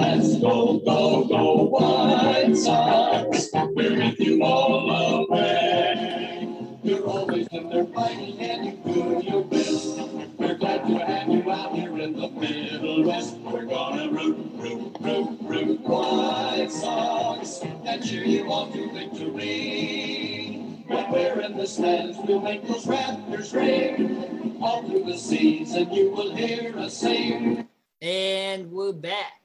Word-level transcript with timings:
Let's 0.00 0.38
go, 0.38 0.78
go, 0.78 1.24
go, 1.24 1.64
White 1.64 2.56
Sox. 2.56 3.50
We're 3.52 3.98
with 3.98 4.18
you 4.18 4.42
all 4.42 5.26
the 5.26 5.30
way. 5.30 6.48
You're 6.82 7.06
always 7.06 7.46
in 7.48 7.68
there 7.68 7.84
fighting 7.84 8.40
and 8.40 8.64
you 8.64 8.94
do 8.94 9.22
your 9.22 9.44
best. 9.44 10.00
We're 10.38 10.54
glad 10.54 10.88
to 10.88 11.04
have 11.04 11.28
you 11.28 11.50
out 11.52 11.74
here 11.74 11.98
in 11.98 12.18
the 12.18 12.30
Middle 12.30 13.04
West. 13.04 13.36
We're 13.40 13.66
gonna 13.66 14.10
root, 14.10 14.38
root, 14.54 14.96
root, 15.00 15.38
root 15.42 15.80
White 15.82 16.72
Sox 16.72 17.60
and 17.62 18.02
cheer 18.02 18.24
you 18.24 18.50
on 18.50 18.72
to 18.72 18.90
victory. 18.94 20.64
When 20.86 21.12
we're 21.12 21.40
in 21.42 21.58
the 21.58 21.66
stands, 21.66 22.16
we'll 22.26 22.40
make 22.40 22.66
those 22.66 22.86
Raptors 22.86 23.54
ring. 23.54 24.56
All 24.62 24.82
through 24.82 25.04
the 25.04 25.18
season, 25.18 25.92
you 25.92 26.10
will 26.10 26.34
hear 26.34 26.74
us 26.78 26.96
sing. 26.96 27.68
And 28.00 28.72
we're 28.72 28.94
back. 28.94 29.39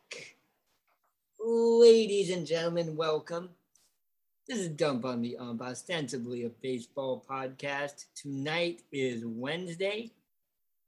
Ladies 1.48 2.32
and 2.32 2.44
gentlemen, 2.44 2.96
welcome. 2.96 3.50
This 4.48 4.58
is 4.58 4.70
Dump 4.70 5.06
on 5.06 5.22
the 5.22 5.38
Ump, 5.38 5.62
ostensibly 5.62 6.46
a 6.46 6.50
baseball 6.50 7.24
podcast. 7.30 8.06
Tonight 8.16 8.82
is 8.92 9.24
Wednesday, 9.28 10.10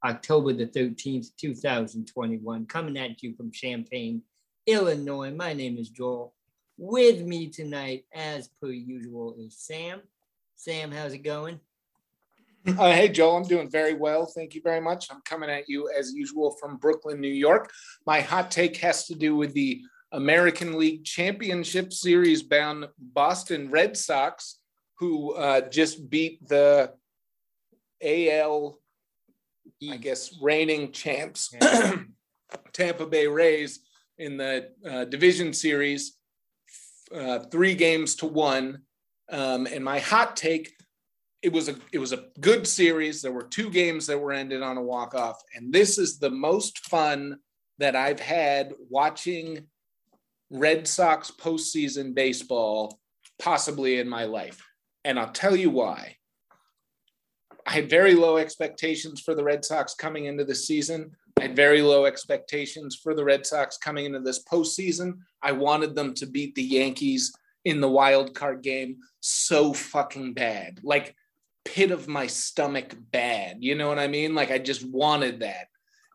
October 0.04 0.54
the 0.54 0.66
13th, 0.66 1.28
2021. 1.38 2.66
Coming 2.66 2.98
at 2.98 3.22
you 3.22 3.36
from 3.36 3.52
Champaign, 3.52 4.24
Illinois. 4.66 5.30
My 5.30 5.54
name 5.54 5.78
is 5.78 5.90
Joel. 5.90 6.34
With 6.80 7.22
me 7.22 7.50
tonight, 7.50 8.06
as 8.12 8.50
per 8.60 8.72
usual, 8.72 9.36
is 9.38 9.56
Sam. 9.60 10.02
Sam, 10.56 10.92
how's 10.92 11.14
it 11.14 11.20
going? 11.20 11.60
Uh, 12.68 12.94
hey, 12.94 13.10
Joel, 13.10 13.38
I'm 13.38 13.44
doing 13.44 13.70
very 13.70 13.94
well. 13.94 14.26
Thank 14.26 14.56
you 14.56 14.62
very 14.64 14.82
much. 14.82 15.06
I'm 15.12 15.22
coming 15.22 15.52
at 15.52 15.70
you 15.70 15.92
as 15.96 16.16
usual 16.16 16.58
from 16.60 16.78
Brooklyn, 16.78 17.22
New 17.22 17.28
York. 17.28 17.72
My 18.08 18.22
hot 18.22 18.50
take 18.50 18.78
has 18.78 19.06
to 19.06 19.14
do 19.14 19.36
with 19.36 19.54
the 19.54 19.84
American 20.12 20.78
League 20.78 21.04
Championship 21.04 21.92
Series 21.92 22.44
bound 22.44 22.88
Boston 22.98 23.70
Red 23.70 23.98
Sox, 23.98 24.60
who 25.00 25.34
uh, 25.34 25.62
just 25.70 26.10
beat 26.10 26.48
the 26.48 26.94
AL, 28.04 28.80
I 29.90 29.98
guess, 29.98 30.38
reigning 30.42 30.92
champs, 30.92 31.54
Tampa 32.74 33.06
Bay 33.06 33.28
Rays, 33.28 33.80
in 34.18 34.38
the 34.38 34.70
uh, 34.90 35.06
division 35.06 35.54
series, 35.54 36.18
uh, 37.14 37.40
three 37.40 37.76
games 37.76 38.16
to 38.16 38.26
one. 38.26 38.82
Um, 39.30 39.68
and 39.68 39.84
my 39.84 40.00
hot 40.00 40.36
take 40.36 40.74
it 41.42 41.54
was 41.54 41.70
a 41.70 41.76
it 41.92 42.00
was 42.00 42.14
a 42.14 42.26
good 42.40 42.68
series. 42.68 43.22
There 43.22 43.32
were 43.32 43.44
two 43.44 43.70
games 43.70 44.08
that 44.08 44.20
were 44.20 44.32
ended 44.32 44.62
on 44.62 44.78
a 44.78 44.82
walk 44.82 45.14
off, 45.14 45.42
and 45.56 45.72
this 45.72 45.98
is 45.98 46.18
the 46.18 46.32
most 46.32 46.80
fun 46.88 47.40
that 47.78 47.96
I've 47.96 48.20
had 48.20 48.74
watching 48.90 49.68
Red 50.50 50.88
Sox 50.88 51.32
postseason 51.32 52.14
baseball 52.14 53.00
possibly 53.40 54.00
in 54.00 54.08
my 54.08 54.26
life. 54.26 54.64
And 55.04 55.20
I'll 55.20 55.32
tell 55.32 55.56
you 55.56 55.70
why. 55.70 56.18
I 57.66 57.72
had 57.72 57.90
very 57.90 58.16
low 58.16 58.38
expectations 58.38 59.22
for 59.22 59.36
the 59.36 59.44
Red 59.44 59.66
Sox 59.66 59.94
coming 59.94 60.26
into 60.26 60.46
the 60.46 60.56
season. 60.56 61.12
I 61.38 61.44
had 61.44 61.56
very 61.56 61.82
low 61.82 62.06
expectations 62.06 62.96
for 62.96 63.14
the 63.14 63.24
Red 63.24 63.46
Sox 63.46 63.78
coming 63.78 64.06
into 64.06 64.22
this 64.22 64.44
postseason. 64.44 65.20
I 65.42 65.52
wanted 65.52 65.94
them 65.94 66.14
to 66.16 66.26
beat 66.26 66.56
the 66.56 66.64
Yankees 66.64 67.34
in 67.66 67.82
the 67.82 67.90
wild 67.90 68.34
card 68.34 68.64
game 68.64 68.98
so 69.20 69.74
fucking 69.74 70.34
bad. 70.34 70.80
Like 70.82 71.16
pit 71.66 71.92
of 71.92 72.08
my 72.08 72.28
stomach 72.28 72.96
bad. 73.12 73.58
You 73.60 73.76
know 73.76 73.90
what 73.90 74.00
I 74.00 74.08
mean? 74.08 74.34
Like 74.34 74.52
I 74.52 74.58
just 74.58 74.88
wanted 74.88 75.42
that. 75.42 75.68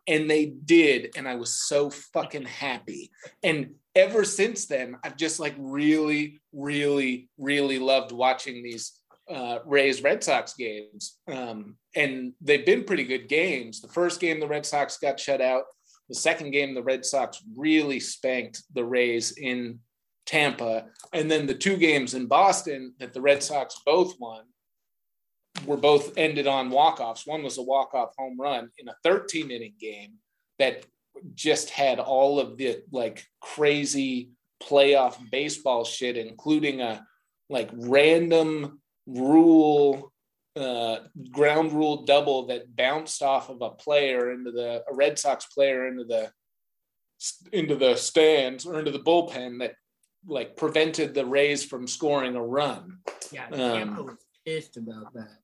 And 0.07 0.29
they 0.29 0.47
did. 0.47 1.11
And 1.15 1.27
I 1.27 1.35
was 1.35 1.53
so 1.53 1.91
fucking 1.91 2.45
happy. 2.45 3.11
And 3.43 3.75
ever 3.95 4.23
since 4.23 4.65
then, 4.65 4.97
I've 5.03 5.17
just 5.17 5.39
like 5.39 5.55
really, 5.57 6.41
really, 6.51 7.29
really 7.37 7.79
loved 7.79 8.11
watching 8.11 8.63
these 8.63 8.99
uh, 9.29 9.59
Rays 9.65 10.01
Red 10.01 10.23
Sox 10.23 10.53
games. 10.53 11.19
Um, 11.31 11.77
and 11.95 12.33
they've 12.41 12.65
been 12.65 12.83
pretty 12.83 13.03
good 13.03 13.27
games. 13.27 13.81
The 13.81 13.87
first 13.87 14.19
game, 14.19 14.39
the 14.39 14.47
Red 14.47 14.65
Sox 14.65 14.97
got 14.97 15.19
shut 15.19 15.41
out. 15.41 15.63
The 16.09 16.15
second 16.15 16.51
game, 16.51 16.73
the 16.73 16.83
Red 16.83 17.05
Sox 17.05 17.41
really 17.55 17.99
spanked 17.99 18.63
the 18.73 18.83
Rays 18.83 19.37
in 19.37 19.79
Tampa. 20.25 20.85
And 21.13 21.29
then 21.29 21.45
the 21.45 21.53
two 21.53 21.77
games 21.77 22.13
in 22.13 22.27
Boston 22.27 22.93
that 22.99 23.13
the 23.13 23.21
Red 23.21 23.41
Sox 23.41 23.79
both 23.85 24.19
won 24.19 24.43
were 25.65 25.77
both 25.77 26.17
ended 26.17 26.47
on 26.47 26.69
walk-offs. 26.69 27.25
One 27.25 27.43
was 27.43 27.57
a 27.57 27.63
walk-off 27.63 28.13
home 28.17 28.37
run 28.39 28.69
in 28.77 28.89
a 28.89 28.95
13 29.03 29.51
inning 29.51 29.75
game 29.79 30.13
that 30.59 30.85
just 31.33 31.69
had 31.69 31.99
all 31.99 32.39
of 32.39 32.57
the 32.57 32.81
like 32.91 33.25
crazy 33.41 34.31
playoff 34.61 35.17
baseball 35.31 35.83
shit, 35.83 36.17
including 36.17 36.81
a 36.81 37.05
like 37.49 37.69
random 37.73 38.79
rule 39.05 40.11
uh, 40.55 40.99
ground 41.31 41.71
rule 41.71 42.03
double 42.03 42.47
that 42.47 42.75
bounced 42.75 43.23
off 43.23 43.49
of 43.49 43.61
a 43.61 43.71
player 43.71 44.31
into 44.31 44.51
the 44.51 44.83
a 44.89 44.93
Red 44.93 45.17
Sox 45.17 45.45
player 45.47 45.87
into 45.87 46.03
the 46.03 46.31
into 47.51 47.75
the 47.75 47.95
stands 47.95 48.65
or 48.65 48.79
into 48.79 48.91
the 48.91 48.99
bullpen 48.99 49.59
that 49.59 49.73
like 50.27 50.55
prevented 50.55 51.13
the 51.13 51.25
Rays 51.25 51.65
from 51.65 51.87
scoring 51.87 52.35
a 52.35 52.43
run. 52.43 52.99
Yeah, 53.31 53.47
Tampa 53.47 53.99
um, 53.99 54.05
was 54.05 54.25
pissed 54.45 54.77
about 54.77 55.13
that. 55.13 55.39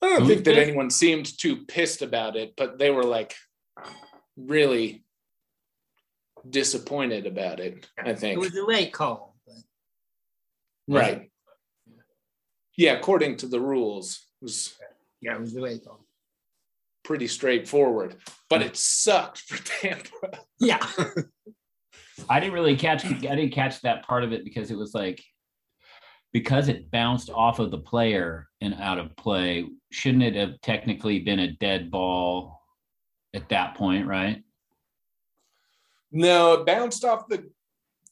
I 0.00 0.18
don't 0.18 0.28
think 0.28 0.44
that 0.44 0.58
anyone 0.58 0.90
seemed 0.90 1.38
too 1.38 1.64
pissed 1.66 2.02
about 2.02 2.36
it, 2.36 2.54
but 2.56 2.78
they 2.78 2.90
were 2.90 3.04
like 3.04 3.34
really 4.38 5.04
disappointed 6.48 7.26
about 7.26 7.60
it. 7.60 7.88
I 7.98 8.14
think 8.14 8.36
it 8.36 8.40
was 8.40 8.56
a 8.56 8.64
late 8.64 8.92
call, 8.92 9.36
but... 9.46 10.96
right? 10.96 11.30
Yeah, 12.76 12.92
according 12.92 13.38
to 13.38 13.46
the 13.48 13.60
rules, 13.60 14.26
it 14.40 14.44
was 14.44 14.78
yeah, 15.20 15.34
it 15.34 15.40
was 15.40 15.54
a 15.56 15.60
late 15.60 15.84
call. 15.84 16.04
Pretty 17.02 17.26
straightforward, 17.26 18.16
but 18.48 18.62
it 18.62 18.76
sucked 18.76 19.40
for 19.40 19.62
Tampa. 19.62 20.40
Yeah. 20.60 20.84
I 22.28 22.40
didn't 22.40 22.54
really 22.54 22.76
catch. 22.76 23.04
I 23.06 23.12
didn't 23.12 23.52
catch 23.52 23.80
that 23.82 24.04
part 24.04 24.24
of 24.24 24.32
it 24.32 24.44
because 24.44 24.72
it 24.72 24.76
was 24.76 24.92
like 24.92 25.22
because 26.32 26.66
it 26.66 26.90
bounced 26.90 27.30
off 27.30 27.60
of 27.60 27.70
the 27.70 27.78
player 27.78 28.48
and 28.60 28.74
out 28.74 28.98
of 28.98 29.14
play, 29.16 29.66
shouldn't 29.92 30.24
it 30.24 30.34
have 30.34 30.60
technically 30.60 31.20
been 31.20 31.38
a 31.38 31.52
dead 31.52 31.92
ball 31.92 32.57
at 33.38 33.48
that 33.48 33.74
point, 33.74 34.06
right? 34.06 34.42
No, 36.12 36.54
it 36.54 36.66
bounced 36.66 37.04
off 37.04 37.28
the 37.28 37.50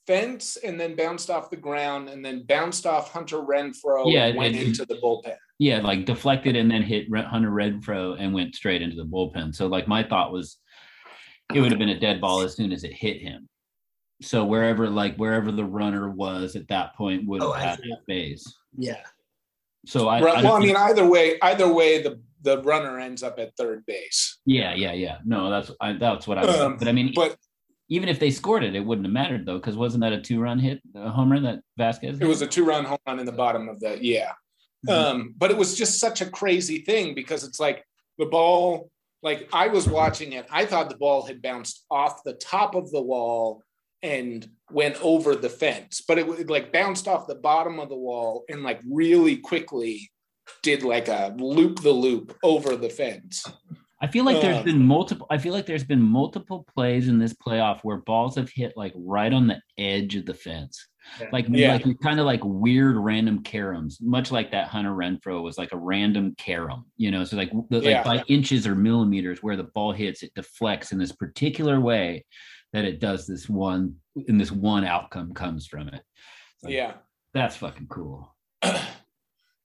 fence 0.07 0.57
and 0.57 0.79
then 0.79 0.95
bounced 0.95 1.31
off 1.31 1.51
the 1.51 1.57
ground 1.57 2.09
and 2.09 2.25
then 2.25 2.45
bounced 2.45 2.87
off 2.87 3.13
Hunter 3.13 3.39
Renfroe 3.39 4.13
yeah, 4.13 4.27
and 4.27 4.37
went 4.37 4.57
it, 4.57 4.67
into 4.67 4.85
the 4.85 4.97
bullpen. 4.97 5.37
Yeah, 5.59 5.81
like 5.81 6.05
deflected 6.05 6.57
and 6.57 6.71
then 6.71 6.83
hit 6.83 7.07
Hunter 7.15 7.51
Renfroe 7.51 8.17
and 8.19 8.35
went 8.35 8.55
straight 8.55 8.83
into 8.83 8.97
the 8.97 9.07
bullpen. 9.07 9.55
So 9.55 9.67
like 9.67 9.89
my 9.89 10.03
thought 10.03 10.33
was 10.33 10.59
it 11.55 11.61
would 11.61 11.71
have 11.71 11.79
been 11.79 11.89
a 11.89 12.01
dead 12.01 12.21
ball 12.21 12.41
as 12.41 12.55
soon 12.55 12.73
as 12.73 12.85
it 12.85 12.93
hit 12.93 13.21
him 13.21 13.49
so 14.23 14.45
wherever 14.45 14.89
like 14.89 15.17
wherever 15.17 15.53
the 15.53 15.65
runner 15.65 16.09
was 16.09 16.57
at 16.57 16.69
that 16.69 16.95
point 16.97 17.27
would 17.27 17.43
oh, 17.43 17.53
have 17.53 17.63
oh, 17.63 17.67
had 17.67 17.79
that 17.79 18.07
base. 18.07 18.57
Yeah. 18.77 19.01
So 19.85 20.09
I, 20.09 20.21
right. 20.21 20.39
I 20.39 20.43
well, 20.43 20.55
I 20.55 20.61
mean, 20.61 20.77
either 20.77 21.07
way, 21.07 21.39
either 21.41 21.73
way, 21.73 22.03
the 22.03 22.21
the 22.47 22.63
runner 22.63 23.01
ends 23.01 23.25
up 23.25 23.41
at 23.41 23.57
third 23.57 23.85
base. 23.87 24.39
Yeah, 24.47 24.73
yeah, 24.73 24.93
yeah. 24.93 25.19
No, 25.25 25.51
that's 25.51 25.73
I, 25.81 25.95
that's 25.95 26.29
what 26.29 26.39
I. 26.39 26.47
Was, 26.47 26.61
um, 26.61 26.77
but 26.77 26.87
I 26.87 26.93
mean, 26.93 27.13
but 27.13 27.37
even 27.89 28.09
if 28.09 28.21
they 28.21 28.31
scored 28.31 28.63
it, 28.63 28.77
it 28.77 28.81
wouldn't 28.81 29.05
have 29.05 29.13
mattered 29.13 29.45
though, 29.45 29.57
because 29.57 29.77
wasn't 29.77 30.03
that 30.03 30.13
a 30.13 30.21
two 30.21 30.41
run 30.41 30.61
hit, 30.61 30.81
a 30.95 31.11
home 31.11 31.33
run 31.33 31.43
that 31.43 31.61
Vázquez? 31.79 32.23
It 32.23 32.27
was 32.27 32.43
a 32.43 32.47
two 32.47 32.65
run 32.65 32.85
home 32.85 32.99
run 33.05 33.19
in 33.19 33.27
the 33.27 33.33
bottom 33.33 33.69
of 33.69 33.81
the 33.81 33.99
yeah. 34.01 34.31
Mm-hmm. 34.87 34.91
Um, 34.91 35.35
but 35.37 35.51
it 35.51 35.57
was 35.57 35.77
just 35.77 35.99
such 35.99 36.21
a 36.21 36.31
crazy 36.31 36.79
thing 36.79 37.17
because 37.17 37.43
it's 37.43 37.59
like 37.59 37.85
the 38.17 38.27
ball. 38.27 38.91
Like 39.25 39.49
I 39.53 39.67
was 39.67 39.89
watching 39.89 40.35
it, 40.35 40.47
I 40.49 40.67
thought 40.67 40.89
the 40.89 40.97
ball 40.97 41.27
had 41.27 41.43
bounced 41.43 41.85
off 41.91 42.23
the 42.23 42.35
top 42.35 42.77
of 42.77 42.93
the 42.93 43.03
wall 43.03 43.65
and 44.03 44.49
went 44.71 45.03
over 45.03 45.35
the 45.35 45.49
fence, 45.49 46.01
but 46.07 46.19
it, 46.19 46.49
like 46.49 46.73
bounced 46.73 47.09
off 47.09 47.27
the 47.27 47.35
bottom 47.35 47.81
of 47.81 47.89
the 47.89 47.97
wall 47.97 48.45
and 48.49 48.63
like 48.63 48.81
really 48.89 49.37
quickly 49.37 50.13
did 50.63 50.83
like 50.83 51.09
a 51.09 51.35
loop 51.39 51.81
the 51.81 51.91
loop 51.91 52.37
over 52.43 52.77
the 52.77 52.89
fence. 52.89 53.45
I 54.01 54.07
feel 54.07 54.27
like 54.27 54.43
there's 54.43 54.59
um, 54.59 54.65
been 54.65 54.87
multiple. 54.87 55.27
I 55.31 55.39
feel 55.39 55.55
like 55.55 55.65
there's 55.65 55.85
been 55.85 56.03
multiple 56.03 56.67
plays 56.75 57.09
in 57.09 57.19
this 57.19 57.33
playoff 57.33 57.81
where 57.81 57.97
balls 57.99 58.37
have 58.37 58.51
hit 58.51 58.75
like 58.77 58.93
right 58.95 59.33
on 59.33 59.47
the 59.47 59.59
edge 59.79 60.17
of 60.17 60.27
the 60.27 60.35
fence, 60.35 60.87
yeah. 61.19 61.29
like 61.33 61.47
yeah. 61.49 61.73
like 61.73 61.87
kind 62.03 62.21
of 62.21 62.27
like 62.27 62.43
weird 62.45 62.97
random 62.97 63.43
caroms, 63.43 63.95
much 64.03 64.31
like 64.31 64.51
that 64.51 64.69
Hunter 64.69 64.91
Renfroe 64.91 65.43
was 65.43 65.57
like 65.57 65.73
a 65.73 65.79
random 65.79 66.35
carom, 66.37 66.85
you 66.99 67.11
know. 67.11 67.25
So 67.25 67.39
like 67.39 67.51
like 67.71 67.85
yeah. 67.85 68.03
by 68.03 68.23
inches 68.29 68.67
or 68.67 68.75
millimeters 68.75 69.43
where 69.43 69.57
the 69.57 69.65
ball 69.65 69.93
hits, 69.93 70.23
it 70.23 70.35
deflects 70.35 70.93
in 70.93 70.99
this 70.99 71.13
particular 71.13 71.81
way 71.81 72.27
that 72.75 72.85
it 72.85 73.01
does 73.01 73.27
this 73.27 73.49
one 73.49 73.95
and 74.29 74.39
this 74.39 74.53
one 74.53 74.85
outcome 74.85 75.33
comes 75.33 75.67
from 75.67 75.89
it. 75.89 76.03
Like, 76.63 76.75
yeah. 76.75 76.95
That's 77.33 77.57
fucking 77.57 77.89
cool. 77.89 78.35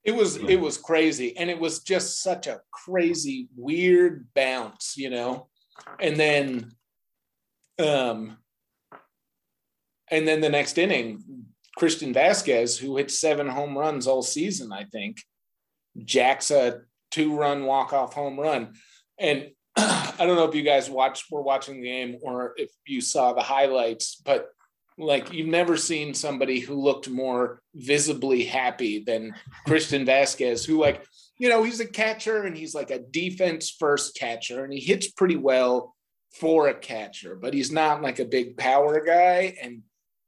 it 0.04 0.16
was 0.16 0.38
yeah. 0.38 0.50
it 0.50 0.60
was 0.60 0.78
crazy 0.78 1.36
and 1.38 1.50
it 1.50 1.60
was 1.60 1.80
just 1.80 2.22
such 2.22 2.48
a 2.48 2.62
crazy 2.72 3.48
weird 3.56 4.28
bounce, 4.34 4.96
you 4.98 5.10
know. 5.10 5.48
And 6.00 6.18
then 6.18 6.72
um 7.80 8.38
and 10.10 10.28
then 10.28 10.42
the 10.42 10.50
next 10.50 10.78
inning, 10.78 11.24
Christian 11.78 12.14
Vázquez, 12.14 12.78
who 12.78 12.98
hit 12.98 13.12
seven 13.12 13.48
home 13.48 13.78
runs 13.78 14.08
all 14.08 14.22
season, 14.22 14.74
I 14.74 14.84
think, 14.86 15.18
jacks 16.04 16.52
a 16.52 16.82
two 17.12 17.36
run 17.36 17.66
walk 17.66 17.94
off 17.94 18.14
home 18.14 18.40
run. 18.40 18.74
And 19.18 19.52
I 19.78 20.16
don't 20.20 20.36
know 20.36 20.48
if 20.48 20.56
you 20.56 20.64
guys 20.64 20.90
watched 20.90 21.32
were 21.32 21.42
watching 21.42 21.76
the 21.76 21.88
game 21.88 22.18
or 22.22 22.54
if 22.58 22.72
you 22.86 23.02
saw 23.02 23.34
the 23.34 23.42
highlights, 23.42 24.22
but 24.26 24.50
like 25.02 25.34
you've 25.34 25.48
never 25.48 25.78
seen 25.78 26.14
somebody 26.14 26.60
who 26.60 26.76
looked 26.76 27.10
more 27.10 27.62
visibly 27.76 28.44
happy 28.44 29.04
than 29.04 29.34
Christian 29.66 30.06
Vázquez, 30.06 30.66
who 30.66 30.80
like, 30.80 31.04
you 31.38 31.50
know, 31.50 31.64
he's 31.64 31.80
a 31.80 31.88
catcher 31.88 32.44
and 32.44 32.56
he's 32.56 32.76
like 32.76 32.92
a 32.92 33.00
defense 33.00 33.70
first 33.72 34.16
catcher 34.16 34.64
and 34.64 34.72
he 34.72 34.80
hits 34.80 35.10
pretty 35.10 35.38
well 35.38 35.96
for 36.40 36.68
a 36.68 36.74
catcher, 36.74 37.36
but 37.36 37.54
he's 37.54 37.72
not 37.72 38.02
like 38.02 38.20
a 38.20 38.26
big 38.26 38.58
power 38.58 39.04
guy. 39.04 39.58
And 39.62 39.82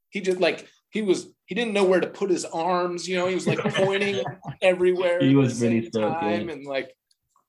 he 0.09 0.21
just 0.21 0.39
like 0.39 0.67
he 0.89 1.01
was 1.01 1.27
he 1.45 1.55
didn't 1.55 1.73
know 1.73 1.85
where 1.85 2.01
to 2.01 2.07
put 2.07 2.29
his 2.29 2.45
arms, 2.45 3.07
you 3.07 3.15
know, 3.15 3.27
he 3.27 3.35
was 3.35 3.47
like 3.47 3.59
pointing 3.75 4.23
everywhere. 4.61 5.19
He 5.19 5.35
was 5.35 5.61
really 5.61 5.89
time 5.89 6.49
and 6.49 6.65
like 6.65 6.91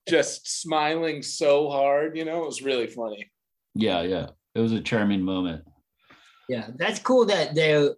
just 0.09 0.61
smiling 0.61 1.23
so 1.23 1.71
hard, 1.71 2.17
you 2.17 2.25
know, 2.25 2.43
it 2.43 2.47
was 2.47 2.63
really 2.63 2.87
funny. 2.87 3.31
Yeah, 3.75 4.03
yeah. 4.03 4.29
It 4.55 4.61
was 4.61 4.73
a 4.73 4.81
charming 4.81 5.23
moment. 5.23 5.65
Yeah, 6.49 6.69
that's 6.77 6.99
cool 6.99 7.27
that 7.27 7.55
they're 7.55 7.91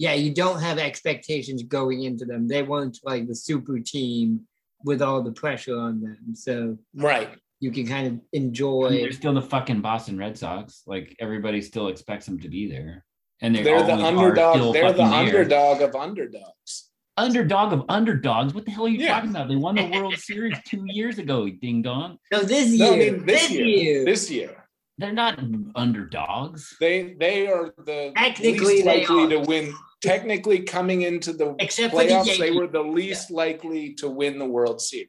yeah, 0.00 0.14
you 0.14 0.32
don't 0.32 0.60
have 0.60 0.78
expectations 0.78 1.62
going 1.62 2.04
into 2.04 2.24
them. 2.24 2.48
They 2.48 2.62
weren't 2.62 2.98
like 3.04 3.28
the 3.28 3.34
super 3.34 3.78
team 3.80 4.46
with 4.82 5.02
all 5.02 5.22
the 5.22 5.30
pressure 5.30 5.78
on 5.78 6.00
them. 6.00 6.34
So 6.34 6.78
right. 6.94 7.28
You 7.60 7.70
can 7.70 7.86
kind 7.86 8.06
of 8.06 8.20
enjoy. 8.32 8.86
I 8.86 8.90
mean, 8.90 9.02
they're 9.02 9.12
still 9.12 9.34
the 9.34 9.42
fucking 9.42 9.82
Boston 9.82 10.16
Red 10.16 10.38
Sox. 10.38 10.84
Like 10.86 11.14
everybody 11.20 11.60
still 11.60 11.88
expects 11.88 12.24
them 12.24 12.40
to 12.40 12.48
be 12.48 12.70
there, 12.70 13.04
and 13.42 13.54
they're, 13.54 13.62
they're 13.62 13.82
the 13.82 13.92
underdog. 13.92 14.72
They're 14.72 14.94
the 14.94 15.02
underdog 15.02 15.82
of 15.82 15.94
underdogs. 15.94 16.88
Underdog 17.18 17.74
of 17.74 17.84
underdogs. 17.90 18.54
What 18.54 18.64
the 18.64 18.70
hell 18.70 18.86
are 18.86 18.88
you 18.88 19.00
yeah. 19.00 19.12
talking 19.12 19.28
about? 19.28 19.48
They 19.48 19.56
won 19.56 19.74
the 19.74 19.90
World 19.90 20.16
Series 20.16 20.56
two 20.64 20.84
years 20.86 21.18
ago. 21.18 21.50
Ding 21.50 21.82
dong. 21.82 22.16
No, 22.32 22.40
this 22.40 22.68
year. 22.68 22.86
No, 22.86 22.94
I 22.94 22.98
mean, 22.98 23.26
this, 23.26 23.42
this 23.42 23.50
year. 23.50 23.66
year. 23.66 24.04
This 24.06 24.30
year. 24.30 24.59
They're 25.00 25.12
not 25.12 25.38
underdogs. 25.74 26.76
They 26.78 27.14
they 27.14 27.48
are 27.48 27.72
the 27.78 28.12
technically 28.14 28.82
least 28.82 28.86
likely 28.86 29.28
to 29.28 29.38
win. 29.38 29.74
Technically, 30.02 30.60
coming 30.60 31.02
into 31.02 31.32
the 31.32 31.56
Except 31.58 31.94
playoffs, 31.94 32.26
the 32.26 32.38
they 32.38 32.50
were 32.50 32.66
the 32.66 32.82
least 32.82 33.30
yeah. 33.30 33.36
likely 33.36 33.94
to 33.94 34.10
win 34.10 34.38
the 34.38 34.44
World 34.44 34.80
Series. 34.80 35.08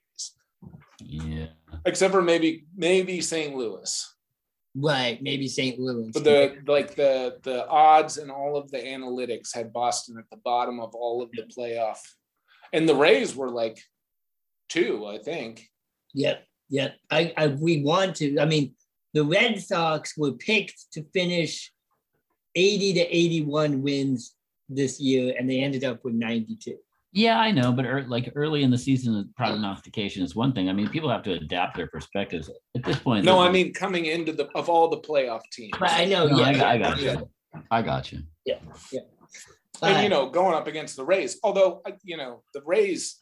Yeah. 1.00 1.48
Except 1.86 2.14
for 2.14 2.22
maybe 2.22 2.66
maybe 2.76 3.20
St. 3.20 3.54
Louis. 3.54 4.16
Right, 4.74 5.22
maybe 5.22 5.50
St. 5.50 5.78
Louis. 5.78 6.12
But 6.14 6.24
the 6.24 6.58
like 6.68 6.96
the 6.96 7.38
the 7.44 7.68
odds 7.68 8.18
and 8.18 8.32
all 8.32 8.56
of 8.56 8.72
the 8.72 8.78
analytics 8.78 9.54
had 9.54 9.74
Boston 9.74 10.18
at 10.18 10.30
the 10.32 10.38
bottom 10.38 10.80
of 10.80 10.96
all 10.96 11.22
of 11.22 11.30
the 11.34 11.44
playoff, 11.44 12.00
and 12.72 12.88
the 12.88 12.96
Rays 12.96 13.36
were 13.36 13.50
like 13.50 13.78
two, 14.70 15.06
I 15.06 15.18
think. 15.18 15.68
Yep, 16.14 16.46
yep. 16.70 16.96
I, 17.10 17.34
I 17.36 17.48
we 17.48 17.84
want 17.84 18.16
to. 18.18 18.40
I 18.40 18.46
mean, 18.46 18.74
the 19.14 19.24
Red 19.24 19.62
Sox 19.62 20.18
were 20.18 20.32
picked 20.34 20.92
to 20.94 21.04
finish 21.14 21.72
80 22.56 22.94
to 22.94 23.00
81 23.02 23.82
wins 23.82 24.36
this 24.70 25.00
year, 25.00 25.36
and 25.38 25.50
they 25.50 25.60
ended 25.60 25.84
up 25.84 26.04
with 26.04 26.14
92. 26.14 26.78
Yeah, 27.14 27.40
I 27.40 27.52
know, 27.52 27.74
but 27.74 27.86
er, 27.86 28.06
like 28.08 28.32
early 28.36 28.64
in 28.64 28.72
the 28.72 28.78
season, 28.78 29.34
prognostication 29.36 30.24
is 30.24 30.34
one 30.34 30.54
thing. 30.54 30.70
I 30.70 30.74
mean, 30.74 30.88
people 30.88 31.10
have 31.10 31.24
to 31.24 31.34
adapt 31.34 31.76
their 31.76 31.88
perspectives 31.88 32.50
at 32.76 32.84
this 32.84 33.00
point. 33.00 33.26
No, 33.26 33.40
I 33.40 33.52
mean 33.52 33.74
coming 33.74 34.06
into 34.06 34.32
the 34.32 34.48
of 34.56 34.70
all 34.70 34.88
the 34.88 35.00
playoff 35.00 35.42
teams. 35.52 35.74
But 35.78 35.92
I 35.92 36.06
know, 36.06 36.28
no, 36.28 36.38
yeah, 36.38 36.48
I 36.48 36.54
got, 36.54 36.68
I 36.68 36.78
got 36.78 37.02
you. 37.02 37.30
I 37.70 37.82
got 37.82 38.12
you. 38.14 38.20
Yeah, 38.46 38.60
yeah. 38.94 39.02
And 39.82 40.04
you 40.04 40.10
know, 40.10 40.30
going 40.30 40.56
up 40.56 40.68
against 40.68 40.96
the 40.96 41.04
Rays, 41.04 41.38
although 41.44 41.82
you 42.06 42.16
know 42.16 42.44
the 42.54 42.62
Rays, 42.66 43.18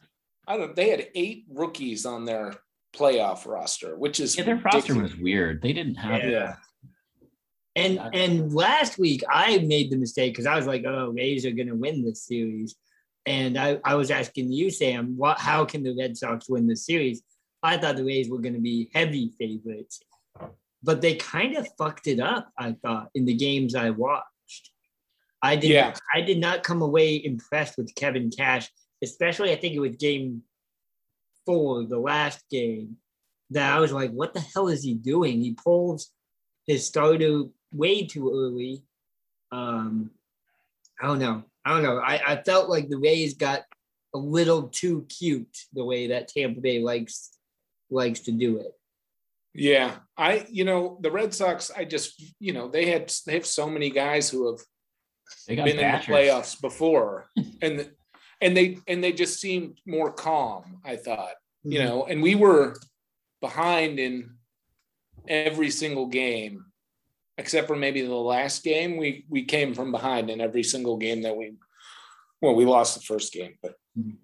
I 0.46 0.56
don't. 0.56 0.76
They 0.76 0.90
had 0.90 1.08
eight 1.16 1.46
rookies 1.50 2.06
on 2.06 2.24
their 2.24 2.54
playoff 2.92 3.46
roster, 3.46 3.96
which 3.96 4.20
is 4.20 4.36
yeah, 4.36 4.44
their 4.44 4.56
ridiculous. 4.56 4.88
roster 4.88 5.02
was 5.02 5.16
weird. 5.16 5.62
They 5.62 5.72
didn't 5.72 5.96
have 5.96 6.24
yeah. 6.24 6.56
And 7.76 8.00
and 8.12 8.52
last 8.52 8.98
week 8.98 9.22
I 9.30 9.58
made 9.58 9.90
the 9.90 9.96
mistake 9.96 10.32
because 10.32 10.46
I 10.46 10.56
was 10.56 10.66
like, 10.66 10.84
oh, 10.86 11.12
Rays 11.14 11.46
are 11.46 11.52
gonna 11.52 11.74
win 11.74 12.04
this 12.04 12.24
series. 12.26 12.76
And 13.26 13.58
I, 13.58 13.78
I 13.84 13.94
was 13.94 14.10
asking 14.10 14.50
you, 14.52 14.70
Sam, 14.70 15.16
what 15.16 15.38
how 15.38 15.64
can 15.64 15.82
the 15.82 15.94
Red 15.96 16.16
Sox 16.16 16.48
win 16.48 16.66
the 16.66 16.76
series? 16.76 17.22
I 17.62 17.76
thought 17.76 17.96
the 17.96 18.04
Rays 18.04 18.28
were 18.28 18.40
gonna 18.40 18.60
be 18.60 18.90
heavy 18.92 19.32
favorites. 19.38 20.00
But 20.82 21.00
they 21.00 21.14
kind 21.16 21.56
of 21.56 21.68
fucked 21.78 22.06
it 22.06 22.20
up, 22.20 22.50
I 22.58 22.72
thought, 22.82 23.10
in 23.14 23.26
the 23.26 23.34
games 23.34 23.74
I 23.74 23.90
watched. 23.90 24.70
I 25.42 25.56
did 25.56 25.70
yeah. 25.70 25.94
I 26.14 26.22
did 26.22 26.38
not 26.38 26.64
come 26.64 26.82
away 26.82 27.24
impressed 27.24 27.78
with 27.78 27.94
Kevin 27.94 28.30
Cash, 28.30 28.70
especially 29.02 29.52
I 29.52 29.56
think 29.56 29.74
it 29.74 29.80
was 29.80 29.96
game 29.96 30.42
four, 31.46 31.84
the 31.84 31.98
last 31.98 32.42
game, 32.50 32.96
that 33.50 33.74
I 33.74 33.80
was 33.80 33.92
like, 33.92 34.10
what 34.12 34.34
the 34.34 34.40
hell 34.40 34.68
is 34.68 34.82
he 34.82 34.94
doing? 34.94 35.40
He 35.40 35.54
pulls 35.54 36.10
his 36.66 36.86
starter 36.86 37.44
way 37.72 38.06
too 38.06 38.30
early. 38.32 38.84
Um, 39.52 40.10
I 41.00 41.06
don't 41.06 41.18
know. 41.18 41.44
I 41.64 41.70
don't 41.70 41.82
know. 41.82 41.98
I, 41.98 42.20
I 42.26 42.42
felt 42.42 42.70
like 42.70 42.88
the 42.88 42.98
Rays 42.98 43.34
got 43.34 43.62
a 44.14 44.18
little 44.18 44.64
too 44.64 45.06
cute 45.08 45.56
the 45.72 45.84
way 45.84 46.08
that 46.08 46.28
Tampa 46.28 46.60
Bay 46.60 46.80
likes 46.80 47.36
likes 47.90 48.20
to 48.20 48.32
do 48.32 48.58
it. 48.58 48.72
Yeah, 49.52 49.96
I 50.16 50.46
you 50.48 50.64
know 50.64 50.98
the 51.00 51.10
Red 51.10 51.34
Sox. 51.34 51.70
I 51.76 51.84
just 51.84 52.22
you 52.38 52.52
know 52.52 52.68
they 52.68 52.86
had 52.86 53.12
they 53.26 53.34
have 53.34 53.46
so 53.46 53.68
many 53.68 53.90
guys 53.90 54.30
who 54.30 54.46
have 54.50 54.60
been 55.48 55.58
in 55.66 55.76
the 55.76 55.82
playoffs 55.82 56.60
before, 56.60 57.28
and 57.62 57.90
and 58.40 58.56
they 58.56 58.78
and 58.86 59.02
they 59.02 59.12
just 59.12 59.40
seemed 59.40 59.80
more 59.86 60.12
calm. 60.12 60.80
I 60.84 60.96
thought 60.96 61.34
mm-hmm. 61.64 61.72
you 61.72 61.78
know, 61.80 62.04
and 62.04 62.22
we 62.22 62.34
were 62.34 62.76
behind 63.40 63.98
in 63.98 64.34
every 65.28 65.70
single 65.70 66.06
game 66.06 66.64
except 67.40 67.66
for 67.66 67.76
maybe 67.76 68.02
the 68.02 68.14
last 68.14 68.62
game. 68.62 68.96
We 68.96 69.24
we 69.28 69.44
came 69.44 69.74
from 69.74 69.90
behind 69.90 70.30
in 70.30 70.40
every 70.40 70.62
single 70.62 70.96
game 70.96 71.22
that 71.22 71.36
we 71.36 71.54
well, 72.40 72.54
we 72.54 72.64
lost 72.64 72.94
the 72.94 73.02
first 73.02 73.32
game, 73.32 73.54
but 73.62 73.74
mm-hmm. 73.98 74.16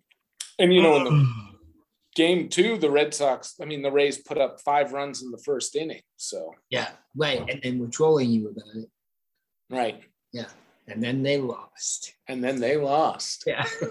and 0.59 0.75
you 0.75 0.83
know 0.83 0.97
in 0.97 1.05
the 1.05 1.33
game 2.15 2.49
two, 2.49 2.77
the 2.77 2.91
Red 2.91 3.15
Sox, 3.15 3.55
I 3.61 3.65
mean 3.65 3.83
the 3.83 3.91
Rays 3.91 4.19
put 4.19 4.39
up 4.39 4.61
five 4.61 4.93
runs 4.93 5.23
in 5.23 5.31
the 5.31 5.43
first 5.45 5.75
inning. 5.75 6.03
So 6.17 6.55
yeah, 6.71 6.91
right. 7.17 7.43
And 7.49 7.61
then 7.63 7.79
we're 7.79 7.89
trolling 7.89 8.31
you 8.31 8.49
about 8.49 8.77
it. 8.77 8.89
Right. 9.71 10.03
Yeah. 10.33 10.47
And 10.89 11.03
then 11.03 11.23
they 11.23 11.39
lost. 11.39 12.15
And 12.29 12.43
then 12.43 12.61
they 12.61 12.77
lost. 12.77 13.45
Yeah. 13.47 13.67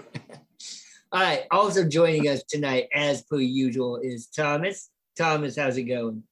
All 1.12 1.20
right. 1.20 1.44
Also 1.50 1.84
joining 1.84 2.28
us 2.28 2.42
tonight, 2.44 2.88
as 2.94 3.22
per 3.22 3.38
usual, 3.38 3.98
is 4.02 4.26
Thomas. 4.26 4.90
Thomas, 5.16 5.56
how's 5.56 5.76
it 5.76 5.84
going? 5.84 6.22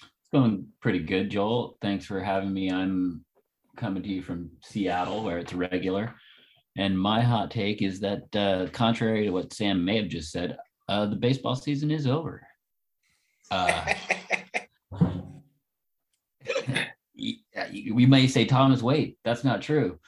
It's 0.00 0.30
going 0.32 0.66
pretty 0.80 1.00
good, 1.00 1.30
Joel. 1.30 1.78
Thanks 1.80 2.04
for 2.04 2.20
having 2.20 2.52
me. 2.52 2.70
I'm 2.70 3.24
coming 3.76 4.02
to 4.02 4.08
you 4.08 4.22
from 4.22 4.50
Seattle, 4.62 5.22
where 5.22 5.38
it's 5.38 5.52
regular. 5.52 6.14
And 6.76 6.98
my 6.98 7.20
hot 7.20 7.50
take 7.50 7.80
is 7.80 8.00
that, 8.00 8.34
uh, 8.36 8.66
contrary 8.72 9.24
to 9.24 9.30
what 9.30 9.52
Sam 9.52 9.84
may 9.84 9.96
have 9.96 10.08
just 10.08 10.32
said, 10.32 10.56
uh, 10.88 11.06
the 11.06 11.16
baseball 11.16 11.56
season 11.56 11.90
is 11.90 12.06
over. 12.06 12.46
Uh, 13.50 13.94
we 17.72 18.06
may 18.06 18.26
say, 18.26 18.44
Thomas, 18.44 18.82
wait, 18.82 19.18
that's 19.24 19.44
not 19.44 19.62
true 19.62 19.98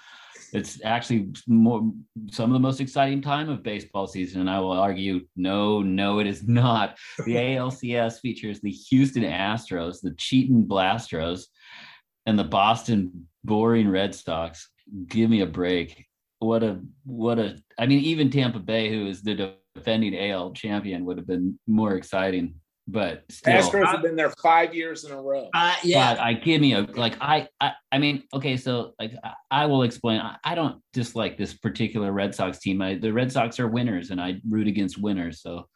it's 0.53 0.83
actually 0.85 1.31
more 1.47 1.93
some 2.31 2.51
of 2.51 2.55
the 2.55 2.59
most 2.61 2.81
exciting 2.81 3.21
time 3.21 3.49
of 3.49 3.63
baseball 3.63 4.07
season. 4.07 4.41
And 4.41 4.51
I 4.51 4.61
will 4.61 4.73
argue, 4.73 5.21
no, 5.37 5.83
no, 5.83 6.19
it 6.21 6.27
is 6.27 6.47
not. 6.47 6.97
The 7.25 7.35
ALCS 7.35 8.21
features 8.21 8.61
the 8.61 8.71
Houston 8.71 9.25
Astros, 9.25 10.01
the 10.01 10.15
cheating 10.17 10.67
Blastros, 10.67 11.45
and 12.27 12.39
the 12.39 12.45
Boston 12.45 13.29
boring 13.45 13.89
Red 13.89 14.15
Sox. 14.15 14.71
Give 15.07 15.29
me 15.29 15.41
a 15.43 15.47
break. 15.47 16.07
What 16.39 16.63
a 16.63 16.81
what 17.05 17.39
a 17.39 17.59
I 17.79 17.87
mean, 17.87 18.01
even 18.01 18.31
Tampa 18.31 18.61
Bay, 18.61 18.91
who 18.91 19.07
is 19.07 19.23
the 19.23 19.57
defending 19.75 20.17
AL 20.31 20.53
champion, 20.53 21.05
would 21.05 21.19
have 21.19 21.27
been 21.27 21.59
more 21.67 21.95
exciting 21.95 22.55
but 22.91 23.25
still, 23.29 23.53
Astros 23.53 23.87
have 23.87 24.03
been 24.03 24.17
there 24.17 24.31
five 24.43 24.75
years 24.75 25.05
in 25.05 25.13
a 25.13 25.21
row. 25.21 25.51
Uh, 25.53 25.75
yeah, 25.85 26.17
I 26.19 26.33
give 26.33 26.63
me 26.63 26.73
a 26.73 26.81
like 26.81 27.19
I, 27.21 27.47
I 27.61 27.73
I 27.93 27.99
mean 27.99 28.23
okay 28.33 28.57
so 28.57 28.95
like 28.99 29.13
I, 29.23 29.35
I 29.51 29.67
will 29.67 29.83
explain 29.83 30.23
I, 30.23 30.37
I, 30.43 30.55
don't 30.55 30.81
dislike 30.95 31.37
this 31.37 31.53
particular 31.53 32.13
Red 32.13 32.35
Sox 32.35 32.59
team. 32.59 32.81
I, 32.81 32.95
the 32.95 33.13
Red 33.13 33.31
Sox 33.31 33.61
are 33.61 33.69
winners 33.69 34.11
and 34.11 34.19
I 34.19 34.41
root 34.49 34.67
against 34.67 34.99
winners 34.99 35.43
so 35.43 35.69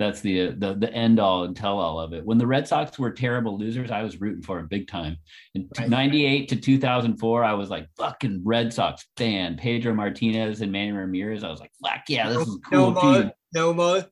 that's 0.00 0.20
the 0.20 0.48
the 0.58 0.74
the 0.74 0.92
end 0.92 1.20
all 1.20 1.44
and 1.44 1.54
tell 1.54 1.78
all 1.78 2.00
of 2.00 2.12
it. 2.12 2.26
When 2.26 2.36
the 2.36 2.48
Red 2.48 2.66
Sox 2.66 2.98
were 2.98 3.12
terrible 3.12 3.56
losers 3.56 3.92
I 3.92 4.02
was 4.02 4.20
rooting 4.20 4.42
for 4.42 4.56
them 4.56 4.66
big 4.66 4.88
time. 4.88 5.18
In 5.54 5.68
right. 5.78 5.88
98 5.88 6.48
to 6.48 6.56
2004 6.56 7.44
I 7.44 7.54
was 7.54 7.70
like 7.70 7.86
fucking 7.96 8.42
Red 8.44 8.74
Sox 8.74 9.06
fan. 9.16 9.56
Pedro 9.56 9.94
Martinez 9.94 10.62
and 10.62 10.72
Manny 10.72 10.90
Ramirez 10.90 11.44
I 11.44 11.48
was 11.48 11.60
like 11.60 11.70
fuck 11.80 12.02
yeah 12.08 12.28
this 12.28 12.48
is 12.48 12.58
cool 12.68 12.90
no 12.90 13.02
more, 13.02 13.32
no 13.54 13.72
more 13.72 14.04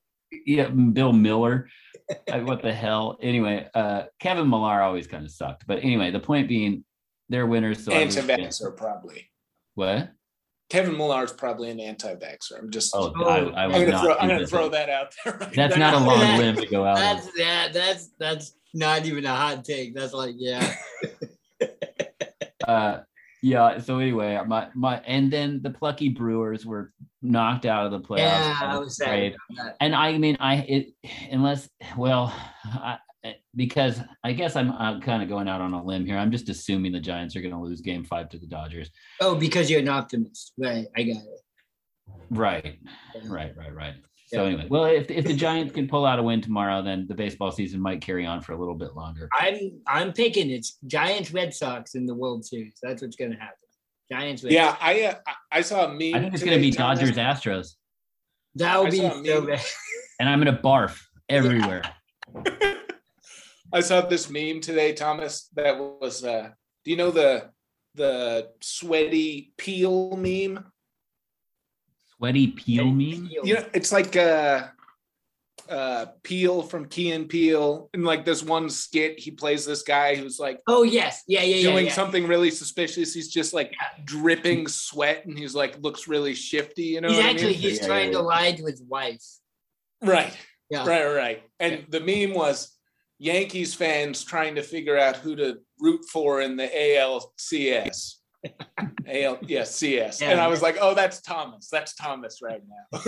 yeah 0.47 0.69
Bill 0.69 1.13
Mueller 1.13 1.69
what 2.43 2.63
the 2.63 2.73
hell? 2.73 3.17
Anyway, 3.23 3.67
uh, 3.75 4.05
Kevin 4.21 4.49
Millar 4.49 4.83
always 4.83 5.07
kind 5.07 5.25
of 5.25 5.31
sucked. 5.31 5.67
But 5.67 5.79
anyway, 5.79 6.11
the 6.11 6.21
point 6.21 6.49
being, 6.49 6.85
they're 7.29 7.47
winners. 7.47 7.85
So 7.85 7.93
and 7.93 8.13
Sylvester 8.13 8.71
probably. 8.73 9.31
What? 9.75 10.11
Kevin 10.71 10.97
Millar 10.97 11.25
is 11.25 11.33
probably 11.33 11.71
an 11.71 11.81
anti-vaxxer. 11.81 12.59
I'm 12.59 12.71
just. 12.71 12.95
Oh, 12.95 13.13
Oh, 13.17 13.25
I, 13.25 13.39
I 13.39 13.65
I'm 13.65 13.73
would 13.73 13.79
gonna, 13.81 13.91
not. 13.93 14.03
throw, 14.05 14.15
I'm 14.17 14.29
gonna 14.29 14.47
throw 14.47 14.69
that 14.71 14.89
out 14.91 15.15
there. 15.25 15.35
right 15.39 15.55
That's 15.55 15.77
now. 15.77 15.93
not 15.93 16.03
a 16.03 16.05
long 16.07 16.19
That- 16.21 16.39
limb 16.41 16.57
to 16.57 16.67
go 16.67 16.85
out. 16.85 16.97
on. 16.97 17.03
That's 17.03 17.33
that. 17.39 17.73
That's 17.73 18.11
that's 18.19 18.53
not 18.75 19.07
even 19.07 19.25
a 19.25 19.35
hot 19.35 19.65
take. 19.65 19.95
That's 19.95 20.13
like 20.13 20.35
yeah. 20.37 20.75
uh 22.69 22.99
yeah 23.45 23.79
so 23.79 23.99
anyway 23.99 24.41
my 24.47 24.69
my 24.75 24.97
and 25.07 25.31
then 25.31 25.61
the 25.63 25.69
plucky 25.69 26.09
brewers 26.09 26.65
were 26.65 26.93
knocked 27.21 27.67
out 27.67 27.85
of 27.85 27.93
the 27.93 28.01
playoffs. 28.01 28.19
Yeah, 28.19 28.59
I 28.61 28.79
was 28.79 28.97
that. 28.97 29.35
and 29.81 29.95
i 29.95 30.17
mean 30.17 30.37
i 30.41 30.57
it 30.57 30.95
unless 31.31 31.69
well 31.97 32.35
I, 32.65 32.99
because 33.55 34.01
i 34.23 34.33
guess 34.33 34.57
i'm, 34.57 34.73
I'm 34.73 35.03
kind 35.03 35.23
of 35.23 35.29
going 35.29 35.47
out 35.47 35.61
on 35.61 35.75
a 35.75 35.85
limb 35.85 36.07
here. 36.07 36.17
I'm 36.17 36.33
just 36.33 36.49
assuming 36.49 36.93
the 36.93 37.01
giants 37.01 37.37
are 37.37 37.43
going 37.43 37.55
to 37.55 37.61
lose 37.61 37.83
game 37.83 38.05
five 38.05 38.31
to 38.31 38.39
the 38.39 38.47
dodgers. 38.47 38.91
Oh, 39.21 39.35
because 39.35 39.71
you're 39.71 39.81
an 39.81 39.89
optimist, 39.89 40.53
right? 40.59 40.87
I 40.97 41.03
got 41.03 41.17
it. 41.17 41.41
right. 42.31 42.79
Right 43.27 43.55
right 43.57 43.75
right 43.75 43.95
so 44.35 44.45
anyway 44.45 44.67
well 44.69 44.85
if, 44.85 45.11
if 45.11 45.25
the 45.25 45.35
giants 45.35 45.73
can 45.73 45.87
pull 45.89 46.05
out 46.07 46.19
a 46.19 46.23
win 46.23 46.41
tomorrow 46.41 46.83
then 46.83 47.07
the 47.09 47.15
baseball 47.15 47.51
season 47.51 47.81
might 47.81 48.01
carry 48.01 48.25
on 48.27 48.41
for 48.41 48.53
a 48.53 48.59
little 48.59 48.75
bit 48.75 48.95
longer 48.95 49.29
I'm 49.39 49.81
I'm 49.87 50.13
picking 50.13 50.51
it's 50.51 50.79
Giants 50.87 51.33
Red 51.33 51.55
Sox 51.55 51.95
in 51.95 52.07
the 52.07 52.15
World 52.15 52.45
Series. 52.45 52.75
That's 52.83 53.03
what's 53.03 53.17
gonna 53.17 53.39
happen. 53.39 53.57
Giants. 54.11 54.45
Red 54.45 54.53
Yeah, 54.53 54.71
Sox. 54.71 54.79
I 54.83 55.03
uh, 55.03 55.15
I- 55.27 55.59
I 55.59 55.61
saw 55.63 55.85
a 55.87 55.89
meme. 55.89 56.15
i 56.15 56.21
think 56.21 56.35
it's 56.35 56.43
going 56.43 56.57
to 56.57 56.61
be 56.61 56.71
dodgers 56.71 57.13
astros 57.13 57.75
that 58.57 58.81
would 58.81 58.91
be 58.91 58.99
so 58.99 59.41
bad. 59.47 59.61
and 60.21 60.29
i'm 60.29 60.43
going 60.43 60.55
to 60.55 60.61
barf 60.63 61.01
everywhere 61.29 61.83
I 63.73 63.81
saw 63.81 64.03
this 64.03 64.31
meme 64.31 64.61
today, 64.61 64.93
Thomas. 64.93 65.49
That 65.57 65.79
was. 65.79 66.23
uh 66.25 66.51
Do 66.85 66.91
you 66.91 66.97
know 66.97 67.11
the 67.11 67.51
the 67.95 68.49
sweaty 68.61 69.53
Peele 69.57 70.17
meme? 70.17 70.65
Sweaty 72.25 72.47
Peele 72.49 72.87
meme 72.87 73.29
You 73.45 73.55
know, 73.55 73.65
it's 73.75 73.93
like 73.93 74.17
uh 74.17 74.69
uh 75.69 76.07
Peele 76.23 76.63
from 76.63 76.87
Key 76.87 77.13
and 77.13 77.29
Peele. 77.29 77.91
and 77.93 78.05
like 78.05 78.25
this 78.25 78.43
one 78.43 78.71
skit, 78.71 79.19
he 79.19 79.31
plays 79.31 79.67
this 79.67 79.83
guy 79.83 80.15
who's 80.15 80.39
like 80.39 80.61
Oh 80.67 80.85
yes, 80.85 81.23
yeah, 81.27 81.43
yeah, 81.43 81.57
yeah. 81.57 81.71
doing 81.71 81.87
yeah. 81.87 81.93
something 81.93 82.27
really 82.27 82.51
suspicious. 82.51 83.13
He's 83.13 83.29
just 83.29 83.53
like 83.53 83.75
dripping 84.05 84.69
sweat 84.69 85.27
and 85.27 85.39
he's 85.39 85.55
like 85.55 85.79
looks 85.83 86.09
really 86.09 86.35
shifty, 86.35 86.85
you 86.85 87.01
know. 87.03 87.09
he's 87.09 87.19
what 87.19 87.27
I 87.27 87.31
actually 87.31 87.53
mean? 87.53 87.61
he's 87.61 87.81
Yeah, 87.81 87.87
trying 87.87 88.07
yeah, 88.13 88.19
to 88.19 88.25
yeah. 88.25 88.25
lie 88.25 88.53
to 88.53 88.65
his 88.65 88.83
wife. 88.83 89.25
Right. 90.03 90.37
Yeah. 90.71 90.87
Right, 90.87 91.05
right. 91.05 91.43
And 91.61 91.85
the 91.91 92.01
meme 92.01 92.35
was 92.35 92.75
Yankees 93.19 93.75
fans 93.75 94.25
trying 94.25 94.55
to 94.55 94.63
figure 94.63 94.99
out 94.99 95.17
who 95.17 95.37
to 95.37 95.59
root 95.79 96.05
for 96.11 96.41
in 96.41 96.57
the 96.57 96.69
ALCS. 96.69 98.15
AL, 99.09 99.39
yes, 99.43 99.75
CS. 99.75 100.21
Yeah. 100.21 100.31
and 100.31 100.41
I 100.41 100.47
was 100.49 100.63
like, 100.63 100.77
oh, 100.81 100.95
that's 100.95 101.21
Thomas. 101.21 101.69
That's 101.71 101.95
Thomas 101.95 102.41
right 102.43 102.63
now. 102.69 103.01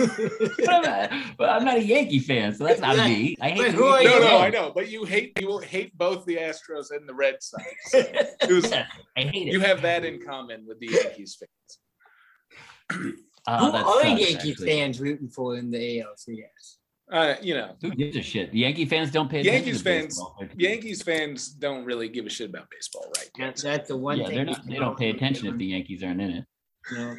But 0.57 0.69
I'm, 0.69 0.81
not, 0.81 1.11
but 1.37 1.49
I'm 1.49 1.63
not 1.65 1.77
a 1.77 1.83
Yankee 1.83 2.19
fan, 2.19 2.53
so 2.53 2.63
that's 2.65 2.81
not 2.81 2.97
Yeah. 2.97 3.07
me. 3.07 3.35
I 3.41 3.49
hate 3.49 3.71
who 3.73 3.85
are 3.85 4.01
Yankees. 4.01 4.19
no, 4.21 4.25
you? 4.25 4.31
no, 4.31 4.37
I 4.39 4.49
know, 4.49 4.71
but 4.73 4.89
you 4.89 5.05
hate 5.05 5.39
you 5.39 5.47
will 5.47 5.59
hate 5.59 5.97
both 5.97 6.25
the 6.25 6.37
Astros 6.37 6.91
and 6.91 7.07
the 7.07 7.13
Red 7.13 7.35
Sox. 7.41 7.63
It 7.93 8.37
was- 8.49 8.69
Yeah, 8.71 8.85
I 9.15 9.21
hate 9.21 9.47
it. 9.47 9.53
you 9.53 9.59
have 9.61 9.81
that 9.83 10.03
in 10.05 10.21
common 10.25 10.65
with 10.67 10.79
the 10.79 10.87
Yankees 10.87 11.37
fans. 11.39 13.11
Oh, 13.49 13.71
Who 13.71 13.77
are 13.77 14.01
sucks, 14.03 14.05
Yankee 14.19 14.51
actually. 14.51 14.67
fans 14.67 14.99
rooting 14.99 15.29
for 15.29 15.55
in 15.57 15.71
the 15.71 15.99
ALCS? 15.99 16.77
Uh, 17.11 17.35
you 17.41 17.53
know, 17.53 17.73
Who 17.81 17.91
gives 17.91 18.17
a 18.17 18.21
shit? 18.21 18.51
The 18.51 18.59
Yankee 18.59 18.85
fans 18.85 19.11
don't 19.11 19.29
pay 19.29 19.39
attention. 19.39 19.53
Yankees 19.63 19.77
to 19.77 19.83
fans- 19.83 20.05
baseball. 20.15 20.45
Yankees 20.57 21.01
fans 21.03 21.47
don't 21.49 21.85
really 21.85 22.09
give 22.09 22.25
a 22.25 22.29
shit 22.29 22.49
about 22.49 22.69
baseball, 22.69 23.05
right? 23.17 23.29
That's 23.37 23.63
that's 23.63 23.87
the 23.87 23.95
one 23.97 24.17
Yeah, 24.17 24.25
thing. 24.27 24.35
they're 24.35 24.45
not, 24.45 24.67
they 24.67 24.75
don't 24.75 24.97
pay 24.97 25.09
attention 25.11 25.47
if 25.47 25.57
the 25.57 25.65
Yankees 25.67 26.03
aren't 26.03 26.19
in 26.21 26.29
it. 26.31 26.45
No. 26.91 27.15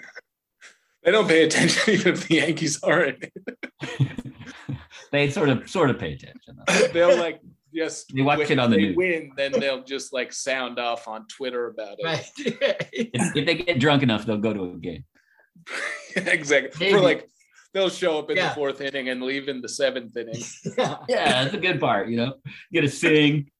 They 1.04 1.10
don't 1.12 1.26
pay 1.28 1.44
attention 1.44 1.94
even 1.94 2.12
if 2.14 2.28
the 2.28 2.34
Yankees 2.34 2.82
are 2.82 3.04
in 3.04 3.16
it. 3.22 3.32
it. 3.82 4.08
they 5.12 5.30
sort 5.30 5.48
of 5.48 5.68
sort 5.70 5.88
of 5.90 5.98
pay 5.98 6.12
attention. 6.12 6.58
Though. 6.66 6.88
They'll 6.92 7.16
like 7.18 7.40
just 7.74 8.12
They 8.14 8.20
watch 8.22 8.38
when 8.40 8.50
it 8.52 8.58
on 8.58 8.70
the 8.70 8.76
they 8.76 8.82
news. 8.82 8.96
win, 8.96 9.32
then 9.36 9.52
they'll 9.52 9.84
just 9.84 10.12
like 10.12 10.32
sound 10.32 10.78
off 10.78 11.06
on 11.08 11.26
Twitter 11.28 11.68
about 11.68 11.96
it. 11.98 12.04
Right. 12.04 12.24
If, 12.92 13.36
if 13.36 13.46
they 13.46 13.54
get 13.54 13.78
drunk 13.78 14.02
enough, 14.02 14.26
they'll 14.26 14.36
go 14.38 14.52
to 14.52 14.64
a 14.64 14.76
game. 14.76 15.04
exactly. 16.16 16.70
Maybe. 16.86 16.92
For 16.92 17.00
like 17.02 17.28
they'll 17.74 17.88
show 17.90 18.18
up 18.18 18.30
in 18.30 18.36
Yeah. 18.36 18.48
the 18.48 18.54
fourth 18.54 18.80
inning 18.80 19.08
and 19.08 19.22
leave 19.22 19.48
in 19.48 19.60
the 19.60 19.68
seventh 19.68 20.16
inning. 20.16 20.42
yeah. 20.78 20.96
Yeah, 21.08 21.44
that's 21.44 21.54
a 21.54 21.58
good 21.58 21.80
part. 21.80 22.08
You 22.08 22.16
know, 22.16 22.34
get 22.72 22.80
got 22.80 22.80
to 22.82 22.88
sing. 22.88 23.50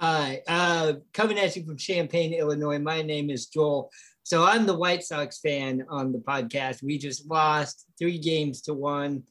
All 0.00 0.20
right. 0.20 0.42
Uh, 0.46 0.92
coming 1.12 1.38
at 1.38 1.56
you 1.56 1.64
from 1.64 1.76
Champaign, 1.76 2.32
Illinois. 2.32 2.78
My 2.78 3.02
name 3.02 3.30
is 3.30 3.46
Joel. 3.46 3.90
So 4.22 4.44
I'm 4.44 4.66
the 4.66 4.76
White 4.76 5.02
Sox 5.02 5.40
fan 5.40 5.84
on 5.88 6.12
the 6.12 6.18
podcast. 6.18 6.82
We 6.84 6.98
just 6.98 7.28
lost 7.28 7.86
three 7.98 8.18
games 8.18 8.62
to 8.62 8.74
one 8.74 9.24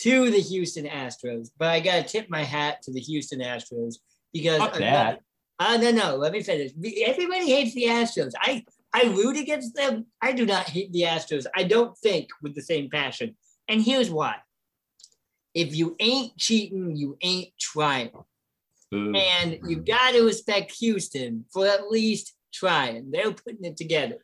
to 0.00 0.30
the 0.30 0.40
Houston 0.40 0.84
Astros. 0.84 1.48
But 1.58 1.68
I 1.68 1.80
got 1.80 2.02
to 2.02 2.12
tip 2.12 2.28
my 2.28 2.42
hat 2.42 2.82
to 2.82 2.92
the 2.92 3.00
Houston 3.00 3.40
Astros 3.40 3.94
because 4.34 4.58
Fuck 4.58 4.74
that. 4.74 5.20
Uh, 5.58 5.76
no, 5.78 5.92
no. 5.92 6.16
Let 6.16 6.32
me 6.32 6.42
finish. 6.42 6.72
Everybody 7.06 7.46
hates 7.46 7.74
the 7.74 7.84
Astros. 7.84 8.32
I 8.38 8.64
I 8.94 9.04
root 9.04 9.36
against 9.36 9.74
them. 9.74 10.06
I 10.20 10.32
do 10.32 10.44
not 10.44 10.68
hate 10.68 10.92
the 10.92 11.02
Astros. 11.02 11.46
I 11.54 11.64
don't 11.64 11.96
think 11.98 12.28
with 12.42 12.54
the 12.54 12.62
same 12.62 12.90
passion. 12.90 13.36
And 13.68 13.80
here's 13.80 14.10
why. 14.10 14.36
If 15.54 15.74
you 15.74 15.96
ain't 15.98 16.36
cheating, 16.36 16.96
you 16.96 17.16
ain't 17.22 17.50
trying. 17.58 18.10
Boo. 18.90 19.14
And 19.14 19.58
you 19.66 19.76
got 19.76 20.12
to 20.12 20.22
respect 20.22 20.72
Houston 20.72 21.46
for 21.52 21.66
at 21.66 21.90
least 21.90 22.34
trying. 22.52 23.10
They're 23.10 23.32
putting 23.32 23.64
it 23.64 23.76
together. 23.76 24.18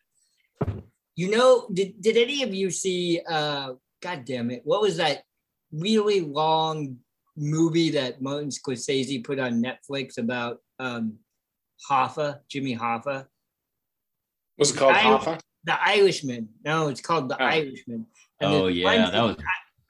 You 1.17 1.31
know, 1.31 1.69
did, 1.73 2.01
did 2.01 2.17
any 2.17 2.43
of 2.43 2.55
you 2.55 2.71
see, 2.71 3.21
uh, 3.29 3.73
God 4.03 4.25
damn 4.25 4.51
it, 4.51 4.63
what 4.65 4.83
was 4.83 4.99
that 4.99 5.23
really 5.73 6.21
long 6.21 6.99
movie 7.37 7.91
that 7.91 8.23
Martin 8.23 8.51
Scorsese 8.51 9.25
put 9.25 9.39
on 9.39 9.63
Netflix 9.63 10.19
about 10.19 10.59
um, 10.79 11.15
Hoffa, 11.91 12.41
Jimmy 12.49 12.77
Hoffa? 12.77 13.27
Was 14.59 14.71
it 14.71 14.77
called 14.77 14.95
I- 14.95 15.03
Hoffa? 15.03 15.41
The 15.65 15.83
Irishman. 15.83 16.49
No, 16.65 16.89
it's 16.89 17.01
called 17.01 17.29
The 17.29 17.41
Oh. 17.43 17.45
Irishman. 17.47 18.07
And 18.41 18.53
Oh 18.53 18.67
yeah, 18.69 19.11
that 19.11 19.23
was 19.23 19.37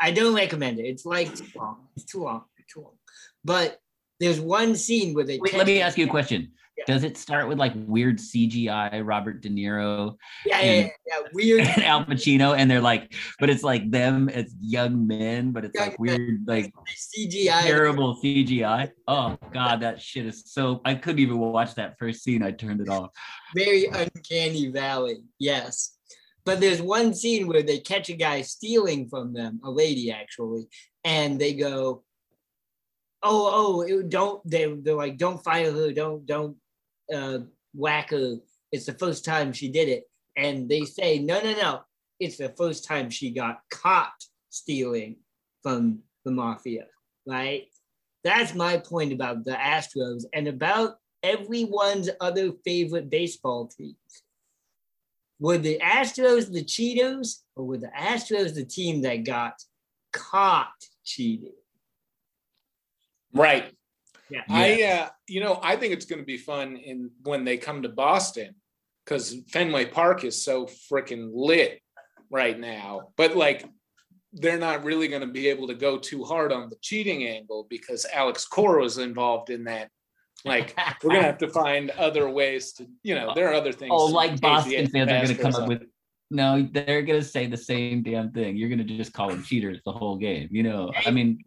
I 0.00 0.10
don't 0.12 0.34
recommend 0.34 0.78
it. 0.78 0.84
It's 0.84 1.04
like 1.04 1.34
too 1.34 1.44
long. 1.56 1.88
It's 1.96 2.04
too 2.04 2.22
long. 2.22 2.44
It's 2.58 2.72
too 2.72 2.80
long. 2.80 2.94
But 3.44 3.80
there's 4.20 4.40
one 4.40 4.74
scene 4.76 5.14
where 5.14 5.24
they 5.24 5.38
Wait, 5.38 5.54
let 5.54 5.66
me 5.66 5.80
ask 5.80 5.98
you 5.98 6.06
a 6.06 6.08
question. 6.08 6.52
Yeah. 6.78 6.84
Does 6.86 7.02
it 7.02 7.16
start 7.18 7.48
with 7.48 7.58
like 7.58 7.72
weird 7.74 8.18
CGI 8.18 9.02
Robert 9.04 9.40
De 9.42 9.48
Niro 9.48 10.16
Yeah, 10.46 10.60
yeah, 10.60 10.72
yeah, 10.72 10.88
yeah. 11.06 11.18
Weird. 11.32 11.60
and 11.66 11.82
Al 11.82 12.04
Pacino, 12.04 12.56
and 12.56 12.70
they're 12.70 12.80
like, 12.80 13.12
but 13.40 13.50
it's 13.50 13.64
like 13.64 13.90
them 13.90 14.28
as 14.28 14.54
young 14.60 15.04
men, 15.06 15.50
but 15.50 15.64
it's 15.64 15.76
like 15.76 15.96
Young 15.98 16.06
men. 16.06 16.16
weird, 16.46 16.46
like 16.46 16.72
CGI. 16.86 17.62
terrible 17.62 18.20
CGI. 18.22 18.90
Oh 19.08 19.36
god, 19.52 19.80
that 19.80 20.00
shit 20.00 20.24
is 20.26 20.44
so. 20.46 20.80
I 20.84 20.94
couldn't 20.94 21.18
even 21.18 21.38
watch 21.38 21.74
that 21.74 21.98
first 21.98 22.22
scene. 22.22 22.42
I 22.44 22.52
turned 22.52 22.80
it 22.80 22.88
off. 22.88 23.10
Very 23.56 23.86
uncanny 23.86 24.68
valley. 24.68 25.16
Yes. 25.40 25.96
But 26.44 26.60
there's 26.60 26.80
one 26.80 27.12
scene 27.12 27.46
where 27.48 27.62
they 27.62 27.78
catch 27.80 28.08
a 28.08 28.14
guy 28.14 28.40
stealing 28.42 29.08
from 29.08 29.32
them, 29.34 29.60
a 29.64 29.70
lady 29.70 30.10
actually, 30.12 30.68
and 31.04 31.38
they 31.40 31.52
go, 31.54 32.04
"Oh, 33.22 33.50
oh, 33.52 33.80
it- 33.82 34.08
don't." 34.08 34.40
They 34.48 34.72
they're 34.72 34.94
like, 34.94 35.18
"Don't 35.18 35.42
fire 35.42 35.72
her. 35.72 35.92
Don't 35.92 36.24
don't 36.24 36.56
uh, 37.14 37.40
whack 37.74 38.10
her. 38.10 38.36
It's 38.72 38.86
the 38.86 38.94
first 38.94 39.24
time 39.24 39.52
she 39.52 39.68
did 39.68 39.88
it." 39.88 40.04
And 40.36 40.68
they 40.68 40.84
say, 40.84 41.18
"No, 41.18 41.40
no, 41.40 41.52
no. 41.52 41.80
It's 42.20 42.36
the 42.36 42.50
first 42.50 42.84
time 42.84 43.10
she 43.10 43.30
got 43.30 43.60
caught 43.70 44.24
stealing 44.50 45.16
from 45.62 46.00
the 46.24 46.30
mafia." 46.30 46.86
Right. 47.26 47.66
That's 48.24 48.54
my 48.54 48.78
point 48.78 49.12
about 49.12 49.44
the 49.44 49.52
Astros 49.52 50.24
and 50.32 50.48
about 50.48 50.96
everyone's 51.22 52.10
other 52.20 52.52
favorite 52.64 53.10
baseball 53.10 53.68
teams. 53.68 53.96
Were 55.40 55.58
the 55.58 55.78
Astros 55.78 56.52
the 56.52 56.64
Cheetos 56.64 57.42
or 57.54 57.64
were 57.64 57.78
the 57.78 57.92
Astros 57.96 58.54
the 58.54 58.64
team 58.64 59.02
that 59.02 59.24
got 59.24 59.54
caught 60.12 60.72
cheating? 61.04 61.52
Right. 63.32 63.72
Yeah. 64.30 64.42
I 64.48 64.82
uh, 64.82 65.08
you 65.26 65.40
know, 65.40 65.58
I 65.62 65.76
think 65.76 65.92
it's 65.92 66.04
gonna 66.04 66.22
be 66.24 66.36
fun 66.36 66.76
in 66.76 67.10
when 67.22 67.44
they 67.44 67.56
come 67.56 67.82
to 67.82 67.88
Boston 67.88 68.54
because 69.04 69.36
Fenway 69.48 69.86
Park 69.86 70.24
is 70.24 70.44
so 70.44 70.66
freaking 70.66 71.30
lit 71.32 71.80
right 72.30 72.58
now. 72.58 73.08
But 73.16 73.36
like 73.36 73.64
they're 74.32 74.58
not 74.58 74.84
really 74.84 75.08
gonna 75.08 75.26
be 75.26 75.48
able 75.48 75.68
to 75.68 75.74
go 75.74 75.98
too 75.98 76.24
hard 76.24 76.52
on 76.52 76.68
the 76.68 76.76
cheating 76.82 77.26
angle 77.26 77.66
because 77.70 78.06
Alex 78.12 78.44
Cora 78.46 78.82
was 78.82 78.98
involved 78.98 79.50
in 79.50 79.64
that. 79.64 79.90
Like 80.44 80.76
we're 81.02 81.14
gonna 81.14 81.22
have 81.22 81.38
to 81.38 81.48
find 81.48 81.90
other 81.90 82.28
ways 82.28 82.72
to, 82.74 82.86
you 83.02 83.14
know, 83.14 83.32
there 83.34 83.48
are 83.48 83.54
other 83.54 83.72
things. 83.72 83.90
Oh, 83.92 84.06
like 84.06 84.40
Boston 84.40 84.86
fans 84.88 85.10
are 85.10 85.24
going 85.24 85.26
to 85.28 85.34
come 85.34 85.54
up 85.54 85.68
with. 85.68 85.82
No, 86.30 86.68
they're 86.70 87.02
going 87.02 87.18
to 87.18 87.26
say 87.26 87.46
the 87.46 87.56
same 87.56 88.02
damn 88.02 88.30
thing. 88.32 88.54
You're 88.54 88.68
going 88.68 88.86
to 88.86 88.96
just 88.96 89.14
call 89.14 89.30
them 89.30 89.42
cheaters 89.42 89.80
the 89.86 89.92
whole 89.92 90.18
game. 90.18 90.48
You 90.52 90.62
know, 90.62 90.92
I 91.06 91.10
mean, 91.10 91.42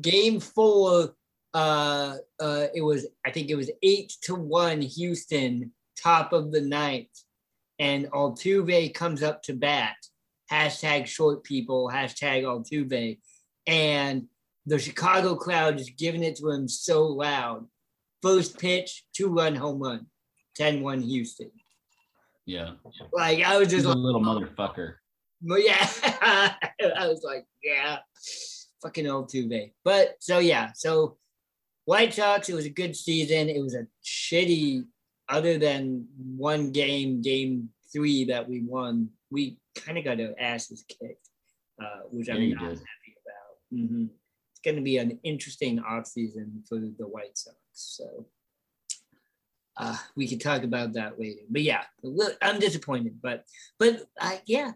Game 0.00 0.38
four, 0.38 1.14
uh, 1.54 2.16
uh, 2.40 2.66
it 2.74 2.82
was 2.82 3.06
I 3.24 3.30
think 3.30 3.50
it 3.50 3.56
was 3.56 3.70
eight 3.82 4.14
to 4.22 4.34
one 4.34 4.80
Houston 4.80 5.72
top 6.02 6.32
of 6.32 6.52
the 6.52 6.60
ninth, 6.60 7.08
and 7.78 8.10
Altuve 8.10 8.94
comes 8.94 9.22
up 9.22 9.42
to 9.44 9.54
bat. 9.54 9.96
Hashtag 10.50 11.06
short 11.06 11.44
people, 11.44 11.90
hashtag 11.92 12.42
Altuve. 12.42 13.18
And 13.66 14.26
the 14.66 14.78
Chicago 14.78 15.34
crowd 15.34 15.80
is 15.80 15.90
giving 15.90 16.22
it 16.22 16.36
to 16.36 16.50
him 16.50 16.68
so 16.68 17.06
loud. 17.06 17.66
First 18.22 18.58
pitch, 18.58 19.04
two 19.14 19.28
run 19.28 19.54
home 19.54 19.80
run, 19.80 20.06
10 20.56 20.82
1 20.82 21.00
Houston. 21.02 21.50
Yeah. 22.46 22.72
Like, 23.12 23.42
I 23.42 23.58
was 23.58 23.68
just 23.68 23.86
He's 23.86 23.94
a 23.94 23.98
little 23.98 24.20
motherfucker. 24.20 24.94
But 25.40 25.64
yeah, 25.64 25.88
I 26.92 27.08
was 27.08 27.22
like, 27.24 27.46
yeah, 27.64 27.98
fucking 28.82 29.06
Altuve. 29.06 29.72
But 29.84 30.16
so 30.20 30.38
yeah, 30.38 30.70
so 30.74 31.16
White 31.84 32.14
Sox, 32.14 32.48
it 32.48 32.54
was 32.54 32.66
a 32.66 32.70
good 32.70 32.94
season. 32.96 33.48
It 33.48 33.60
was 33.60 33.74
a 33.74 33.86
shitty, 34.04 34.84
other 35.28 35.58
than 35.58 36.06
one 36.36 36.70
game, 36.70 37.20
game 37.22 37.70
three 37.92 38.24
that 38.26 38.48
we 38.48 38.60
won, 38.62 39.08
we 39.30 39.58
kind 39.74 39.98
of 39.98 40.04
got 40.04 40.20
our 40.20 40.34
asses 40.38 40.84
kicked, 40.88 41.28
uh, 41.82 42.02
which 42.10 42.28
I'm 42.28 42.50
not 42.50 42.60
did. 42.60 42.78
happy 42.78 43.14
about. 43.24 43.78
Mhm. 43.78 44.08
It's 44.52 44.60
going 44.64 44.76
to 44.76 44.82
be 44.82 44.98
an 44.98 45.18
interesting 45.22 45.78
offseason 45.80 46.66
for 46.68 46.78
the 46.78 47.06
White 47.08 47.36
Sox. 47.36 47.56
So 47.72 48.26
uh, 49.76 49.96
we 50.14 50.28
could 50.28 50.40
talk 50.40 50.62
about 50.62 50.92
that 50.92 51.18
later. 51.18 51.40
But 51.48 51.62
yeah, 51.62 51.84
I'm 52.42 52.60
disappointed. 52.60 53.20
But 53.22 53.44
but 53.78 54.06
uh, 54.20 54.36
yeah, 54.46 54.72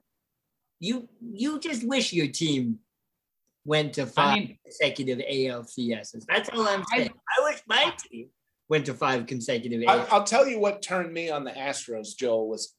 you 0.81 1.09
you 1.21 1.61
just 1.61 1.87
wish 1.87 2.13
your 2.13 2.29
team 2.29 2.81
went 3.67 3.93
to 3.95 4.07
five 4.07 4.39
mean- 4.39 4.59
consecutive 4.65 5.19
ALCSs. 5.19 6.25
That's 6.29 6.49
all 6.51 6.67
I'm 6.67 6.85
saying. 6.95 7.11
I 7.39 7.45
wish 7.45 7.61
my 7.69 7.93
team 8.11 8.29
went 8.69 8.87
to 8.87 8.95
five 8.95 9.27
consecutive 9.27 9.83
I, 9.89 9.99
I'll 10.11 10.25
tell 10.25 10.47
you 10.47 10.59
what 10.59 10.83
turned 10.83 11.13
me 11.13 11.31
on 11.31 11.45
the 11.45 11.51
Astros, 11.53 12.17
Joel, 12.19 12.49
was 12.49 12.75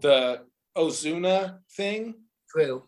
the 0.00 0.40
Osuna 0.76 1.60
thing, 1.76 2.14
True. 2.50 2.84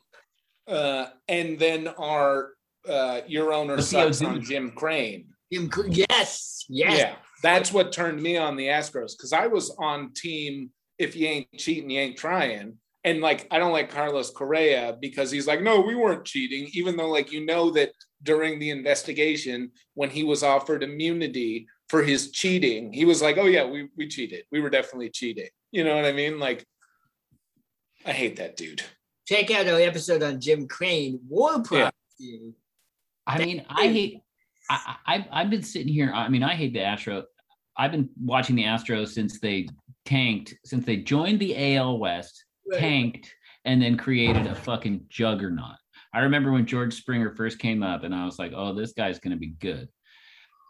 uh, 0.68 1.06
and 1.28 1.58
then 1.58 1.88
our 1.88 2.50
uh, 2.88 3.22
your 3.26 3.52
owner 3.52 3.76
What's 3.76 3.88
sucks 3.88 4.22
on 4.22 4.42
Jim 4.42 4.72
Crane. 4.72 5.26
Jim 5.52 5.68
Cr- 5.70 5.86
Yes, 5.88 6.64
yes. 6.68 6.98
Yeah, 6.98 7.14
that's 7.42 7.72
what 7.72 7.92
turned 7.92 8.22
me 8.22 8.36
on 8.36 8.56
the 8.56 8.66
Astros 8.66 9.12
because 9.16 9.32
I 9.32 9.46
was 9.46 9.74
on 9.78 10.12
team 10.14 10.70
if 10.98 11.16
you 11.16 11.26
ain't 11.26 11.48
cheating, 11.56 11.90
you 11.90 12.00
ain't 12.00 12.16
trying. 12.16 12.78
And 13.04 13.20
like, 13.20 13.46
I 13.50 13.58
don't 13.58 13.72
like 13.72 13.90
Carlos 13.90 14.30
Correa 14.30 14.96
because 14.98 15.30
he's 15.30 15.46
like, 15.46 15.60
no, 15.60 15.80
we 15.80 15.94
weren't 15.94 16.24
cheating, 16.24 16.70
even 16.72 16.96
though, 16.96 17.10
like, 17.10 17.32
you 17.32 17.44
know, 17.44 17.70
that 17.72 17.90
during 18.22 18.58
the 18.58 18.70
investigation, 18.70 19.70
when 19.92 20.08
he 20.08 20.24
was 20.24 20.42
offered 20.42 20.82
immunity 20.82 21.66
for 21.88 22.02
his 22.02 22.30
cheating, 22.30 22.92
he 22.92 23.04
was 23.04 23.20
like, 23.20 23.36
oh, 23.36 23.44
yeah, 23.44 23.66
we, 23.66 23.88
we 23.96 24.08
cheated. 24.08 24.44
We 24.50 24.60
were 24.60 24.70
definitely 24.70 25.10
cheating. 25.10 25.48
You 25.70 25.84
know 25.84 25.94
what 25.94 26.06
I 26.06 26.12
mean? 26.12 26.38
Like, 26.38 26.64
I 28.06 28.12
hate 28.12 28.36
that 28.36 28.56
dude. 28.56 28.82
Check 29.26 29.50
out 29.50 29.68
our 29.68 29.80
episode 29.80 30.22
on 30.22 30.40
Jim 30.40 30.68
Crane. 30.68 31.20
War 31.28 31.62
Yeah. 31.70 31.90
I 33.26 33.38
mean, 33.38 33.64
I 33.68 33.88
hate. 33.88 34.20
I, 34.70 34.96
I 35.06 35.28
I've 35.30 35.50
been 35.50 35.62
sitting 35.62 35.92
here. 35.92 36.12
I 36.14 36.28
mean, 36.28 36.42
I 36.42 36.54
hate 36.54 36.74
the 36.74 36.82
Astro. 36.82 37.24
I've 37.76 37.92
been 37.92 38.08
watching 38.22 38.56
the 38.56 38.64
Astros 38.64 39.08
since 39.08 39.40
they 39.40 39.68
tanked, 40.04 40.54
since 40.64 40.84
they 40.84 40.98
joined 40.98 41.40
the 41.40 41.76
AL 41.76 41.98
West, 41.98 42.44
Right. 42.70 42.80
tanked, 42.80 43.32
and 43.64 43.80
then 43.80 43.96
created 43.96 44.46
a 44.46 44.54
fucking 44.54 45.06
juggernaut. 45.08 45.76
I 46.12 46.20
remember 46.20 46.52
when 46.52 46.66
George 46.66 46.94
Springer 46.94 47.34
first 47.34 47.58
came 47.58 47.82
up, 47.82 48.04
and 48.04 48.14
I 48.14 48.24
was 48.24 48.38
like, 48.38 48.52
"Oh, 48.54 48.72
this 48.72 48.92
guy's 48.92 49.18
going 49.18 49.32
to 49.32 49.38
be 49.38 49.54
good." 49.60 49.88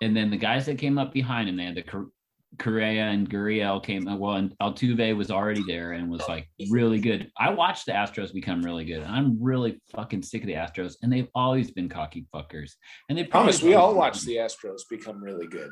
And 0.03 0.17
then 0.17 0.31
the 0.31 0.37
guys 0.37 0.67
that 0.67 0.79
came 0.79 0.99
up 0.99 1.13
behind 1.13 1.49
him, 1.49 1.57
they 1.57 1.65
had 1.65 1.77
the 1.77 1.83
Cor- 1.83 2.11
Correa 2.59 3.05
and 3.05 3.29
Gurriel 3.29 3.83
came. 3.83 4.07
Uh, 4.07 4.17
well, 4.17 4.35
and 4.35 4.55
Altuve 4.61 5.17
was 5.17 5.31
already 5.31 5.63
there 5.67 5.93
and 5.93 6.11
was 6.11 6.27
like 6.29 6.49
really 6.71 7.01
good. 7.01 7.31
I 7.39 7.51
watched 7.51 7.87
the 7.87 7.93
Astros 7.93 8.33
become 8.33 8.63
really 8.63 8.85
good. 8.85 9.03
I'm 9.05 9.43
really 9.43 9.81
fucking 9.95 10.23
sick 10.23 10.43
of 10.43 10.47
the 10.47 10.55
Astros, 10.55 10.95
and 11.03 11.13
they've 11.13 11.29
always 11.35 11.71
been 11.71 11.89
cocky 11.89 12.27
fuckers. 12.35 12.73
And 13.09 13.19
they 13.19 13.25
Promise, 13.25 13.63
we 13.63 13.75
all 13.75 13.95
watched 13.95 14.25
the 14.25 14.37
Astros 14.37 14.83
become 14.89 15.23
really 15.23 15.47
good. 15.47 15.71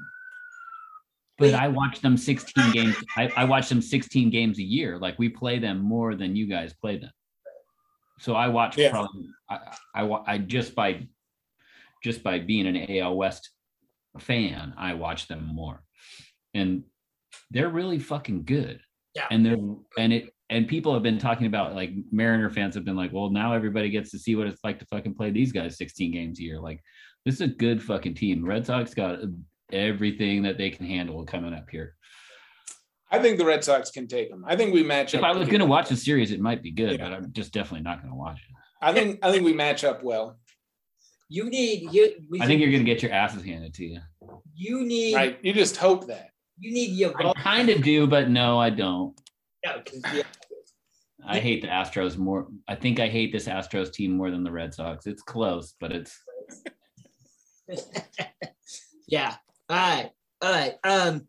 But 1.39 1.55
I 1.55 1.69
watch 1.69 2.01
them 2.01 2.17
16 2.17 2.73
games. 2.73 2.95
I, 3.17 3.31
I 3.37 3.45
watch 3.45 3.69
them 3.69 3.81
16 3.83 4.31
games 4.31 4.59
a 4.59 4.63
year. 4.63 4.99
Like 4.99 5.19
we 5.19 5.29
play 5.29 5.59
them 5.59 5.79
more 5.79 6.15
than 6.15 6.37
you 6.37 6.47
guys 6.47 6.73
play 6.75 6.99
them. 6.99 7.11
So 8.21 8.35
I 8.35 8.49
watch 8.49 8.77
Yeah. 8.79 8.91
probably 8.91 9.29
I, 9.51 9.59
I 9.95 10.03
I 10.27 10.39
just 10.39 10.75
by 10.75 11.09
just 12.05 12.23
by 12.23 12.39
being 12.39 12.67
an 12.67 12.99
AL 12.99 13.17
West 13.17 13.51
fan, 14.19 14.75
I 14.77 14.95
watch 14.95 15.27
them 15.29 15.49
more. 15.53 15.83
And 16.55 16.85
they're 17.51 17.71
really 17.71 17.99
fucking 17.99 18.45
good. 18.45 18.81
Yeah. 19.15 19.27
And 19.31 19.45
they're 19.45 19.57
and 19.99 20.13
it 20.13 20.35
and 20.51 20.69
people 20.69 20.93
have 20.93 21.03
been 21.03 21.19
talking 21.19 21.47
about 21.47 21.75
like 21.75 21.93
Mariner 22.11 22.51
fans 22.51 22.75
have 22.75 22.85
been 22.85 22.97
like, 22.97 23.13
well, 23.13 23.31
now 23.31 23.55
everybody 23.55 23.89
gets 23.89 24.11
to 24.11 24.19
see 24.19 24.37
what 24.37 24.47
it's 24.47 24.63
like 24.63 24.79
to 24.81 24.87
fucking 24.87 25.15
play 25.15 25.31
these 25.31 25.51
guys 25.51 25.79
16 25.79 26.13
games 26.13 26.39
a 26.39 26.43
year. 26.43 26.61
Like 26.61 26.81
this 27.25 27.37
is 27.37 27.41
a 27.41 27.47
good 27.49 27.83
fucking 27.83 28.15
team. 28.15 28.45
Red 28.45 28.67
Sox 28.67 28.93
got 28.95 29.19
everything 29.73 30.43
that 30.43 30.59
they 30.59 30.71
can 30.71 30.87
handle 30.87 31.25
coming 31.25 31.53
up 31.55 31.69
here. 31.71 31.95
I 33.11 33.19
think 33.19 33.39
the 33.39 33.45
Red 33.45 33.63
Sox 33.63 33.91
can 33.91 34.07
take 34.09 34.31
them. 34.31 34.45
I 34.47 34.57
think 34.57 34.73
we 34.73 34.83
match 34.83 35.15
up 35.15 35.19
If 35.21 35.25
up. 35.25 35.35
I 35.35 35.39
was 35.39 35.49
going 35.49 35.61
to 35.61 35.67
watch 35.67 35.89
the 35.91 35.97
series, 35.97 36.31
it 36.31 36.41
might 36.41 36.63
be 36.63 36.71
good, 36.71 36.99
Yeah. 36.99 37.09
but 37.09 37.13
I'm 37.13 37.33
just 37.33 37.53
definitely 37.53 37.83
not 37.83 37.99
going 38.01 38.11
to 38.11 38.17
watch 38.19 38.39
it. 38.39 38.55
I 38.81 38.93
think 38.93 39.19
I 39.23 39.31
think 39.31 39.45
we 39.45 39.53
match 39.53 39.85
up 39.85 40.03
well. 40.03 40.39
You 41.29 41.49
need 41.51 41.93
you. 41.93 42.15
I 42.41 42.47
think 42.47 42.61
you're 42.61 42.71
going 42.71 42.85
to 42.85 42.91
get 42.91 43.03
your 43.03 43.13
asses 43.13 43.45
handed 43.45 43.75
to 43.75 43.85
you. 43.85 44.01
you 44.55 44.85
need 44.85 45.15
Right? 45.15 45.39
You 45.43 45.53
just 45.53 45.77
hope 45.77 46.07
that. 46.09 46.29
you 46.59 46.73
need 46.73 46.91
your 46.97 47.13
I 47.27 47.33
kind 47.35 47.69
of 47.69 47.83
do, 47.83 48.07
but 48.07 48.29
no, 48.29 48.59
I 48.59 48.71
don't. 48.71 49.19
No, 49.65 49.81
'cause 49.85 50.01
the- 50.03 50.25
I 51.25 51.39
hate 51.39 51.63
the 51.63 51.69
Astros 51.69 52.17
more. 52.17 52.49
I 52.67 52.75
think 52.75 52.99
I 52.99 53.09
hate 53.09 53.31
this 53.33 53.47
Astros 53.47 53.93
team 53.93 54.17
more 54.17 54.31
than 54.31 54.43
the 54.43 54.51
Red 54.51 54.75
Sox. 54.75 55.07
It's 55.07 55.23
close, 55.23 55.75
but 55.79 55.93
it's 55.93 56.19
yeah. 59.07 59.37
All 59.69 59.77
right. 59.77 60.11
All 60.41 60.53
right. 60.53 60.75
Um, 60.85 61.27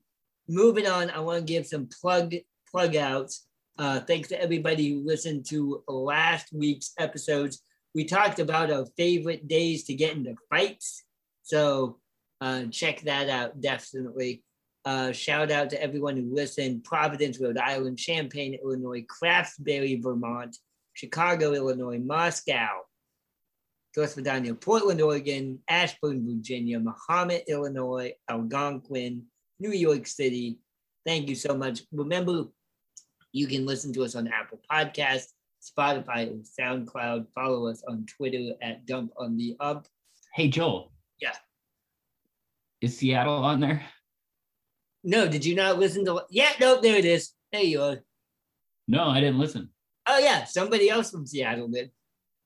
moving 0.48 0.88
on. 0.88 1.10
I 1.10 1.19
want 1.19 1.39
to 1.39 1.54
give 1.54 1.65
some 1.65 1.88
plug 2.02 2.34
plug 2.69 2.96
outs. 2.96 3.46
Uh, 3.78 4.00
thanks 4.02 4.30
to 4.30 4.41
everybody 4.41 4.89
who 4.89 5.06
listened 5.06 5.46
to 5.50 5.84
last 5.88 6.50
week's 6.54 6.93
episodes. 7.00 7.62
We 7.96 8.06
talked 8.06 8.39
about 8.39 8.72
our 8.72 8.86
favorite 8.98 9.48
days 9.48 9.84
to 9.86 9.93
get 9.93 10.15
into 10.15 10.36
fights. 10.50 11.04
So 11.43 12.00
uh, 12.41 12.65
check 12.72 13.02
that 13.02 13.30
out 13.30 13.62
definitely. 13.62 14.43
Uh, 14.86 15.12
shout 15.12 15.50
out 15.50 15.69
to 15.69 15.82
everyone 15.82 16.17
who 16.17 16.34
listened. 16.34 16.84
Providence, 16.84 17.39
Rhode 17.39 17.58
Island, 17.58 17.98
Champaign, 17.98 18.60
Illinois, 18.62 19.06
Craftsbury, 19.06 20.02
Vermont, 20.02 20.58
Chicago, 20.93 21.54
Illinois, 21.54 22.00
Moscow, 22.00 22.82
North 23.95 24.15
Virginia, 24.15 24.56
Portland, 24.56 25.01
Oregon, 25.01 25.60
Ashburn, 25.67 26.25
Virginia, 26.25 26.79
Mahomet, 26.79 27.47
Illinois, 27.47 28.13
Algonquin, 28.29 29.23
New 29.60 29.71
York 29.71 30.08
City. 30.08 30.60
Thank 31.06 31.29
you 31.29 31.36
so 31.36 31.56
much. 31.56 31.82
Remember, 31.91 32.45
you 33.32 33.47
can 33.47 33.65
listen 33.65 33.93
to 33.93 34.03
us 34.03 34.15
on 34.15 34.27
Apple 34.27 34.60
Podcasts, 34.71 35.34
Spotify, 35.62 36.27
and 36.27 36.43
SoundCloud. 36.43 37.27
Follow 37.36 37.67
us 37.67 37.84
on 37.88 38.06
Twitter 38.06 38.53
at 38.62 38.86
Dump 38.86 39.12
on 39.17 39.38
the 39.38 39.56
Ump. 39.60 39.88
hey 40.34 40.47
Joel. 40.47 40.91
Yeah. 41.19 41.36
Is 42.82 42.97
Seattle 42.97 43.36
on 43.36 43.60
there? 43.60 43.84
No, 45.03 45.27
did 45.27 45.45
you 45.45 45.56
not 45.56 45.79
listen 45.79 46.06
to? 46.06 46.23
Yeah, 46.29 46.51
no, 46.60 46.82
there 46.82 46.97
it 46.97 47.06
is. 47.06 47.32
There 47.51 47.62
you 47.62 47.82
are. 47.82 47.99
No, 48.88 49.03
I 49.06 49.19
didn't 49.19 49.39
listen. 49.39 49.69
Oh 50.08 50.17
yeah, 50.17 50.43
somebody 50.45 50.89
else 50.89 51.12
from 51.12 51.25
Seattle 51.25 51.67
did. 51.67 51.91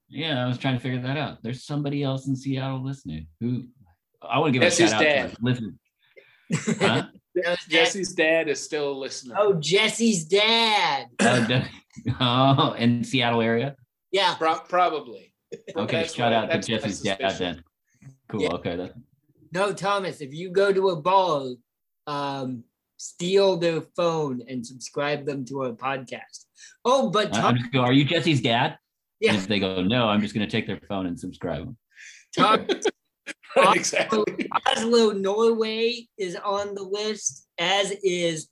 Yeah, 0.09 0.43
I 0.45 0.47
was 0.47 0.57
trying 0.57 0.75
to 0.75 0.79
figure 0.79 1.01
that 1.01 1.17
out. 1.17 1.43
There's 1.43 1.65
somebody 1.65 2.03
else 2.03 2.27
in 2.27 2.35
Seattle 2.35 2.83
listening 2.83 3.27
who 3.41 3.63
I 4.21 4.39
want 4.39 4.49
to 4.49 4.51
give 4.53 4.61
That's 4.61 4.79
a 4.79 4.83
his 4.83 4.91
shout 4.91 5.05
out 5.05 5.29
to. 5.31 5.37
Listen, 5.41 5.79
huh? 6.53 7.03
That 7.35 7.49
was 7.51 7.59
Jesse. 7.59 7.99
Jesse's 7.99 8.13
dad 8.13 8.47
is 8.47 8.63
still 8.63 8.91
a 8.91 8.97
listener. 8.97 9.35
Oh, 9.37 9.53
Jesse's 9.59 10.25
dad. 10.25 11.07
oh, 11.21 11.61
oh, 12.19 12.73
in 12.79 13.03
Seattle 13.03 13.41
area. 13.41 13.75
Yeah. 14.11 14.35
Pro- 14.35 14.59
probably. 14.61 15.33
Okay, 15.75 15.97
That's 16.01 16.15
shout 16.15 16.33
out 16.33 16.49
to 16.51 16.59
Jesse's 16.59 17.01
dad 17.01 17.17
suspicion. 17.19 17.63
then. 18.01 18.11
Cool. 18.29 18.41
Yeah. 18.41 18.49
Okay. 18.53 18.75
That, 18.75 18.93
No, 19.53 19.71
Thomas, 19.73 20.19
if 20.21 20.33
you 20.33 20.49
go 20.49 20.73
to 20.73 20.89
a 20.89 20.95
ball, 20.95 21.55
um, 22.07 22.63
steal 22.97 23.57
their 23.57 23.81
phone 23.95 24.41
and 24.47 24.65
subscribe 24.65 25.25
them 25.25 25.45
to 25.45 25.61
our 25.63 25.71
podcast. 25.73 26.45
Oh, 26.83 27.09
but 27.09 27.35
I- 27.35 27.41
Tom, 27.41 27.57
just 27.57 27.75
are 27.75 27.93
you 27.93 28.03
Jesse's 28.03 28.41
dad? 28.41 28.77
Yeah. 29.19 29.31
And 29.33 29.39
if 29.39 29.47
they 29.47 29.59
go, 29.59 29.83
no, 29.83 30.07
I'm 30.07 30.21
just 30.21 30.33
going 30.33 30.47
to 30.47 30.51
take 30.51 30.67
their 30.67 30.79
phone 30.87 31.05
and 31.07 31.19
subscribe 31.19 31.65
them. 31.65 31.77
Right, 32.37 32.83
exactly. 33.75 34.23
Oslo, 34.67 35.11
Norway 35.11 36.07
is 36.17 36.35
on 36.35 36.75
the 36.75 36.83
list, 36.83 37.47
as 37.57 37.91
is, 38.03 38.47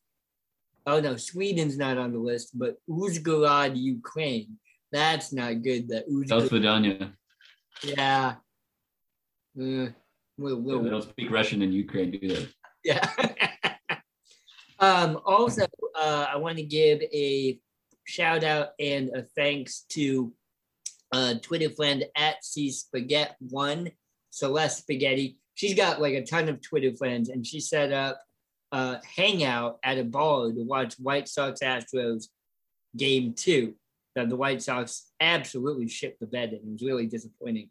oh 0.88 1.00
no, 1.00 1.16
Sweden's 1.18 1.78
not 1.78 1.98
on 1.98 2.12
the 2.14 2.20
list, 2.20 2.58
but 2.58 2.78
Uzhgorod, 2.90 3.76
Ukraine. 3.78 4.58
That's 4.92 5.32
not 5.34 5.62
good. 5.62 5.90
That 5.90 6.06
South 6.28 6.50
Uzhgorod, 6.50 6.50
Vidania. 6.50 7.12
yeah. 7.84 8.36
Uh, 9.60 9.90
we'll, 10.38 10.56
They 10.58 10.62
we'll, 10.62 10.90
don't 10.90 11.04
speak 11.04 11.30
Russian 11.32 11.62
in 11.62 11.72
Ukraine, 11.72 12.12
do 12.12 12.28
they? 12.28 12.48
yeah. 12.84 13.08
Um, 14.78 15.22
also, 15.26 15.66
uh, 15.98 16.28
I 16.30 16.36
want 16.36 16.58
to 16.58 16.64
give 16.64 17.02
a 17.02 17.58
shout 18.06 18.44
out 18.44 18.70
and 18.78 19.10
a 19.16 19.24
thanks 19.24 19.86
to 19.92 20.34
uh, 21.12 21.36
Twitter 21.42 21.70
friend 21.70 22.06
at 22.16 22.44
C 22.44 22.72
Spaghetti 22.72 23.34
One, 23.50 23.92
Celeste 24.30 24.80
Spaghetti. 24.80 25.38
She's 25.54 25.74
got 25.76 26.02
like 26.02 26.14
a 26.14 26.26
ton 26.26 26.50
of 26.50 26.62
Twitter 26.62 26.94
friends, 26.96 27.30
and 27.30 27.46
she 27.46 27.60
set 27.60 27.92
up 27.92 28.22
a 28.72 29.00
hangout 29.16 29.80
at 29.84 29.98
a 29.98 30.04
bar 30.04 30.52
to 30.52 30.64
watch 30.64 30.96
White 30.96 31.28
Sox 31.28 31.62
Astros 31.62 32.26
game 32.98 33.34
two. 33.34 33.76
That 34.16 34.30
the 34.30 34.36
White 34.38 34.62
Sox 34.62 35.12
absolutely 35.20 35.90
shipped 35.90 36.22
the 36.22 36.28
bed, 36.28 36.50
and 36.50 36.62
it 36.62 36.72
was 36.72 36.82
really 36.82 37.06
disappointing. 37.06 37.70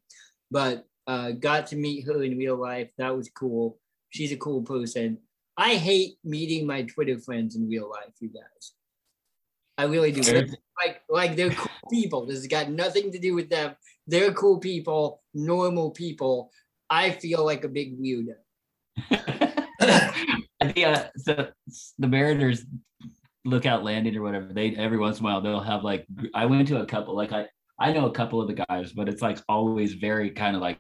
But 0.51 0.85
uh, 1.07 1.33
got 1.33 1.69
to 1.69 1.77
meet 1.77 2.07
her 2.07 2.23
in 2.23 2.39
real 2.39 2.57
life. 2.57 2.91
That 2.99 3.17
was 3.17 3.31
cool. 3.31 3.79
She's 4.11 4.33
a 4.33 4.37
cool 4.37 4.63
person. 4.63 5.19
I 5.57 5.77
hate 5.77 6.17
meeting 6.25 6.67
my 6.67 6.83
Twitter 6.83 7.19
friends 7.19 7.57
in 7.57 7.69
real 7.69 7.89
life, 7.89 8.13
you 8.21 8.29
guys. 8.29 8.73
I 9.79 9.85
really 9.85 10.13
do. 10.13 10.21
Like, 10.77 11.03
like 11.09 11.37
they're 11.37 11.51
cool 11.51 11.71
people. 11.91 12.27
This 12.27 12.39
has 12.39 12.47
got 12.47 12.71
nothing 12.71 13.13
to 13.13 13.19
do 13.19 13.35
with 13.35 13.51
them. 13.51 13.75
They're 14.07 14.33
cool 14.33 14.59
people, 14.59 15.23
normal 15.33 15.91
people. 15.91 16.51
I 16.91 17.11
feel 17.11 17.45
like 17.45 17.65
a 17.65 17.69
big 17.69 17.99
weirdo. 17.99 18.35
yeah, 20.77 20.91
uh, 20.91 21.09
so 21.17 21.49
the 21.99 22.07
Mariners 22.07 22.65
lookout 23.45 23.85
landing 23.85 24.17
or 24.17 24.23
whatever. 24.23 24.53
They 24.53 24.77
every 24.77 24.99
once 24.99 25.19
in 25.19 25.25
a 25.25 25.29
while 25.29 25.41
they'll 25.41 25.61
have 25.61 25.83
like 25.83 26.07
I 26.35 26.47
went 26.47 26.69
to 26.69 26.81
a 26.81 26.87
couple 26.87 27.17
like 27.17 27.33
I 27.33 27.47
I 27.79 27.93
know 27.93 28.07
a 28.07 28.13
couple 28.13 28.41
of 28.41 28.49
the 28.49 28.65
guys, 28.69 28.93
but 28.93 29.09
it's 29.09 29.23
like 29.23 29.39
always 29.49 29.95
very 29.95 30.31
kind 30.31 30.55
of 30.55 30.63
like, 30.63 30.79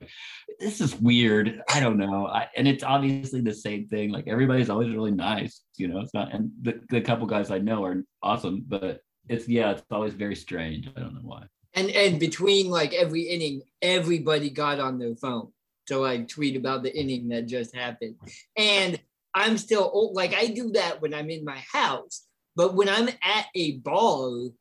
this 0.60 0.80
is 0.80 0.94
weird. 0.94 1.60
I 1.68 1.80
don't 1.80 1.98
know. 1.98 2.26
I, 2.26 2.46
and 2.56 2.68
it's 2.68 2.84
obviously 2.84 3.40
the 3.40 3.54
same 3.54 3.88
thing. 3.88 4.10
Like 4.10 4.28
everybody's 4.28 4.70
always 4.70 4.94
really 4.94 5.10
nice, 5.10 5.62
you 5.76 5.88
know. 5.88 6.00
It's 6.00 6.14
not, 6.14 6.32
and 6.32 6.52
the, 6.62 6.80
the 6.90 7.00
couple 7.00 7.26
guys 7.26 7.50
I 7.50 7.58
know 7.58 7.84
are 7.84 8.04
awesome, 8.22 8.64
but 8.68 9.00
it's 9.28 9.48
yeah, 9.48 9.72
it's 9.72 9.82
always 9.90 10.14
very 10.14 10.36
strange. 10.36 10.88
I 10.96 11.00
don't 11.00 11.14
know 11.14 11.20
why. 11.22 11.44
And 11.74 11.90
and 11.90 12.20
between 12.20 12.70
like 12.70 12.92
every 12.94 13.22
inning, 13.22 13.62
everybody 13.82 14.50
got 14.50 14.80
on 14.80 14.98
their 14.98 15.14
phone 15.16 15.48
to 15.86 15.98
like 15.98 16.28
tweet 16.28 16.56
about 16.56 16.82
the 16.82 16.96
inning 16.96 17.28
that 17.28 17.46
just 17.46 17.74
happened. 17.74 18.16
And 18.56 19.00
I'm 19.34 19.58
still 19.58 19.90
old. 19.92 20.14
Like 20.14 20.34
I 20.34 20.46
do 20.46 20.70
that 20.72 21.02
when 21.02 21.14
I'm 21.14 21.30
in 21.30 21.44
my 21.44 21.62
house, 21.72 22.26
but 22.56 22.74
when 22.74 22.88
I'm 22.88 23.08
at 23.08 23.46
a 23.54 23.78
ball 23.78 24.52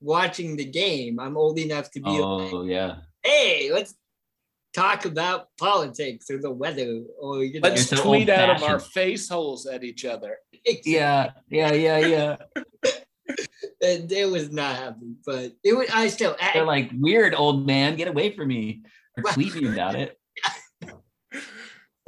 watching 0.00 0.56
the 0.56 0.64
game. 0.64 1.18
I'm 1.18 1.36
old 1.36 1.58
enough 1.58 1.90
to 1.92 2.00
be. 2.00 2.10
Oh 2.10 2.36
like, 2.36 2.70
yeah. 2.70 2.96
Hey, 3.22 3.70
let's 3.72 3.94
talk 4.74 5.04
about 5.04 5.48
politics 5.58 6.30
or 6.30 6.38
the 6.38 6.50
weather 6.50 7.02
or 7.20 7.44
you 7.44 7.60
know. 7.60 7.68
Let's 7.68 7.88
tweet 7.88 8.28
out 8.28 8.56
of 8.56 8.62
our 8.62 8.78
face 8.78 9.28
holes 9.28 9.66
at 9.66 9.84
each 9.84 10.04
other. 10.04 10.38
Yeah, 10.84 11.32
yeah, 11.48 11.72
yeah, 11.72 11.98
yeah. 11.98 12.36
and 13.82 14.10
it 14.10 14.30
was 14.30 14.50
not 14.50 14.76
happening, 14.76 15.16
but 15.24 15.52
it 15.64 15.76
was. 15.76 15.88
I 15.92 16.08
still. 16.08 16.36
They're 16.52 16.64
like 16.64 16.90
weird 16.94 17.34
old 17.34 17.66
man, 17.66 17.96
get 17.96 18.08
away 18.08 18.34
from 18.34 18.48
me, 18.48 18.82
or 19.16 19.32
tweet 19.32 19.54
me 19.54 19.68
about 19.68 19.94
it. 19.94 20.18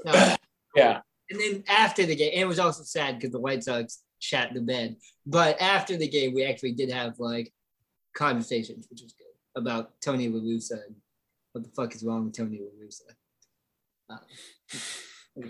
no. 0.04 0.36
Yeah. 0.76 1.00
And 1.28 1.40
then 1.40 1.64
after 1.68 2.06
the 2.06 2.14
game, 2.14 2.30
it 2.32 2.46
was 2.46 2.60
also 2.60 2.84
sad 2.84 3.16
because 3.16 3.32
the 3.32 3.40
White 3.40 3.64
Sox 3.64 4.04
shat 4.20 4.54
the 4.54 4.60
bed. 4.60 4.94
But 5.26 5.60
after 5.60 5.96
the 5.96 6.08
game, 6.08 6.32
we 6.32 6.44
actually 6.44 6.74
did 6.74 6.92
have 6.92 7.18
like 7.18 7.52
conversations, 8.14 8.86
which 8.88 9.02
was 9.02 9.12
good, 9.14 9.60
about 9.60 10.00
Tony 10.00 10.28
La 10.28 10.38
Russa 10.38 10.84
and 10.86 10.94
what 11.50 11.64
the 11.64 11.70
fuck 11.70 11.92
is 11.92 12.04
wrong 12.04 12.24
with 12.24 12.36
Tony 12.36 12.60
La 12.60 12.70
Russa. 12.80 13.10
Uh, 14.08 14.76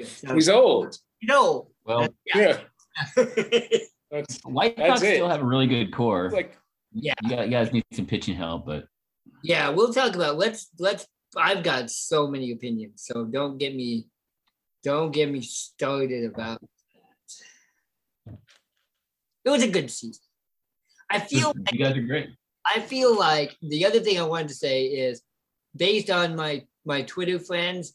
so, 0.04 0.35
He's 0.35 0.48
old. 0.48 0.96
No. 1.22 1.68
Well, 1.85 2.09
yeah. 2.35 2.61
that's, 4.10 4.40
White 4.44 4.76
Sox 4.76 5.00
still 5.00 5.28
have 5.28 5.42
a 5.42 5.44
really 5.44 5.66
good 5.66 5.92
core. 5.92 6.30
Like, 6.30 6.56
yeah, 6.92 7.14
you 7.22 7.48
guys 7.48 7.72
need 7.72 7.84
some 7.92 8.06
pitching 8.06 8.34
help, 8.34 8.66
but 8.66 8.84
yeah, 9.42 9.68
we'll 9.68 9.92
talk 9.92 10.14
about. 10.14 10.36
Let's 10.36 10.68
let's. 10.78 11.06
I've 11.36 11.62
got 11.62 11.90
so 11.90 12.26
many 12.26 12.50
opinions, 12.50 13.04
so 13.06 13.24
don't 13.24 13.58
get 13.58 13.74
me, 13.74 14.08
don't 14.82 15.12
get 15.12 15.30
me 15.30 15.40
started 15.42 16.24
about. 16.24 16.60
It 19.44 19.50
was 19.50 19.62
a 19.62 19.68
good 19.68 19.90
season. 19.90 20.22
I 21.08 21.20
feel 21.20 21.52
you 21.72 21.84
guys 21.84 21.96
are 21.96 22.02
great. 22.02 22.30
I 22.66 22.80
feel 22.80 23.16
like 23.16 23.56
the 23.62 23.86
other 23.86 24.00
thing 24.00 24.18
I 24.18 24.24
wanted 24.24 24.48
to 24.48 24.54
say 24.54 24.86
is 24.86 25.22
based 25.76 26.10
on 26.10 26.34
my 26.36 26.64
my 26.84 27.02
Twitter 27.02 27.38
friends, 27.38 27.94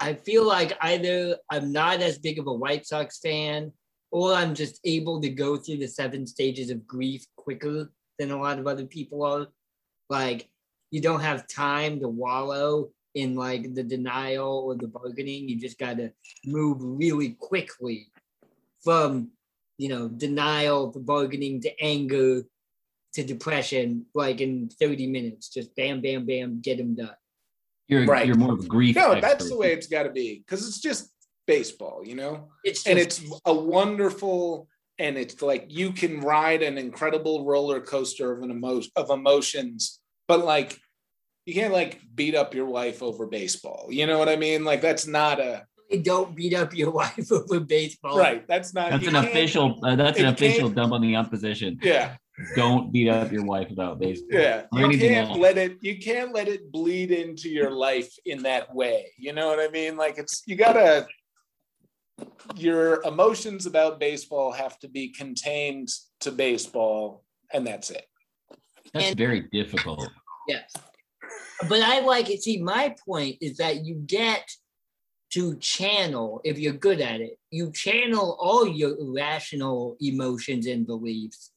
I 0.00 0.14
feel 0.14 0.44
like 0.46 0.76
either 0.80 1.38
I'm 1.50 1.72
not 1.72 2.00
as 2.00 2.18
big 2.18 2.38
of 2.38 2.46
a 2.46 2.52
White 2.52 2.86
Sox 2.86 3.18
fan 3.20 3.72
or 4.16 4.32
I'm 4.32 4.54
just 4.54 4.80
able 4.82 5.20
to 5.20 5.28
go 5.28 5.58
through 5.58 5.76
the 5.76 5.86
seven 5.86 6.26
stages 6.26 6.70
of 6.70 6.86
grief 6.86 7.26
quicker 7.36 7.92
than 8.18 8.30
a 8.30 8.40
lot 8.40 8.58
of 8.58 8.66
other 8.66 8.86
people 8.86 9.22
are. 9.22 9.48
Like 10.08 10.48
you 10.90 11.02
don't 11.02 11.20
have 11.20 11.46
time 11.48 12.00
to 12.00 12.08
wallow 12.08 12.88
in 13.14 13.34
like 13.34 13.74
the 13.74 13.82
denial 13.82 14.64
or 14.66 14.74
the 14.74 14.88
bargaining. 14.88 15.50
You 15.50 15.60
just 15.60 15.78
got 15.78 15.98
to 15.98 16.12
move 16.46 16.78
really 16.80 17.36
quickly 17.38 18.06
from, 18.82 19.32
you 19.76 19.90
know, 19.90 20.08
denial 20.08 20.90
to 20.92 20.98
bargaining 20.98 21.60
to 21.60 21.84
anger 21.84 22.40
to 23.12 23.22
depression 23.22 24.06
like 24.14 24.40
in 24.40 24.70
30 24.80 25.08
minutes. 25.08 25.50
Just 25.50 25.76
bam, 25.76 26.00
bam, 26.00 26.24
bam, 26.24 26.62
get 26.62 26.78
them 26.78 26.94
done. 26.94 27.10
You're 27.86 28.06
right. 28.06 28.26
You're 28.26 28.36
more 28.36 28.54
of 28.54 28.60
a 28.60 28.66
grief. 28.66 28.96
No, 28.96 29.12
expert. 29.12 29.20
that's 29.20 29.50
the 29.50 29.58
way 29.58 29.74
it's 29.74 29.88
got 29.88 30.04
to 30.04 30.10
be 30.10 30.38
because 30.38 30.66
it's 30.66 30.80
just 30.80 31.10
baseball, 31.46 32.02
you 32.04 32.14
know. 32.14 32.48
It's 32.64 32.84
just, 32.84 32.88
and 32.88 32.98
it's 32.98 33.22
a 33.44 33.54
wonderful 33.54 34.68
and 34.98 35.18
it's 35.18 35.42
like 35.42 35.66
you 35.68 35.92
can 35.92 36.20
ride 36.20 36.62
an 36.62 36.78
incredible 36.78 37.44
roller 37.44 37.80
coaster 37.80 38.32
of 38.32 38.42
an 38.42 38.50
emotion 38.50 38.90
of 38.96 39.10
emotions, 39.10 40.00
but 40.26 40.44
like 40.44 40.78
you 41.44 41.54
can't 41.54 41.72
like 41.72 42.00
beat 42.14 42.34
up 42.34 42.54
your 42.54 42.66
wife 42.66 43.02
over 43.02 43.26
baseball. 43.26 43.88
You 43.90 44.06
know 44.06 44.18
what 44.18 44.28
I 44.28 44.36
mean? 44.36 44.64
Like 44.64 44.80
that's 44.80 45.06
not 45.06 45.38
a 45.38 45.66
don't 46.02 46.34
beat 46.34 46.54
up 46.54 46.74
your 46.74 46.90
wife 46.90 47.30
over 47.30 47.60
baseball. 47.60 48.18
Right. 48.18 48.46
That's 48.48 48.74
not. 48.74 48.90
That's 48.90 49.06
an 49.06 49.16
official. 49.16 49.78
Uh, 49.84 49.96
that's 49.96 50.18
an 50.18 50.26
official 50.26 50.68
dump 50.68 50.92
on 50.92 51.02
the 51.02 51.16
opposition. 51.16 51.78
Yeah 51.82 52.16
don't 52.54 52.92
beat 52.92 53.08
up 53.08 53.32
your 53.32 53.44
wife 53.44 53.70
about 53.70 53.98
baseball. 53.98 54.38
Yeah, 54.38 54.64
you 54.72 54.98
can't 54.98 55.30
else. 55.30 55.38
let 55.38 55.56
it. 55.56 55.78
You 55.80 55.98
can't 55.98 56.34
let 56.34 56.48
it 56.48 56.70
bleed 56.70 57.10
into 57.10 57.48
your 57.48 57.70
life 57.70 58.12
in 58.26 58.42
that 58.42 58.74
way. 58.74 59.06
You 59.18 59.32
know 59.32 59.48
what 59.48 59.58
I 59.58 59.68
mean? 59.70 59.96
Like 59.96 60.18
it's 60.18 60.42
you 60.46 60.56
gotta. 60.56 61.06
Your 62.54 63.02
emotions 63.02 63.66
about 63.66 64.00
baseball 64.00 64.52
have 64.52 64.78
to 64.80 64.88
be 64.88 65.08
contained 65.08 65.88
to 66.20 66.32
baseball, 66.32 67.24
and 67.52 67.66
that's 67.66 67.90
it. 67.90 68.06
That's 68.94 69.08
and, 69.08 69.16
very 69.16 69.48
difficult. 69.52 70.08
Yes, 70.48 70.72
but 71.68 71.82
I 71.82 72.00
like 72.00 72.30
it. 72.30 72.42
See, 72.42 72.62
my 72.62 72.94
point 73.04 73.36
is 73.40 73.58
that 73.58 73.84
you 73.84 73.96
get 74.06 74.48
to 75.32 75.56
channel 75.56 76.40
if 76.44 76.58
you're 76.58 76.72
good 76.72 77.00
at 77.00 77.20
it. 77.20 77.38
You 77.50 77.72
channel 77.72 78.36
all 78.40 78.66
your 78.66 78.98
irrational 78.98 79.96
emotions 80.00 80.66
and 80.66 80.86
beliefs 80.86 81.50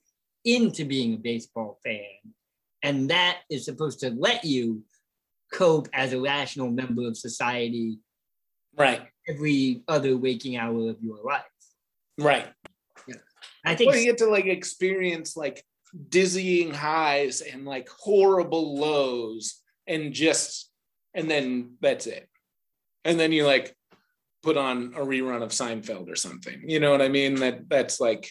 into 0.44 0.86
being 0.86 1.14
a 1.14 1.18
baseball 1.18 1.80
fan. 1.84 2.34
And 2.82 3.10
that 3.10 3.40
is 3.50 3.66
supposed 3.66 4.00
to 4.02 4.10
let 4.12 4.44
you 4.44 4.84
cope 5.54 5.90
as 5.94 6.14
a 6.14 6.22
rational 6.22 6.70
member 6.70 7.08
of 7.08 7.18
society. 7.18 8.00
Right. 8.76 9.02
Every 9.30 9.84
other 9.88 10.18
waking 10.18 10.58
hour 10.58 10.90
of 10.90 11.02
your 11.02 11.20
life. 11.24 11.44
Right. 12.18 12.48
Yeah. 13.08 13.16
I 13.66 13.76
think 13.76 13.92
well, 13.92 14.00
you 14.00 14.06
get 14.06 14.18
to 14.20 14.30
like 14.30 14.46
experience 14.46 15.38
like 15.38 15.64
dizzying 16.10 16.74
highs 16.74 17.42
and 17.42 17.66
like 17.66 17.90
horrible 17.90 18.78
lows 18.78 19.62
and 19.88 20.14
just 20.14 20.72
and 21.14 21.30
then 21.30 21.76
that's 21.82 22.08
it. 22.08 22.28
And 23.06 23.20
then 23.20 23.32
you 23.32 23.46
like 23.46 23.76
put 24.44 24.58
on 24.58 24.94
a 24.96 25.00
rerun 25.00 25.44
of 25.44 25.52
Seinfeld 25.52 26.10
or 26.10 26.16
something. 26.16 26.64
You 26.66 26.80
know 26.80 26.92
what 26.92 27.02
I 27.02 27.08
mean? 27.08 27.36
That 27.36 27.70
that's 27.70 28.00
like 28.00 28.30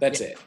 that's 0.00 0.20
yeah. 0.20 0.26
it 0.28 0.38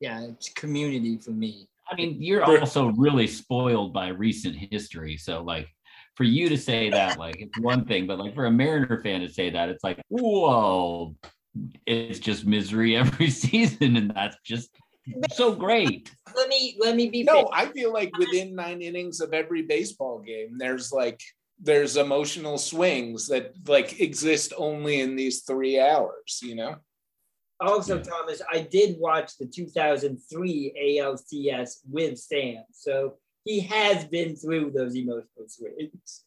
yeah, 0.00 0.22
it's 0.22 0.48
community 0.48 1.18
for 1.18 1.30
me. 1.30 1.68
I 1.90 1.94
mean, 1.94 2.16
you're 2.20 2.44
also 2.44 2.88
really 2.92 3.26
spoiled 3.26 3.92
by 3.92 4.08
recent 4.08 4.56
history. 4.56 5.16
So 5.16 5.42
like 5.42 5.68
for 6.16 6.24
you 6.24 6.48
to 6.48 6.58
say 6.58 6.90
that, 6.90 7.18
like 7.18 7.40
it's 7.40 7.58
one 7.58 7.84
thing, 7.84 8.06
but 8.06 8.18
like 8.18 8.34
for 8.34 8.46
a 8.46 8.50
Mariner 8.50 9.00
fan 9.02 9.20
to 9.20 9.28
say 9.28 9.50
that, 9.50 9.68
it's 9.68 9.84
like, 9.84 10.00
whoa, 10.08 11.14
it's 11.86 12.18
just 12.18 12.46
misery 12.46 12.96
every 12.96 13.30
season, 13.30 13.96
and 13.96 14.12
that's 14.14 14.36
just 14.44 14.70
so 15.32 15.54
great. 15.54 16.10
Let 16.34 16.48
me 16.48 16.76
let 16.78 16.96
me 16.96 17.08
be. 17.08 17.22
No, 17.22 17.48
fair. 17.48 17.48
I 17.52 17.66
feel 17.66 17.92
like 17.92 18.16
within 18.18 18.54
nine 18.54 18.82
innings 18.82 19.20
of 19.20 19.32
every 19.32 19.62
baseball 19.62 20.20
game, 20.20 20.58
there's 20.58 20.92
like 20.92 21.20
there's 21.62 21.96
emotional 21.96 22.58
swings 22.58 23.28
that 23.28 23.52
like 23.66 24.00
exist 24.00 24.52
only 24.56 25.00
in 25.00 25.16
these 25.16 25.42
three 25.42 25.80
hours. 25.80 26.40
You 26.42 26.54
know 26.54 26.76
also, 27.60 27.96
yeah. 27.96 28.02
Thomas, 28.02 28.42
I 28.50 28.60
did 28.60 28.98
watch 28.98 29.36
the 29.36 29.46
2003 29.46 30.98
ALCS 30.98 31.80
with 31.88 32.18
Sam, 32.18 32.64
so 32.72 33.18
he 33.44 33.60
has 33.60 34.04
been 34.04 34.36
through 34.36 34.72
those 34.72 34.94
emotional 34.96 35.46
swings. 35.48 36.24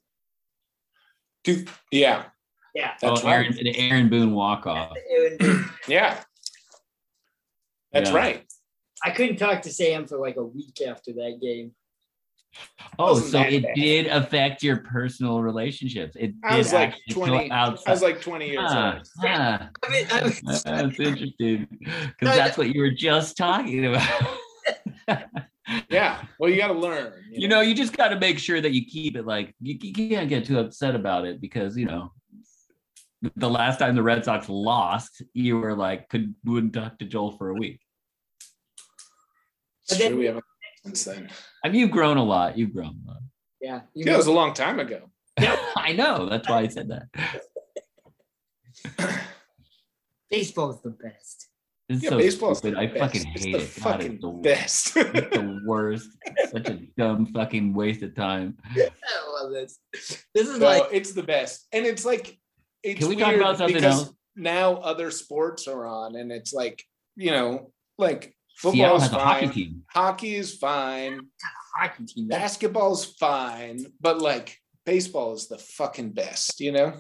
Yeah, 1.92 2.26
Yeah. 2.74 2.94
That's 3.02 3.22
oh, 3.22 3.26
right. 3.26 3.34
Aaron, 3.46 3.54
the 3.54 3.78
Aaron 3.78 4.10
Boone 4.10 4.34
walk 4.34 4.66
off. 4.66 4.98
Yeah. 5.88 6.20
That's 7.92 8.10
Yeah. 8.10 8.16
right. 8.16 8.46
I 9.04 9.12
couldn't 9.12 9.38
talk 9.38 9.62
to 9.64 9.72
Sam 9.72 10.08
for 10.08 10.18
like 10.18 10.38
a 10.38 10.44
week 10.44 10.80
after 10.88 11.12
that 11.14 11.40
game. 11.42 11.76
Oh, 13.00 13.20
so 13.20 13.42
it 13.42 13.64
bad. 13.64 13.76
did 13.76 14.08
affect 14.08 14.64
your 14.64 14.78
personal 14.78 15.42
relationships. 15.42 16.16
It 16.16 16.34
I 16.44 16.58
was 16.58 16.72
like 16.72 16.96
20 17.10 17.52
outside. 17.52 17.90
I 17.90 17.92
was 17.92 18.02
like 18.04 18.22
20 18.22 18.48
years 18.48 18.72
Huh, 18.72 18.94
old. 18.98 19.08
I 19.24 19.28
huh. 19.28 19.90
mean, 19.90 20.08
I 20.12 20.24
was, 20.24 20.40
That's 20.64 21.00
interesting 21.00 21.68
No, 21.82 21.92
because 22.20 22.36
that's 22.36 22.58
what 22.58 22.74
you 22.74 22.82
were 22.82 22.92
just 22.92 23.36
talking 23.38 23.86
about. 23.86 24.38
Yeah. 25.90 26.24
Well, 26.40 26.50
you 26.50 26.58
got 26.58 26.68
to 26.68 26.74
learn. 26.74 27.14
you 27.32 27.48
know, 27.48 27.62
you 27.62 27.74
just 27.74 27.96
got 27.96 28.10
to 28.10 28.20
make 28.20 28.38
sure 28.38 28.60
that 28.60 28.74
you 28.74 28.86
keep 28.86 29.16
it 29.16 29.26
like 29.26 29.56
you, 29.62 29.78
you 29.82 29.94
can't 30.10 30.28
get 30.30 30.46
too 30.46 30.60
upset 30.60 30.94
about 30.96 31.26
it 31.26 31.40
because 31.40 31.78
you 31.78 31.86
know 31.86 32.12
the 33.38 33.50
last 33.50 33.80
time 33.80 33.96
the 33.96 34.04
Red 34.04 34.26
Sox 34.26 34.50
lost, 34.50 35.22
you 35.34 35.58
were 35.58 35.76
like 35.76 36.10
could 36.10 36.36
wouldn't 36.44 36.74
talk 36.74 37.00
to 37.00 37.06
Joel 37.06 37.32
for 37.38 37.50
a 37.50 37.54
week. 37.54 37.80
It's 39.84 39.92
But 39.92 39.98
then- 40.00 40.12
true, 40.12 40.20
we 40.20 40.26
haven't 40.26 40.44
since 40.84 41.06
then. 41.06 41.30
I 41.64 41.70
mean, 41.70 41.80
you've 41.80 41.92
grown 41.92 42.18
a 42.18 42.24
lot. 42.24 42.58
You've 42.58 42.74
grown 42.74 43.00
a 43.06 43.10
lot. 43.12 43.22
yeah. 43.62 43.82
You 43.94 44.04
Yeah, 44.06 44.16
it 44.16 44.18
was 44.18 44.28
a 44.28 44.32
long 44.34 44.54
time 44.54 44.80
ago. 44.82 45.10
I 45.78 45.94
know. 45.94 46.28
That's 46.30 46.50
why 46.50 46.60
I 46.60 46.68
said 46.68 46.90
that. 46.90 47.08
baseball's 50.30 50.82
the 50.82 50.90
best. 50.90 51.48
It's 51.90 52.02
Yeah, 52.04 52.10
so 52.12 52.18
baseball's 52.18 52.58
stupid. 52.60 52.78
I 52.78 52.88
best. 52.88 53.00
fucking 53.00 53.32
It's 53.36 53.44
hate 53.46 53.52
the 53.54 53.58
it. 53.60 53.62
God, 53.84 53.84
fucking 53.84 54.14
it's 54.14 54.22
the 54.22 54.30
best. 54.32 54.96
It's 54.98 55.36
the 55.38 55.62
worst. 55.66 56.10
Such 56.52 56.70
a 56.70 56.80
dumb 56.98 57.26
fucking 57.28 57.74
waste 57.74 58.04
of 58.04 58.16
time. 58.16 58.58
I 58.76 58.90
love 59.42 59.52
this. 59.52 59.80
This 60.34 60.48
is 60.48 60.60
No, 60.60 60.66
like 60.66 60.84
it's 60.92 61.12
the 61.14 61.24
best. 61.24 61.68
And 61.74 61.86
it's 61.86 62.06
like 62.06 62.38
it's 62.84 63.00
Can 63.00 63.10
we 63.10 63.16
talk 63.18 63.30
weird 63.30 63.42
about 63.42 63.58
something 63.58 63.76
because 63.76 64.04
else? 64.04 64.14
Now 64.36 64.76
other 64.78 65.12
sports 65.12 65.68
are 65.68 65.86
on, 65.86 66.16
and 66.16 66.32
it's 66.32 66.54
like, 66.54 66.84
you 67.16 67.32
know, 67.32 67.72
like 67.98 68.34
Seattle 68.56 69.00
football's 69.00 69.02
has 69.04 69.12
a 69.12 69.20
hockey 69.20 69.46
fine, 69.46 69.54
team. 69.54 69.84
hockey 69.92 70.36
is 70.36 70.58
fine, 70.58 71.20
hockey 71.78 72.06
team. 72.06 72.28
That's 72.30 72.42
basketball's 72.42 73.06
fine, 73.06 73.86
but 74.02 74.20
like 74.20 74.58
baseball 74.86 75.34
is 75.34 75.48
the 75.48 75.58
fucking 75.60 76.12
best, 76.14 76.60
you 76.62 76.72
know? 76.72 76.94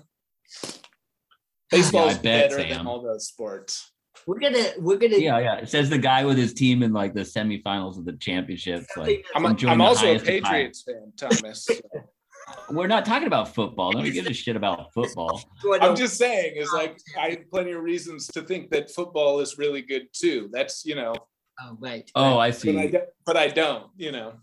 Baseball 1.72 2.10
is 2.10 2.17
bet, 2.19 2.52
better 2.52 2.62
Sam. 2.62 2.69
than 2.69 2.88
all 2.88 3.02
those 3.02 3.28
sports. 3.28 3.91
We're 4.27 4.39
gonna 4.39 4.71
we're 4.79 4.97
gonna 4.97 5.17
Yeah, 5.17 5.39
yeah. 5.39 5.55
It 5.57 5.69
says 5.69 5.89
the 5.89 5.97
guy 5.97 6.25
with 6.25 6.38
his 6.38 6.53
team 6.53 6.83
in 6.83 6.93
like 6.93 7.13
the 7.13 7.21
semifinals 7.21 7.97
of 7.97 8.05
the 8.05 8.13
championships. 8.13 8.88
Like 8.95 9.25
I'm, 9.36 9.45
Enjoying 9.45 9.73
I'm 9.73 9.81
also 9.81 10.05
a 10.05 10.09
highest 10.09 10.23
of. 10.23 10.27
Patriots 10.27 10.83
fan, 10.83 11.13
Thomas. 11.17 11.65
so. 11.65 11.73
we're 12.69 12.88
not 12.88 13.05
talking 13.05 13.27
about 13.27 13.53
football. 13.53 13.91
Nobody 13.91 14.12
gives 14.12 14.29
a 14.29 14.33
shit 14.33 14.55
about 14.55 14.93
football. 14.93 15.41
I'm 15.81 15.95
just 15.95 16.17
saying, 16.17 16.55
is 16.55 16.71
like 16.73 16.97
I 17.19 17.29
have 17.31 17.49
plenty 17.51 17.71
of 17.71 17.81
reasons 17.81 18.27
to 18.27 18.41
think 18.41 18.69
that 18.71 18.91
football 18.91 19.39
is 19.39 19.57
really 19.57 19.81
good 19.81 20.07
too. 20.13 20.49
That's 20.51 20.86
you 20.86 20.95
know, 20.95 21.13
oh 21.62 21.77
right. 21.79 22.09
Oh, 22.15 22.38
I 22.38 22.49
but 22.51 22.57
I, 22.57 22.91
see. 22.91 22.97
but 23.25 23.38
I 23.38 23.47
don't. 23.47 23.88
You 23.97 24.12
know. 24.12 24.33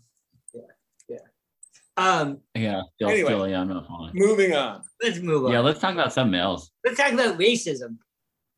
Yeah. 0.53 0.61
Yeah. 1.09 1.17
Um, 1.97 2.39
Yeah, 2.55 2.81
still, 2.95 3.09
Anyway. 3.09 3.29
still, 3.29 3.47
yeah, 3.47 3.61
I'm 3.61 3.67
not 3.67 3.87
following. 3.87 4.11
Moving 4.15 4.53
on. 4.53 4.81
let's 5.03 5.19
move 5.19 5.45
on. 5.45 5.51
Yeah, 5.51 5.59
let's 5.59 5.79
talk 5.79 5.93
about 5.93 6.13
something 6.13 6.39
else. 6.39 6.71
let's 6.85 6.97
talk 6.97 7.11
about 7.13 7.37
racism. 7.37 7.97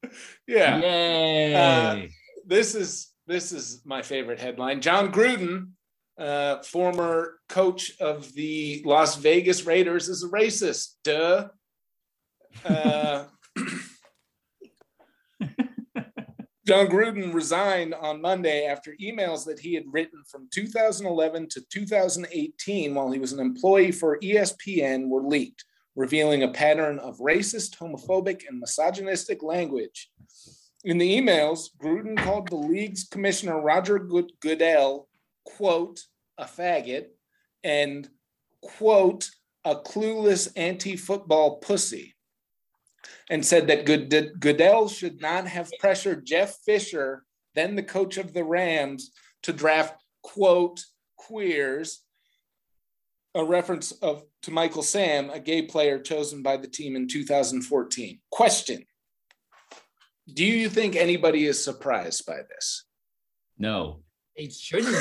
Yeah. 0.47 0.77
Uh, 0.77 2.07
this 2.45 2.75
is 2.75 3.13
this 3.25 3.51
is 3.53 3.81
my 3.85 4.01
favorite 4.01 4.39
headline. 4.39 4.81
Jon 4.81 5.11
Gruden, 5.11 5.69
uh, 6.17 6.61
former 6.63 7.39
coach 7.47 7.93
of 7.99 8.33
the 8.33 8.81
Las 8.85 9.15
Vegas 9.15 9.65
Raiders, 9.65 10.09
is 10.09 10.23
a 10.23 10.27
racist. 10.27 10.95
Duh. 11.03 11.47
Uh, 12.65 13.25
Jon 16.65 16.87
Gruden 16.87 17.33
resigned 17.33 17.93
on 17.93 18.21
Monday 18.21 18.65
after 18.65 18.95
emails 19.01 19.45
that 19.45 19.59
he 19.59 19.73
had 19.73 19.83
written 19.91 20.23
from 20.29 20.47
2011 20.53 21.49
to 21.49 21.61
2018 21.69 22.95
while 22.95 23.11
he 23.11 23.19
was 23.19 23.33
an 23.33 23.41
employee 23.41 23.91
for 23.91 24.17
ESPN 24.19 25.09
were 25.09 25.23
leaked, 25.23 25.65
revealing 25.95 26.43
a 26.43 26.51
pattern 26.51 26.99
of 26.99 27.17
racist, 27.19 27.77
homophobic, 27.77 28.43
and 28.47 28.59
misogynistic 28.59 29.43
language. 29.43 30.09
In 30.83 30.97
the 30.97 31.17
emails, 31.17 31.69
Gruden 31.81 32.17
called 32.17 32.49
the 32.49 32.55
league's 32.55 33.05
commissioner 33.05 33.61
Roger 33.61 33.99
Good- 33.99 34.33
Goodell, 34.41 35.07
quote, 35.45 36.01
a 36.37 36.45
faggot, 36.45 37.07
and 37.63 38.09
quote, 38.61 39.29
a 39.63 39.75
clueless 39.75 40.51
anti 40.55 40.97
football 40.97 41.57
pussy, 41.57 42.15
and 43.29 43.45
said 43.45 43.67
that 43.67 43.85
Good- 43.85 44.39
Goodell 44.39 44.89
should 44.89 45.21
not 45.21 45.47
have 45.47 45.71
pressured 45.79 46.25
Jeff 46.25 46.57
Fisher, 46.65 47.23
then 47.55 47.75
the 47.75 47.83
coach 47.83 48.17
of 48.17 48.33
the 48.33 48.43
Rams, 48.43 49.11
to 49.43 49.53
draft, 49.53 50.03
quote, 50.21 50.83
queers, 51.15 52.02
a 53.35 53.43
reference 53.43 53.91
of 53.93 54.23
to 54.43 54.51
Michael 54.51 54.83
Sam, 54.83 55.29
a 55.29 55.39
gay 55.39 55.63
player 55.63 55.99
chosen 55.99 56.41
by 56.43 56.57
the 56.57 56.67
team 56.67 56.95
in 56.95 57.07
2014. 57.07 58.19
Question 58.31 58.85
do 60.33 60.45
you 60.45 60.69
think 60.69 60.95
anybody 60.95 61.45
is 61.45 61.61
surprised 61.63 62.25
by 62.25 62.37
this? 62.49 62.85
no. 63.57 63.99
It 64.35 64.51
shouldn't. 64.51 64.95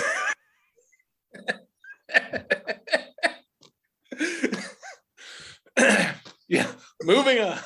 yeah, 6.49 6.71
moving 7.03 7.39
on. 7.41 7.59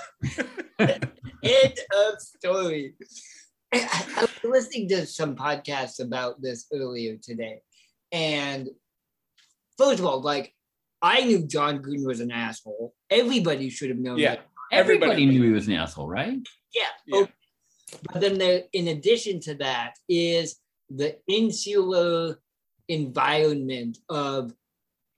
End 0.78 1.78
of 1.94 2.20
story. 2.20 2.94
I, 3.72 3.78
I- 3.80 4.04
I 4.18 4.20
was 4.22 4.30
listening 4.44 4.88
to 4.90 5.06
some 5.06 5.36
podcasts 5.36 6.00
about 6.00 6.40
this 6.40 6.66
earlier 6.72 7.16
today. 7.16 7.60
And 8.12 8.68
first 9.76 9.98
of 9.98 10.06
all, 10.06 10.20
like, 10.20 10.54
I 11.06 11.20
knew 11.20 11.46
Jon 11.46 11.78
Gruden 11.82 12.04
was 12.04 12.20
an 12.20 12.32
asshole. 12.32 12.92
Everybody 13.10 13.70
should 13.70 13.90
have 13.90 13.98
known 13.98 14.18
Yeah, 14.18 14.36
that. 14.36 14.46
Everybody, 14.72 15.12
Everybody- 15.12 15.26
knew 15.26 15.44
he 15.44 15.50
was 15.52 15.68
an 15.68 15.74
asshole, 15.74 16.08
right? 16.08 16.38
Yeah. 16.74 16.82
Yeah. 17.06 17.20
okay. 17.20 17.32
But 18.12 18.20
then 18.20 18.38
there, 18.38 18.64
in 18.72 18.88
addition 18.88 19.38
to 19.40 19.54
that, 19.56 19.94
is 20.08 20.56
the 20.90 21.18
insular 21.28 22.40
environment 22.88 23.98
of 24.08 24.52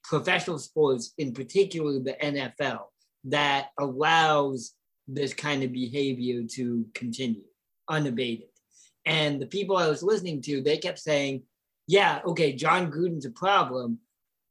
professional 0.05 0.59
sports, 0.59 1.13
in 1.17 1.33
particular 1.33 1.99
the 1.99 2.17
NFL, 2.23 2.93
that 3.25 3.69
allows 3.79 4.75
this 5.07 5.33
kind 5.33 5.63
of 5.63 5.73
behavior 5.73 6.43
to 6.57 6.87
continue 6.95 7.43
unabated. 7.89 8.49
And 9.07 9.41
the 9.41 9.47
people 9.47 9.77
I 9.79 9.89
was 9.89 10.03
listening 10.03 10.43
to, 10.43 10.61
they 10.61 10.77
kept 10.77 10.99
saying, 10.99 11.45
yeah, 11.87 12.21
okay, 12.27 12.53
Jon 12.53 12.93
Gruden's 12.93 13.25
a 13.25 13.31
problem, 13.31 13.99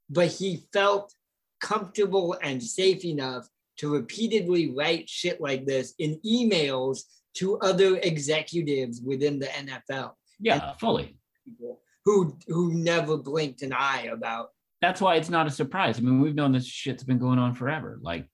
but 0.10 0.28
he 0.28 0.64
felt 0.74 1.14
comfortable 1.62 2.38
and 2.42 2.62
safe 2.62 3.04
enough 3.06 3.48
to 3.78 3.92
repeatedly 3.94 4.74
write 4.76 5.08
shit 5.10 5.40
like 5.42 5.66
this 5.66 5.94
in 6.00 6.20
emails 6.26 7.02
to 7.36 7.58
other 7.60 7.98
executives 7.98 9.02
within 9.06 9.38
the 9.40 9.46
NFL 9.48 10.14
Yeah, 10.40 10.74
fully. 10.80 11.18
people 11.46 11.82
who 12.06 12.38
who 12.48 12.74
never 12.74 13.18
blinked 13.18 13.62
an 13.62 13.74
eye 13.74 14.10
about 14.12 14.50
That's 14.82 15.02
why 15.02 15.16
it's 15.16 15.30
not 15.30 15.48
a 15.48 15.52
surprise. 15.52 15.98
I 16.00 16.02
mean, 16.02 16.22
we've 16.22 16.36
known 16.36 16.52
this 16.54 16.66
shit's 16.66 17.04
been 17.04 17.20
going 17.20 17.40
on 17.40 17.54
forever. 17.54 18.00
Like, 18.02 18.28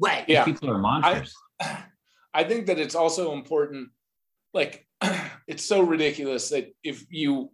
right. 0.00 0.24
Yeah. 0.28 0.44
people 0.44 0.70
are 0.70 0.78
monsters. 0.78 1.34
I 2.34 2.44
think 2.44 2.66
that 2.66 2.78
it's 2.78 2.94
also 2.94 3.32
important. 3.32 3.88
Like, 4.54 4.86
it's 5.48 5.64
so 5.64 5.80
ridiculous 5.82 6.50
that 6.50 6.72
if 6.84 7.04
you 7.10 7.50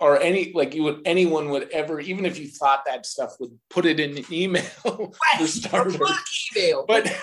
or 0.00 0.18
any 0.20 0.52
like 0.54 0.74
you 0.74 0.82
would 0.82 1.02
anyone 1.04 1.50
would 1.50 1.70
ever 1.70 2.00
even 2.00 2.24
if 2.24 2.38
you 2.38 2.48
thought 2.48 2.82
that 2.86 3.04
stuff 3.04 3.32
would 3.40 3.56
put 3.68 3.84
it 3.84 4.00
in 4.00 4.16
an 4.16 4.24
email 4.32 4.62
for 4.82 5.10
Right. 5.38 5.48
starters. 5.48 5.98
Work 5.98 6.10
email. 6.56 6.84
But 6.86 7.14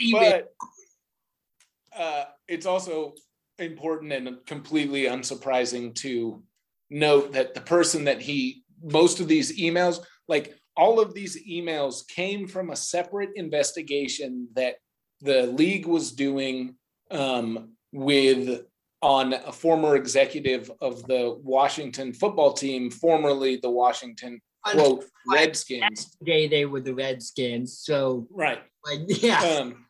email. 0.00 0.20
but 0.20 2.00
uh, 2.00 2.24
it's 2.46 2.66
also 2.66 3.14
important 3.58 4.12
and 4.12 4.38
completely 4.46 5.04
unsurprising 5.04 5.94
to 5.96 6.42
note 6.90 7.32
that 7.32 7.54
the 7.54 7.60
person 7.60 8.04
that 8.04 8.20
he 8.20 8.62
most 8.82 9.18
of 9.20 9.26
these 9.28 9.58
emails 9.60 9.98
like 10.28 10.54
all 10.76 11.00
of 11.00 11.12
these 11.12 11.36
emails 11.48 12.06
came 12.06 12.46
from 12.46 12.70
a 12.70 12.76
separate 12.76 13.30
investigation 13.34 14.48
that 14.54 14.76
the 15.20 15.42
league 15.46 15.86
was 15.86 16.12
doing 16.12 16.76
um, 17.10 17.72
with 17.92 18.62
on 19.00 19.32
a 19.32 19.52
former 19.52 19.96
executive 19.96 20.70
of 20.80 21.06
the 21.06 21.38
Washington 21.42 22.12
football 22.12 22.52
team, 22.52 22.90
formerly 22.90 23.56
the 23.56 23.70
Washington 23.70 24.40
quote 24.64 25.04
Redskins. 25.30 26.16
Day 26.24 26.48
they 26.48 26.64
were 26.64 26.80
the 26.80 26.94
Redskins. 26.94 27.78
So 27.78 28.26
Right. 28.30 28.60
like 28.84 29.00
yeah. 29.22 29.40
um, 29.40 29.86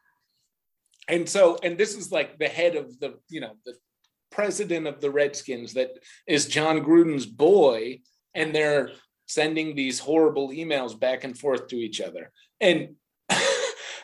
and 1.09 1.29
so 1.29 1.59
and 1.62 1.77
this 1.79 1.97
is 1.97 2.12
like 2.12 2.38
the 2.38 2.49
head 2.49 2.77
of 2.77 2.99
the 3.01 3.18
you 3.29 3.40
know 3.40 3.53
the 3.64 3.75
president 4.31 4.87
of 4.87 5.01
the 5.01 5.11
redskins 5.11 5.73
that 5.73 5.90
is 6.27 6.47
jon 6.47 6.81
gruden's 6.85 7.25
boy 7.25 7.99
and 8.35 8.55
they're 8.55 8.90
sending 9.27 9.75
these 9.75 9.99
horrible 9.99 10.51
emails 10.51 10.99
back 10.99 11.25
and 11.25 11.37
forth 11.38 11.66
to 11.66 11.77
each 11.77 12.01
other 12.01 12.31
and 12.61 12.94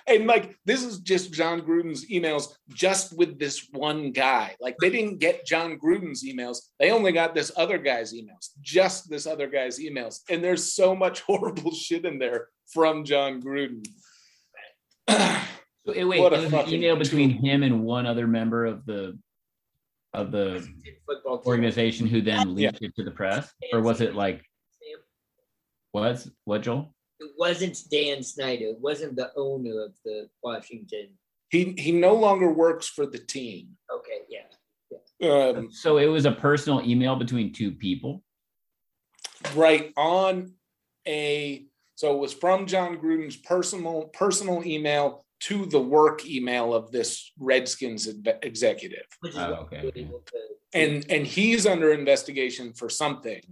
and 0.06 0.26
like 0.26 0.56
this 0.64 0.82
is 0.84 0.98
just 0.98 1.32
Jon 1.32 1.62
Gruden's 1.62 2.06
emails 2.10 2.54
just 2.70 3.16
with 3.16 3.38
this 3.38 3.68
one 3.72 4.12
guy. 4.12 4.54
Like 4.60 4.76
they 4.80 4.90
didn't 4.90 5.18
get 5.18 5.46
Jon 5.46 5.78
Gruden's 5.78 6.24
emails. 6.24 6.58
They 6.78 6.90
only 6.90 7.12
got 7.12 7.34
this 7.34 7.50
other 7.56 7.78
guy's 7.78 8.12
emails, 8.12 8.50
just 8.60 9.08
this 9.08 9.26
other 9.26 9.48
guy's 9.48 9.78
emails. 9.78 10.20
And 10.28 10.44
there's 10.44 10.72
so 10.72 10.94
much 10.94 11.20
horrible 11.26 11.72
shit 11.72 12.04
in 12.04 12.18
there 12.18 12.48
from 12.72 13.04
Jon 13.04 13.42
Gruden. 13.42 13.84
so, 15.08 15.92
eh, 15.92 16.04
wait, 16.04 16.20
what 16.20 16.32
it 16.32 16.50
was 16.50 16.52
an 16.52 16.74
email 16.74 16.96
between 16.96 17.30
him 17.30 17.62
and 17.62 17.82
one 17.82 18.06
other 18.06 18.26
member 18.26 18.66
of 18.66 18.84
the 18.86 19.18
of 20.12 20.30
the 20.30 20.66
organization 21.44 22.06
who 22.06 22.20
then 22.20 22.54
leaked 22.54 22.78
yeah. 22.80 22.88
it 22.88 22.96
to 22.96 23.04
the 23.04 23.10
press, 23.10 23.52
or 23.72 23.80
was 23.80 24.00
it 24.00 24.14
like 24.14 24.44
was 25.92 26.30
what 26.44 26.62
Joel? 26.62 26.93
It 27.20 27.30
wasn't 27.38 27.78
Dan 27.90 28.22
Snyder. 28.22 28.66
It 28.66 28.80
wasn't 28.80 29.16
the 29.16 29.30
owner 29.36 29.84
of 29.84 29.92
the 30.04 30.28
Washington. 30.42 31.10
He 31.50 31.74
he 31.78 31.92
no 31.92 32.14
longer 32.14 32.52
works 32.52 32.88
for 32.88 33.06
the 33.06 33.18
team. 33.18 33.68
Okay, 33.92 34.20
yeah. 34.28 34.98
yeah. 35.20 35.58
Um, 35.58 35.70
so 35.70 35.98
it 35.98 36.06
was 36.06 36.26
a 36.26 36.32
personal 36.32 36.82
email 36.82 37.16
between 37.16 37.52
two 37.52 37.72
people. 37.72 38.22
Right 39.54 39.92
on 39.96 40.54
a 41.06 41.66
so 41.96 42.14
it 42.14 42.18
was 42.18 42.32
from 42.32 42.66
Jon 42.66 42.96
Gruden's 42.96 43.36
personal 43.36 44.04
personal 44.12 44.64
email 44.64 45.24
to 45.40 45.66
the 45.66 45.80
work 45.80 46.26
email 46.26 46.74
of 46.74 46.90
this 46.90 47.30
Redskins 47.38 48.08
executive. 48.42 49.06
Oh, 49.34 49.68
okay. 49.72 50.08
And 50.72 51.06
and 51.08 51.26
he's 51.26 51.66
under 51.66 51.92
investigation 51.92 52.72
for 52.72 52.88
something 52.88 53.42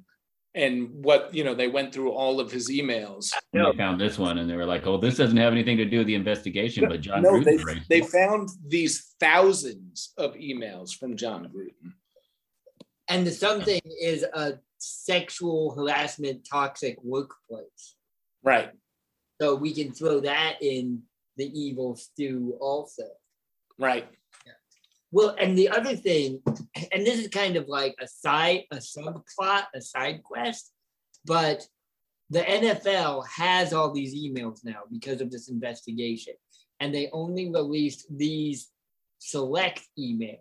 and 0.55 0.91
what 1.05 1.33
you 1.35 1.45
know 1.45 1.55
they 1.55 1.69
went 1.69 1.93
through 1.93 2.11
all 2.11 2.41
of 2.41 2.51
his 2.51 2.71
emails. 2.71 3.33
And 3.53 3.65
they 3.65 3.77
found 3.77 4.01
this 4.01 4.19
one 4.19 4.39
and 4.39 4.49
they 4.49 4.57
were 4.57 4.67
like 4.67 4.87
oh 4.87 4.99
this 4.99 5.17
doesn't 5.17 5.37
have 5.37 5.53
anything 5.53 5.77
to 5.79 5.85
do 5.85 5.99
with 5.99 6.07
the 6.07 6.15
investigation 6.15 6.89
but 6.89 7.01
jon 7.01 7.23
no, 7.23 7.41
they, 7.41 7.59
they 7.89 8.01
found 8.03 8.51
these 8.67 9.15
thousands 9.19 10.13
of 10.19 10.35
emails 10.35 10.95
from 10.95 11.17
jon 11.17 11.51
gruden. 11.55 11.93
And 13.09 13.27
the 13.27 13.31
something 13.31 13.81
is 14.01 14.23
a 14.23 14.59
sexual 14.79 15.75
harassment 15.75 16.47
toxic 16.51 16.97
workplace. 17.03 17.97
Right. 18.43 18.71
So 19.41 19.55
we 19.55 19.75
can 19.75 19.93
throw 19.93 20.21
that 20.21 20.59
in 20.61 21.03
the 21.37 21.47
evil 21.59 21.97
stew 21.97 22.57
also. 22.61 23.05
Right 23.79 24.09
well, 25.13 25.37
and 25.39 25.57
the 25.57 25.69
other 25.69 25.95
thing, 25.95 26.41
and 26.91 27.07
this 27.07 27.21
is 27.21 27.29
kind 27.29 27.57
of 27.57 27.69
like 27.69 27.95
a 28.01 28.09
side, 28.09 28.63
a 28.73 28.77
subplot, 28.77 29.67
a 29.75 29.81
side 29.83 30.23
quest, 30.23 30.73
but 31.27 31.67
the 32.31 32.41
NFL 32.41 33.27
has 33.29 33.75
all 33.75 33.93
these 33.93 34.15
emails 34.15 34.65
now 34.65 34.81
because 34.91 35.21
of 35.21 35.31
this 35.31 35.51
investigation, 35.51 36.33
and 36.81 36.95
they 36.95 37.11
only 37.13 37.51
released 37.51 38.07
these 38.11 38.71
select 39.19 39.87
emails. 39.99 40.39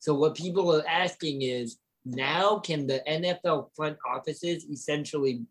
So 0.00 0.14
what 0.14 0.36
people 0.36 0.76
are 0.76 0.86
asking 0.86 1.40
is 1.40 1.78
now 2.04 2.58
can 2.58 2.86
the 2.86 3.02
NFL 3.08 3.70
front 3.74 3.96
offices 4.06 4.66
essentially 4.66 5.46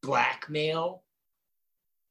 blackmail 0.00 1.02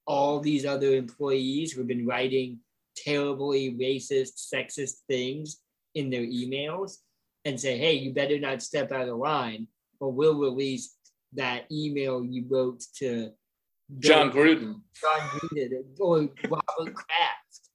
all 0.05 0.41
these 0.41 0.65
other 0.65 0.93
employees 0.93 1.71
who've 1.71 1.87
been 1.87 2.05
writing 2.05 2.59
terribly 2.97 3.73
racist, 3.79 4.53
sexist 4.53 4.97
things 5.07 5.61
in 5.95 6.09
their 6.09 6.21
emails 6.21 6.97
and 7.45 7.59
say, 7.59 7.77
hey, 7.77 7.93
you 7.93 8.13
better 8.13 8.39
not 8.39 8.61
step 8.61 8.91
out 8.91 9.07
of 9.07 9.17
line, 9.17 9.67
or 9.99 10.11
we'll 10.11 10.37
release 10.37 10.95
that 11.33 11.65
email 11.71 12.23
you 12.23 12.45
wrote 12.49 12.83
to 12.97 13.31
Jon 13.99 14.31
Gruden. 14.31 14.81
Jon 14.99 15.19
Gruden 15.29 15.83
or 15.99 16.29
Robert 16.43 16.95
Kraft 16.95 17.69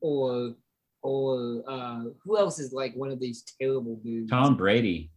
or 0.00 0.54
or 1.02 1.62
uh, 1.68 2.04
who 2.24 2.38
else 2.38 2.58
is 2.58 2.72
like 2.72 2.94
one 2.94 3.10
of 3.10 3.20
these 3.20 3.44
terrible 3.60 3.96
dudes? 3.96 4.30
Tom 4.30 4.56
Brady. 4.56 5.10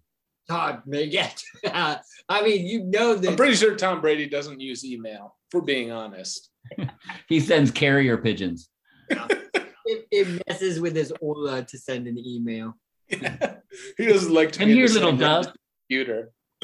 Tom, 0.50 0.82
yeah. 0.88 1.30
I 2.30 2.42
mean, 2.42 2.66
you 2.66 2.84
know 2.84 3.16
that. 3.16 3.30
I'm 3.30 3.36
pretty 3.36 3.56
sure 3.56 3.76
Tom 3.76 4.02
Brady 4.02 4.28
doesn't 4.28 4.60
use 4.60 4.86
email. 4.86 5.36
For 5.52 5.62
being 5.62 5.92
honest, 5.92 6.50
he 7.30 7.40
sends 7.40 7.72
carrier 7.72 8.18
pigeons. 8.18 8.70
Yeah 9.88 9.96
it, 9.96 10.08
it, 10.12 10.42
messes 10.48 10.80
with 10.80 10.96
his 10.96 11.14
aura 11.22 11.64
to 11.64 11.78
send 11.78 12.08
an 12.08 12.18
email. 12.18 12.76
Yeah. 13.10 13.56
He 13.98 14.08
doesn't 14.08 14.34
like 14.34 14.54
to. 14.54 14.64
And 14.64 14.72
here, 14.72 14.88
little 14.88 15.16
dove. 15.16 15.54
Computer. 15.88 16.32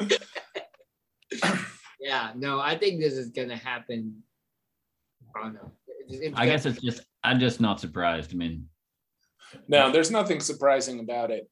yeah, 2.00 2.32
no, 2.34 2.58
I 2.58 2.76
think 2.76 2.98
this 2.98 3.12
is 3.12 3.28
gonna 3.28 3.56
happen. 3.56 4.24
I 5.36 5.42
don't 5.42 5.54
know. 5.54 5.70
I 6.34 6.46
guess 6.46 6.66
it's 6.66 6.80
just 6.80 7.02
I'm 7.22 7.38
just 7.38 7.60
not 7.60 7.78
surprised. 7.78 8.32
I 8.32 8.36
mean, 8.36 8.68
no, 9.68 9.92
there's 9.92 10.10
nothing 10.10 10.40
surprising 10.40 10.98
about 10.98 11.30
it, 11.30 11.48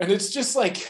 and 0.00 0.12
it's 0.12 0.30
just 0.30 0.54
like, 0.54 0.86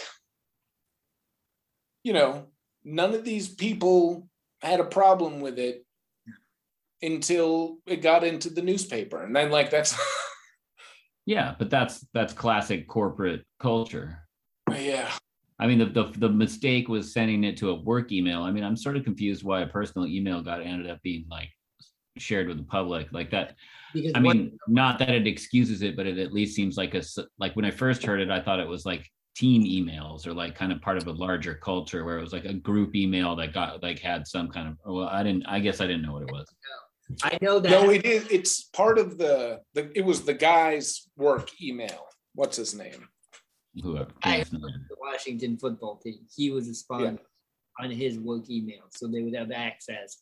you 2.02 2.14
know, 2.14 2.48
none 2.82 3.14
of 3.14 3.24
these 3.24 3.48
people 3.48 4.28
had 4.60 4.80
a 4.80 4.84
problem 4.84 5.40
with 5.40 5.58
it 5.58 5.81
until 7.02 7.78
it 7.86 8.02
got 8.02 8.24
into 8.24 8.50
the 8.50 8.62
newspaper. 8.62 9.22
And 9.22 9.34
then 9.34 9.50
like 9.50 9.70
that's 9.70 9.98
yeah 11.26 11.54
but 11.58 11.70
that's 11.70 12.06
that's 12.14 12.32
classic 12.32 12.88
corporate 12.88 13.44
culture. 13.58 14.18
Yeah. 14.70 15.10
I 15.58 15.66
mean 15.66 15.78
the, 15.78 15.86
the 15.86 16.12
the 16.18 16.28
mistake 16.28 16.88
was 16.88 17.12
sending 17.12 17.44
it 17.44 17.56
to 17.58 17.70
a 17.70 17.74
work 17.74 18.12
email. 18.12 18.42
I 18.42 18.50
mean 18.50 18.64
i'm 18.64 18.76
sort 18.76 18.96
of 18.96 19.04
confused 19.04 19.44
why 19.44 19.62
a 19.62 19.66
personal 19.66 20.06
email 20.06 20.42
got 20.42 20.62
ended 20.62 20.90
up 20.90 21.00
being 21.02 21.26
like 21.30 21.50
shared 22.18 22.48
with 22.48 22.58
the 22.58 22.64
public. 22.64 23.12
Like 23.12 23.30
that 23.30 23.56
because 23.92 24.12
i 24.14 24.20
mean 24.20 24.52
what, 24.52 24.68
not 24.68 24.98
that 24.98 25.10
it 25.10 25.26
excuses 25.26 25.82
it 25.82 25.96
but 25.96 26.06
it 26.06 26.18
at 26.18 26.32
least 26.32 26.54
seems 26.54 26.76
like 26.76 26.94
a 26.94 27.02
like 27.38 27.54
when 27.54 27.64
i 27.64 27.70
first 27.70 28.04
heard 28.04 28.20
it 28.20 28.30
i 28.30 28.40
thought 28.40 28.60
it 28.60 28.68
was 28.68 28.86
like 28.86 29.10
team 29.34 29.64
emails 29.64 30.26
or 30.26 30.34
like 30.34 30.54
kind 30.54 30.72
of 30.72 30.80
part 30.82 30.98
of 30.98 31.06
a 31.06 31.12
larger 31.12 31.54
culture 31.54 32.04
where 32.04 32.18
it 32.18 32.22
was 32.22 32.32
like 32.32 32.44
a 32.44 32.52
group 32.52 32.94
email 32.94 33.34
that 33.34 33.54
got 33.54 33.82
like 33.82 33.98
had 33.98 34.26
some 34.26 34.48
kind 34.48 34.68
of 34.68 34.76
well 34.84 35.08
i 35.08 35.22
didn't 35.22 35.44
i 35.46 35.58
guess 35.58 35.80
i 35.80 35.86
didn't 35.86 36.02
know 36.02 36.12
what 36.12 36.22
it 36.22 36.32
was 36.32 36.46
I 37.22 37.38
know 37.40 37.58
that. 37.60 37.70
No, 37.70 37.90
it 37.90 38.04
is. 38.04 38.26
It's 38.30 38.62
part 38.64 38.98
of 38.98 39.18
the. 39.18 39.60
the 39.74 39.90
it 39.96 40.04
was 40.04 40.22
the 40.22 40.34
guy's 40.34 41.08
work 41.16 41.50
email. 41.62 42.06
What's 42.34 42.56
his 42.56 42.74
name? 42.74 43.08
Whoever. 43.82 44.10
Uh, 44.22 44.28
I, 44.28 44.44
the 44.44 44.96
Washington 45.00 45.56
football 45.56 45.96
team. 45.96 46.20
He 46.34 46.50
was 46.50 46.68
a 46.68 46.74
sponsor 46.74 47.18
yeah. 47.78 47.84
on 47.84 47.90
his 47.90 48.18
work 48.18 48.48
email, 48.50 48.84
so 48.90 49.06
they 49.06 49.22
would 49.22 49.34
have 49.34 49.50
access. 49.50 50.18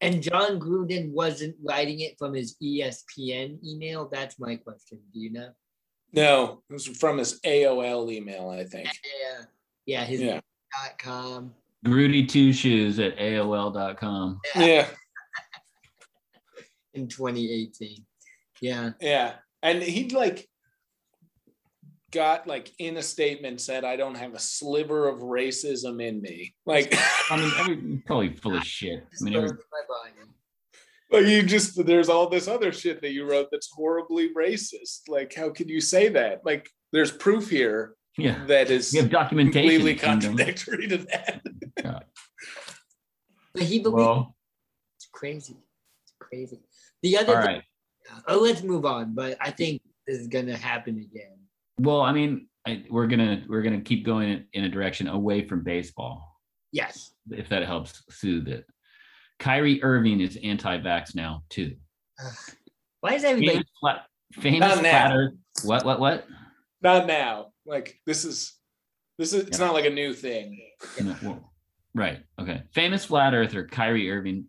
And 0.00 0.22
Jon 0.22 0.60
Gruden 0.60 1.12
wasn't 1.12 1.56
writing 1.62 2.00
it 2.00 2.16
from 2.18 2.34
his 2.34 2.56
ESPN 2.62 3.58
email. 3.64 4.08
That's 4.10 4.38
my 4.38 4.56
question. 4.56 5.00
Do 5.12 5.20
you 5.20 5.32
know? 5.32 5.50
No, 6.12 6.62
it 6.68 6.72
was 6.72 6.86
from 6.86 7.18
his 7.18 7.40
AOL 7.40 8.12
email, 8.12 8.48
I 8.48 8.64
think. 8.64 8.86
Yeah, 8.86 9.44
yeah, 9.86 10.04
his 10.04 10.20
yeah. 10.20 10.34
dot 10.34 10.98
com. 10.98 11.54
Grudy 11.84 12.26
two 12.26 12.52
shoes 12.52 12.98
at 12.98 13.16
AOL.com. 13.18 14.40
Yeah. 14.54 14.64
yeah 14.64 14.86
in 16.94 17.08
2018. 17.08 18.04
Yeah. 18.60 18.90
Yeah. 19.00 19.34
And 19.62 19.82
he 19.82 20.10
like 20.10 20.48
got 22.14 22.46
like 22.46 22.70
in 22.78 22.96
a 22.96 23.02
statement 23.02 23.60
said, 23.60 23.84
I 23.84 23.96
don't 23.96 24.14
have 24.14 24.34
a 24.34 24.38
sliver 24.38 25.08
of 25.08 25.20
racism 25.20 26.02
in 26.02 26.22
me. 26.22 26.54
Like, 26.64 26.94
I 27.30 27.36
mean, 27.36 27.52
every, 27.58 28.02
probably 28.06 28.34
full 28.36 28.56
of 28.56 28.64
shit. 28.64 29.04
I 29.20 29.24
mean, 29.24 29.34
every, 29.34 29.50
like 31.10 31.26
you 31.26 31.42
just 31.42 31.84
there's 31.84 32.08
all 32.08 32.28
this 32.28 32.48
other 32.48 32.72
shit 32.72 33.00
that 33.02 33.12
you 33.12 33.28
wrote 33.28 33.48
that's 33.50 33.70
horribly 33.72 34.32
racist. 34.34 35.08
Like, 35.08 35.34
how 35.34 35.50
could 35.50 35.68
you 35.68 35.80
say 35.80 36.08
that? 36.08 36.40
Like, 36.44 36.70
there's 36.92 37.10
proof 37.10 37.50
here. 37.50 37.94
Yeah, 38.16 38.44
that 38.46 38.70
is 38.70 38.94
you 38.94 39.02
have 39.02 39.10
documentation 39.10 39.68
completely 39.68 39.96
contradictory 39.96 40.86
to 40.88 40.98
that. 40.98 41.42
But 43.54 43.62
he 43.62 43.78
believes 43.80 43.96
well, 43.96 44.36
it's 44.96 45.08
crazy. 45.12 45.56
It's 46.04 46.14
crazy. 46.20 46.60
The 47.04 47.18
other, 47.18 47.36
All 47.36 47.42
thing, 47.42 47.56
right. 47.56 47.62
oh, 48.28 48.40
let's 48.40 48.62
move 48.62 48.86
on. 48.86 49.14
But 49.14 49.36
I 49.38 49.50
think 49.50 49.82
this 50.06 50.18
is 50.18 50.26
going 50.26 50.46
to 50.46 50.56
happen 50.56 50.96
again. 50.96 51.36
Well, 51.78 52.00
I 52.00 52.12
mean, 52.12 52.48
I, 52.66 52.82
we're 52.88 53.06
gonna 53.06 53.44
we're 53.46 53.60
gonna 53.60 53.82
keep 53.82 54.06
going 54.06 54.30
in, 54.30 54.44
in 54.54 54.64
a 54.64 54.70
direction 54.70 55.08
away 55.08 55.46
from 55.46 55.62
baseball. 55.62 56.40
Yes, 56.72 57.12
if 57.30 57.50
that 57.50 57.66
helps 57.66 58.02
soothe 58.08 58.48
it. 58.48 58.64
Kyrie 59.38 59.82
Irving 59.82 60.20
is 60.20 60.38
anti-vax 60.42 61.14
now 61.14 61.42
too. 61.50 61.76
Why 63.00 63.14
is 63.14 63.24
everybody 63.24 63.58
famous, 63.58 63.70
flat, 63.80 64.06
famous 64.40 64.80
flat 64.80 65.30
What 65.64 65.84
what 65.84 66.00
what? 66.00 66.26
Not 66.80 67.06
now. 67.06 67.48
Like 67.66 68.00
this 68.06 68.24
is 68.24 68.54
this 69.18 69.34
is 69.34 69.46
it's 69.46 69.58
not 69.58 69.74
like 69.74 69.84
a 69.84 69.90
new 69.90 70.14
thing. 70.14 70.58
well, 71.22 71.52
right. 71.94 72.20
Okay. 72.40 72.62
Famous 72.72 73.04
flat 73.04 73.34
earther 73.34 73.66
Kyrie 73.66 74.10
Irving 74.10 74.46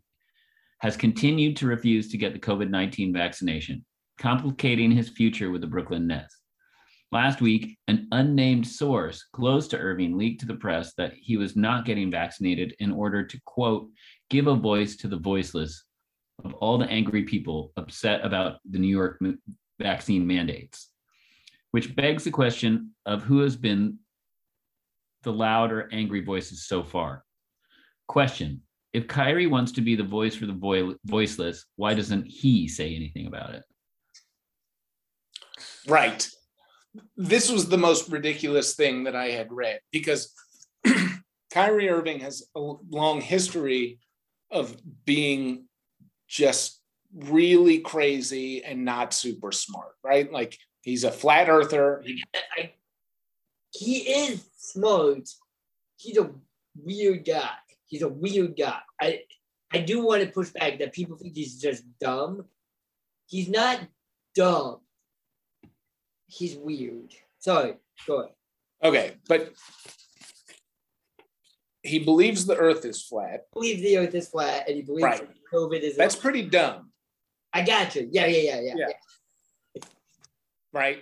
has 0.80 0.98
continued 0.98 1.58
to 1.58 1.68
refuse 1.68 2.10
to 2.10 2.18
get 2.18 2.34
the 2.34 2.40
COVID 2.40 2.70
19 2.70 3.14
vaccination, 3.14 3.86
complicating 4.20 4.92
his 4.92 5.10
future 5.10 5.52
with 5.52 5.62
the 5.62 5.68
Brooklyn 5.68 6.08
Nets. 6.08 6.38
Last 7.12 7.40
week, 7.40 7.78
an 7.88 8.08
unnamed 8.12 8.68
source 8.68 9.26
close 9.32 9.68
to 9.70 9.78
Irving 9.78 10.18
leaked 10.18 10.42
to 10.42 10.48
the 10.48 10.56
press 10.56 10.94
that 10.98 11.14
he 11.14 11.38
was 11.38 11.56
not 11.56 11.86
getting 11.86 12.12
vaccinated 12.12 12.76
in 12.80 12.92
order 12.92 13.24
to, 13.26 13.40
quote, 13.46 13.88
give 14.30 14.48
a 14.48 14.56
voice 14.56 14.98
to 14.98 15.08
the 15.08 15.18
voiceless, 15.18 15.84
of 16.44 16.54
all 16.56 16.78
the 16.78 16.90
angry 16.90 17.24
people 17.24 17.72
upset 17.78 18.26
about 18.26 18.58
the 18.70 18.80
New 18.80 18.90
York 18.90 19.22
vaccine 19.80 20.28
mandates, 20.28 20.90
which 21.72 21.96
begs 21.96 22.24
the 22.24 22.32
question 22.32 22.92
of 23.06 23.24
who 23.24 23.40
has 23.40 23.56
been 23.56 23.98
the 25.24 25.32
loud 25.32 25.72
or 25.72 25.90
angry 25.94 26.22
voices 26.22 26.68
so 26.68 26.84
far. 26.84 27.24
Question 28.08 28.62
If 28.96 29.10
Kyrie 29.10 29.48
wants 29.48 29.74
to 29.74 29.82
be 29.82 29.98
the 29.98 30.06
voice 30.06 30.36
for 30.36 30.46
the 30.46 30.54
vo- 30.54 30.96
voiceless, 31.04 31.66
why 31.76 31.96
doesn't 31.96 32.28
he 32.28 32.70
say 32.70 32.96
anything 32.96 33.28
about 33.28 33.54
it? 33.54 33.64
Right. 35.86 36.26
This 37.18 37.52
was 37.52 37.68
the 37.68 37.78
most 37.78 38.10
ridiculous 38.10 38.74
thing 38.74 39.04
that 39.04 39.14
I 39.14 39.32
had 39.32 39.52
read 39.52 39.82
because 39.92 40.34
Kyrie 41.52 41.90
Irving 41.90 42.22
has 42.22 42.50
a 42.56 42.60
long 42.90 43.20
history 43.20 44.00
of 44.50 44.78
being 45.04 45.66
just 46.30 46.80
really 47.14 47.80
crazy 47.80 48.64
and 48.64 48.86
not 48.86 49.14
super 49.14 49.52
smart, 49.52 49.96
right? 50.06 50.32
Like 50.32 50.58
he's 50.84 51.04
a 51.04 51.12
flat 51.12 51.50
earther. 51.50 52.02
He, 52.06 52.24
he 53.72 53.98
is 53.98 54.48
smart. 54.56 55.28
He's 55.98 56.18
a 56.18 56.32
weird 56.82 57.26
guy. 57.26 57.58
He's 57.88 58.02
a 58.02 58.10
weird 58.10 58.58
guy. 58.58 58.80
I 59.00 59.22
I 59.72 59.80
do 59.80 60.04
want 60.06 60.24
to 60.24 60.30
push 60.30 60.52
back 60.52 60.80
that 60.80 60.94
people 60.94 61.18
think 61.18 61.36
he's 61.36 61.60
just 61.60 61.84
dumb. 62.00 62.46
He's 63.28 63.50
not 63.50 63.82
dumb. 64.34 64.80
He's 66.28 66.56
weird. 66.56 67.14
Sorry, 67.40 67.76
go 68.08 68.22
ahead. 68.22 68.34
Okay, 68.84 69.16
but 69.28 69.54
he 71.86 72.00
believes 72.00 72.46
the 72.46 72.58
earth 72.58 72.84
is 72.86 73.02
flat. 73.02 73.46
Believes 73.54 73.82
the 73.82 73.98
earth 73.98 74.16
is 74.16 74.28
flat 74.28 74.68
and 74.68 74.76
he 74.76 74.82
believes 74.82 75.04
right. 75.04 75.30
COVID 75.54 75.82
is 75.82 75.96
That's 75.96 76.16
pretty 76.16 76.44
dumb. 76.44 76.92
I 77.54 77.64
got 77.64 77.96
you. 77.96 78.10
Yeah, 78.12 78.26
yeah, 78.26 78.38
yeah, 78.38 78.62
yeah. 78.62 78.74
yeah. 78.76 78.86
yeah. 79.76 79.82
Right. 80.74 81.00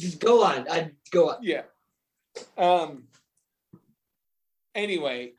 Just 0.00 0.18
go 0.18 0.42
on. 0.42 0.68
I 0.68 0.92
go 1.10 1.30
on. 1.30 1.36
Yeah. 1.42 1.62
Um 2.56 3.04
anyway, 4.74 5.32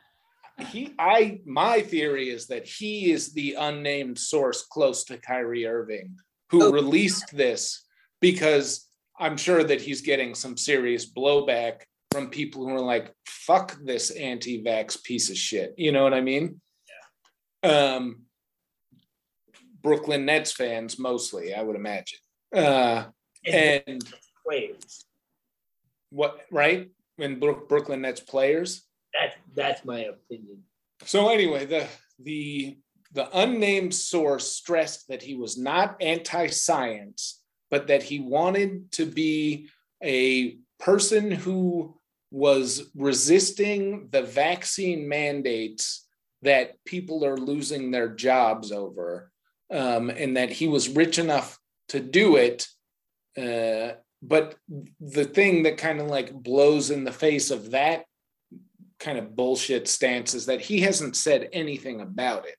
he 0.67 0.93
I 0.99 1.39
my 1.45 1.81
theory 1.81 2.29
is 2.29 2.47
that 2.47 2.67
he 2.67 3.11
is 3.11 3.33
the 3.33 3.55
unnamed 3.59 4.19
source 4.19 4.65
close 4.65 5.03
to 5.05 5.17
Kyrie 5.17 5.65
Irving 5.65 6.17
who 6.49 6.65
oh. 6.65 6.71
released 6.71 7.35
this 7.35 7.85
because 8.21 8.87
I'm 9.19 9.37
sure 9.37 9.63
that 9.63 9.81
he's 9.81 10.01
getting 10.01 10.35
some 10.35 10.55
serious 10.55 11.11
blowback 11.11 11.81
from 12.11 12.29
people 12.29 12.67
who 12.67 12.75
are 12.75 12.79
like, 12.79 13.11
fuck 13.25 13.75
this 13.83 14.11
anti-vax 14.11 15.03
piece 15.03 15.31
of 15.31 15.37
shit. 15.37 15.73
You 15.77 15.91
know 15.91 16.03
what 16.03 16.13
I 16.13 16.21
mean? 16.21 16.61
Yeah. 17.63 17.95
Um 17.95 18.21
Brooklyn 19.81 20.25
Nets 20.25 20.51
fans 20.51 20.99
mostly, 20.99 21.53
I 21.53 21.61
would 21.63 21.75
imagine. 21.75 22.19
Uh 22.55 23.05
and 23.45 24.03
players. 24.45 25.05
What 26.11 26.41
right? 26.51 26.91
When 27.15 27.39
Brooklyn 27.39 28.01
Nets 28.01 28.21
players? 28.21 28.83
That's 29.19 29.35
that's 29.55 29.85
my 29.85 29.99
opinion. 29.99 30.63
So 31.05 31.29
anyway, 31.29 31.65
the 31.65 31.87
the 32.19 32.77
the 33.11 33.29
unnamed 33.37 33.93
source 33.93 34.51
stressed 34.51 35.07
that 35.07 35.21
he 35.21 35.35
was 35.35 35.57
not 35.57 36.01
anti-science, 36.01 37.41
but 37.69 37.87
that 37.87 38.03
he 38.03 38.19
wanted 38.19 38.91
to 38.93 39.05
be 39.05 39.69
a 40.03 40.57
person 40.79 41.29
who 41.29 41.95
was 42.31 42.89
resisting 42.95 44.09
the 44.09 44.23
vaccine 44.23 45.07
mandates 45.07 46.07
that 46.41 46.83
people 46.85 47.23
are 47.23 47.37
losing 47.37 47.91
their 47.91 48.09
jobs 48.09 48.71
over, 48.71 49.31
um, 49.71 50.09
and 50.09 50.35
that 50.35 50.49
he 50.49 50.67
was 50.67 50.89
rich 50.89 51.19
enough 51.19 51.59
to 51.89 51.99
do 51.99 52.35
it. 52.35 52.67
Uh, 53.37 53.93
but 54.21 54.55
the 54.99 55.25
thing 55.25 55.63
that 55.63 55.77
kind 55.77 56.01
of 56.01 56.07
like 56.07 56.33
blows 56.33 56.89
in 56.89 57.03
the 57.03 57.11
face 57.11 57.51
of 57.51 57.71
that 57.71 58.05
kind 58.99 59.17
of 59.17 59.35
bullshit 59.35 59.87
stance 59.87 60.33
is 60.33 60.45
that 60.45 60.61
he 60.61 60.81
hasn't 60.81 61.15
said 61.15 61.49
anything 61.53 62.01
about 62.01 62.45
it. 62.47 62.55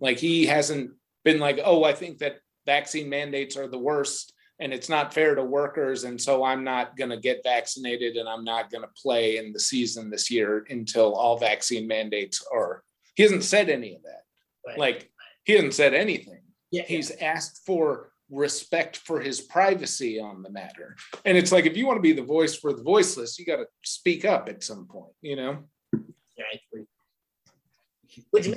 Like 0.00 0.18
he 0.18 0.46
hasn't 0.46 0.92
been 1.24 1.38
like, 1.38 1.60
oh, 1.64 1.84
I 1.84 1.92
think 1.92 2.18
that 2.18 2.38
vaccine 2.66 3.08
mandates 3.08 3.56
are 3.56 3.66
the 3.68 3.78
worst 3.78 4.32
and 4.60 4.72
it's 4.72 4.88
not 4.88 5.14
fair 5.14 5.34
to 5.34 5.42
workers. 5.44 6.04
And 6.04 6.20
so 6.20 6.44
I'm 6.44 6.64
not 6.64 6.96
going 6.96 7.10
to 7.10 7.16
get 7.16 7.42
vaccinated 7.44 8.16
and 8.16 8.28
I'm 8.28 8.44
not 8.44 8.70
going 8.70 8.82
to 8.82 9.00
play 9.00 9.36
in 9.36 9.52
the 9.52 9.60
season 9.60 10.10
this 10.10 10.30
year 10.30 10.66
until 10.68 11.14
all 11.14 11.38
vaccine 11.38 11.86
mandates 11.86 12.44
are. 12.52 12.82
He 13.14 13.22
hasn't 13.22 13.44
said 13.44 13.70
any 13.70 13.94
of 13.94 14.02
that. 14.02 14.22
Right. 14.66 14.78
Like 14.78 15.10
he 15.44 15.54
hasn't 15.54 15.74
said 15.74 15.94
anything. 15.94 16.40
Yeah, 16.70 16.82
He's 16.86 17.10
yeah. 17.10 17.26
asked 17.26 17.62
for 17.64 18.10
respect 18.30 18.96
for 18.98 19.20
his 19.20 19.40
privacy 19.40 20.20
on 20.20 20.42
the 20.42 20.50
matter. 20.50 20.96
And 21.24 21.36
it's 21.36 21.52
like, 21.52 21.66
if 21.66 21.76
you 21.76 21.86
want 21.86 21.96
to 21.96 22.02
be 22.02 22.12
the 22.12 22.22
voice 22.22 22.54
for 22.54 22.72
the 22.72 22.82
voiceless, 22.82 23.38
you 23.38 23.46
got 23.46 23.56
to 23.56 23.66
speak 23.82 24.24
up 24.24 24.48
at 24.48 24.62
some 24.62 24.86
point, 24.86 25.12
you 25.22 25.36
know? 25.36 25.64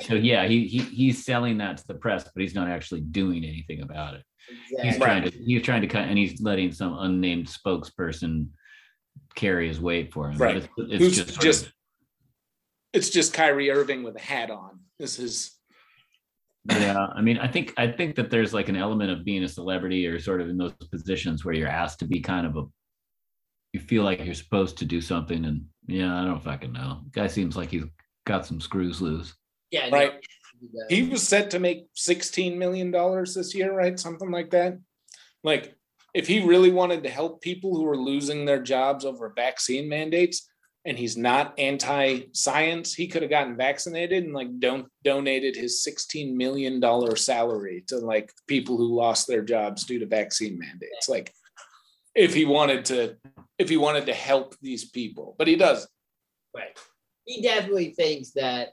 So 0.07 0.15
yeah, 0.15 0.47
he, 0.47 0.67
he 0.67 0.79
he's 0.79 1.25
selling 1.25 1.57
that 1.59 1.77
to 1.77 1.87
the 1.87 1.93
press, 1.93 2.23
but 2.23 2.41
he's 2.41 2.55
not 2.55 2.69
actually 2.69 3.01
doing 3.01 3.43
anything 3.43 3.81
about 3.81 4.15
it. 4.15 4.23
Exactly. 4.49 4.89
He's 4.89 4.97
trying 4.97 5.23
to 5.23 5.29
he's 5.29 5.61
trying 5.61 5.81
to 5.81 5.87
cut, 5.87 6.07
and 6.07 6.17
he's 6.17 6.41
letting 6.41 6.71
some 6.71 6.97
unnamed 6.99 7.47
spokesperson 7.47 8.47
carry 9.35 9.67
his 9.67 9.79
weight 9.79 10.13
for 10.13 10.29
him. 10.29 10.37
Right. 10.37 10.57
It's, 10.57 10.67
it's, 10.77 11.03
Who's 11.03 11.17
just, 11.17 11.41
just 11.41 11.65
of, 11.67 11.73
it's 12.93 13.09
just 13.09 13.33
Kyrie 13.33 13.71
Irving 13.71 14.03
with 14.03 14.15
a 14.15 14.21
hat 14.21 14.49
on. 14.49 14.79
This 14.99 15.19
is 15.19 15.51
yeah 16.69 17.07
i 17.15 17.21
mean 17.21 17.39
i 17.39 17.47
think 17.47 17.73
i 17.77 17.87
think 17.87 18.15
that 18.15 18.29
there's 18.29 18.53
like 18.53 18.69
an 18.69 18.75
element 18.75 19.09
of 19.09 19.25
being 19.25 19.43
a 19.43 19.47
celebrity 19.47 20.05
or 20.05 20.19
sort 20.19 20.41
of 20.41 20.47
in 20.47 20.57
those 20.57 20.73
positions 20.73 21.43
where 21.43 21.55
you're 21.55 21.67
asked 21.67 21.99
to 21.99 22.05
be 22.05 22.19
kind 22.19 22.45
of 22.45 22.55
a 22.55 22.63
you 23.73 23.79
feel 23.79 24.03
like 24.03 24.23
you're 24.23 24.33
supposed 24.33 24.77
to 24.77 24.85
do 24.85 25.01
something 25.01 25.45
and 25.45 25.65
yeah 25.87 26.21
i 26.21 26.25
don't 26.25 26.43
fucking 26.43 26.73
know. 26.73 27.01
Guy 27.11 27.27
seems 27.27 27.55
like 27.55 27.69
he's 27.69 27.85
got 28.25 28.45
some 28.45 28.61
screws 28.61 29.01
loose. 29.01 29.33
Yeah 29.71 29.89
right. 29.91 30.13
he 30.89 31.03
was 31.03 31.27
set 31.27 31.49
to 31.51 31.59
make 31.59 31.87
16 31.95 32.57
million 32.57 32.91
dollars 32.91 33.33
this 33.33 33.55
year 33.55 33.73
right? 33.73 33.99
Something 33.99 34.31
like 34.31 34.51
that. 34.51 34.77
Like 35.43 35.75
if 36.13 36.27
he 36.27 36.45
really 36.45 36.71
wanted 36.71 37.03
to 37.03 37.09
help 37.09 37.41
people 37.41 37.75
who 37.75 37.87
are 37.87 37.97
losing 37.97 38.45
their 38.45 38.61
jobs 38.61 39.05
over 39.05 39.33
vaccine 39.35 39.87
mandates 39.87 40.47
and 40.85 40.97
he's 40.97 41.15
not 41.15 41.53
anti-science, 41.59 42.93
he 42.93 43.07
could 43.07 43.21
have 43.21 43.29
gotten 43.29 43.55
vaccinated 43.55 44.23
and 44.23 44.33
like 44.33 44.59
don't 44.59 44.87
donated 45.03 45.55
his 45.55 45.83
16 45.83 46.35
million 46.35 46.79
dollar 46.79 47.15
salary 47.15 47.83
to 47.87 47.97
like 47.97 48.31
people 48.47 48.77
who 48.77 48.95
lost 48.95 49.27
their 49.27 49.43
jobs 49.43 49.83
due 49.83 49.99
to 49.99 50.05
vaccine 50.05 50.57
mandates. 50.57 51.07
Like 51.07 51.31
if 52.15 52.33
he 52.33 52.45
wanted 52.45 52.85
to 52.85 53.15
if 53.57 53.69
he 53.69 53.77
wanted 53.77 54.07
to 54.07 54.13
help 54.13 54.55
these 54.61 54.89
people, 54.89 55.35
but 55.37 55.47
he 55.47 55.55
doesn't. 55.55 55.89
Right. 56.55 56.77
He 57.25 57.41
definitely 57.41 57.91
thinks 57.91 58.31
that 58.31 58.69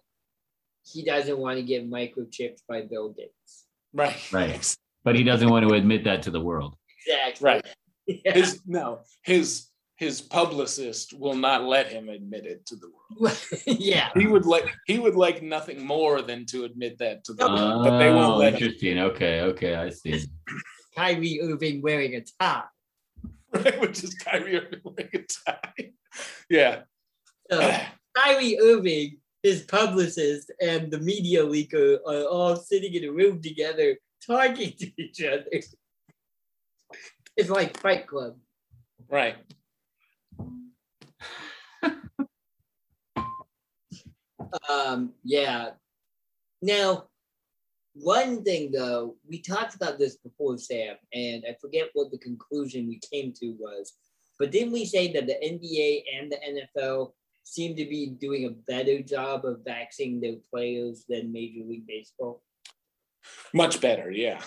he 0.85 1.05
doesn't 1.05 1.39
want 1.39 1.59
to 1.59 1.63
get 1.63 1.89
microchipped 1.89 2.63
by 2.67 2.83
Bill 2.83 3.11
Gates. 3.11 3.67
Right. 3.93 4.33
Right. 4.33 4.77
But 5.05 5.15
he 5.15 5.23
doesn't 5.23 5.49
want 5.49 5.67
to 5.67 5.75
admit 5.75 6.05
that 6.05 6.25
to 6.25 6.31
the 6.31 6.41
world. 6.41 6.75
Exactly. 7.07 7.47
Right. 7.47 7.67
Yeah. 8.25 8.33
His 8.33 8.61
no, 8.67 9.01
his 9.23 9.68
his 9.99 10.21
publicist 10.21 11.13
will 11.13 11.35
not 11.35 11.65
let 11.65 11.89
him 11.89 12.09
admit 12.09 12.47
it 12.47 12.65
to 12.67 12.77
the 12.77 12.89
world. 13.21 13.37
yeah, 13.67 14.11
he 14.15 14.29
would 14.29 14.47
like 14.47 14.73
he 14.87 15.01
would 15.01 15.17
like 15.17 15.43
nothing 15.43 15.85
more 15.85 16.23
than 16.23 16.47
to 16.47 16.65
admit 16.65 16.99
that 16.99 17.25
to 17.25 17.35
the 17.35 17.47
world, 17.49 17.85
but 17.85 17.99
they 17.99 18.11
won't 18.11 18.35
oh, 18.35 18.37
let 18.37 18.55
interesting. 18.55 18.97
him. 18.97 19.07
Okay, 19.11 19.41
okay, 19.43 19.75
I 19.75 19.91
see. 19.91 20.25
Kyrie 20.97 21.41
Irving 21.43 21.83
wearing 21.83 22.15
a 22.15 22.23
tie, 22.41 22.63
right? 23.53 23.81
Which 23.81 24.05
is 24.05 24.15
Kyrie 24.15 24.59
Irving 24.59 24.81
wearing 24.85 25.11
a 25.15 25.51
tie. 25.51 25.93
Yeah. 26.49 26.83
So, 27.51 27.77
Kyrie 28.17 28.59
Irving, 28.61 29.19
his 29.43 29.63
publicist, 29.63 30.53
and 30.63 30.93
the 30.93 31.01
media 31.01 31.45
leaker 31.45 31.99
are 32.07 32.25
all 32.25 32.55
sitting 32.55 32.95
in 32.95 33.05
a 33.05 33.13
room 33.13 33.43
together, 33.43 33.97
talking 34.25 34.73
to 34.79 34.91
each 34.97 35.23
other. 35.23 35.45
It's 37.37 37.51
like 37.51 37.79
Fight 37.81 38.07
Club. 38.07 38.37
Right. 39.09 39.37
um, 44.69 45.13
yeah. 45.25 45.71
Now, 46.63 47.05
one 47.95 48.45
thing 48.45 48.71
though, 48.73 49.17
we 49.29 49.41
talked 49.41 49.75
about 49.75 49.99
this 49.99 50.17
before, 50.17 50.59
Sam, 50.59 50.97
and 51.13 51.45
I 51.49 51.57
forget 51.61 51.89
what 51.95 52.11
the 52.11 52.19
conclusion 52.19 52.89
we 52.89 53.01
came 53.13 53.33
to 53.41 53.57
was, 53.59 53.95
but 54.39 54.53
didn't 54.53 54.73
we 54.73 54.85
say 54.85 55.13
that 55.13 55.27
the 55.27 55.35
NBA 55.35 56.03
and 56.19 56.31
the 56.31 56.69
NFL 56.81 57.13
seem 57.43 57.75
to 57.77 57.85
be 57.85 58.07
doing 58.07 58.45
a 58.45 58.71
better 58.71 59.03
job 59.03 59.45
of 59.45 59.65
vaccinating 59.65 60.21
their 60.21 60.37
players 60.53 61.05
than 61.09 61.33
Major 61.33 61.65
League 61.65 61.87
Baseball? 61.87 62.43
Much 63.53 63.81
better, 63.81 64.11
yeah. 64.11 64.41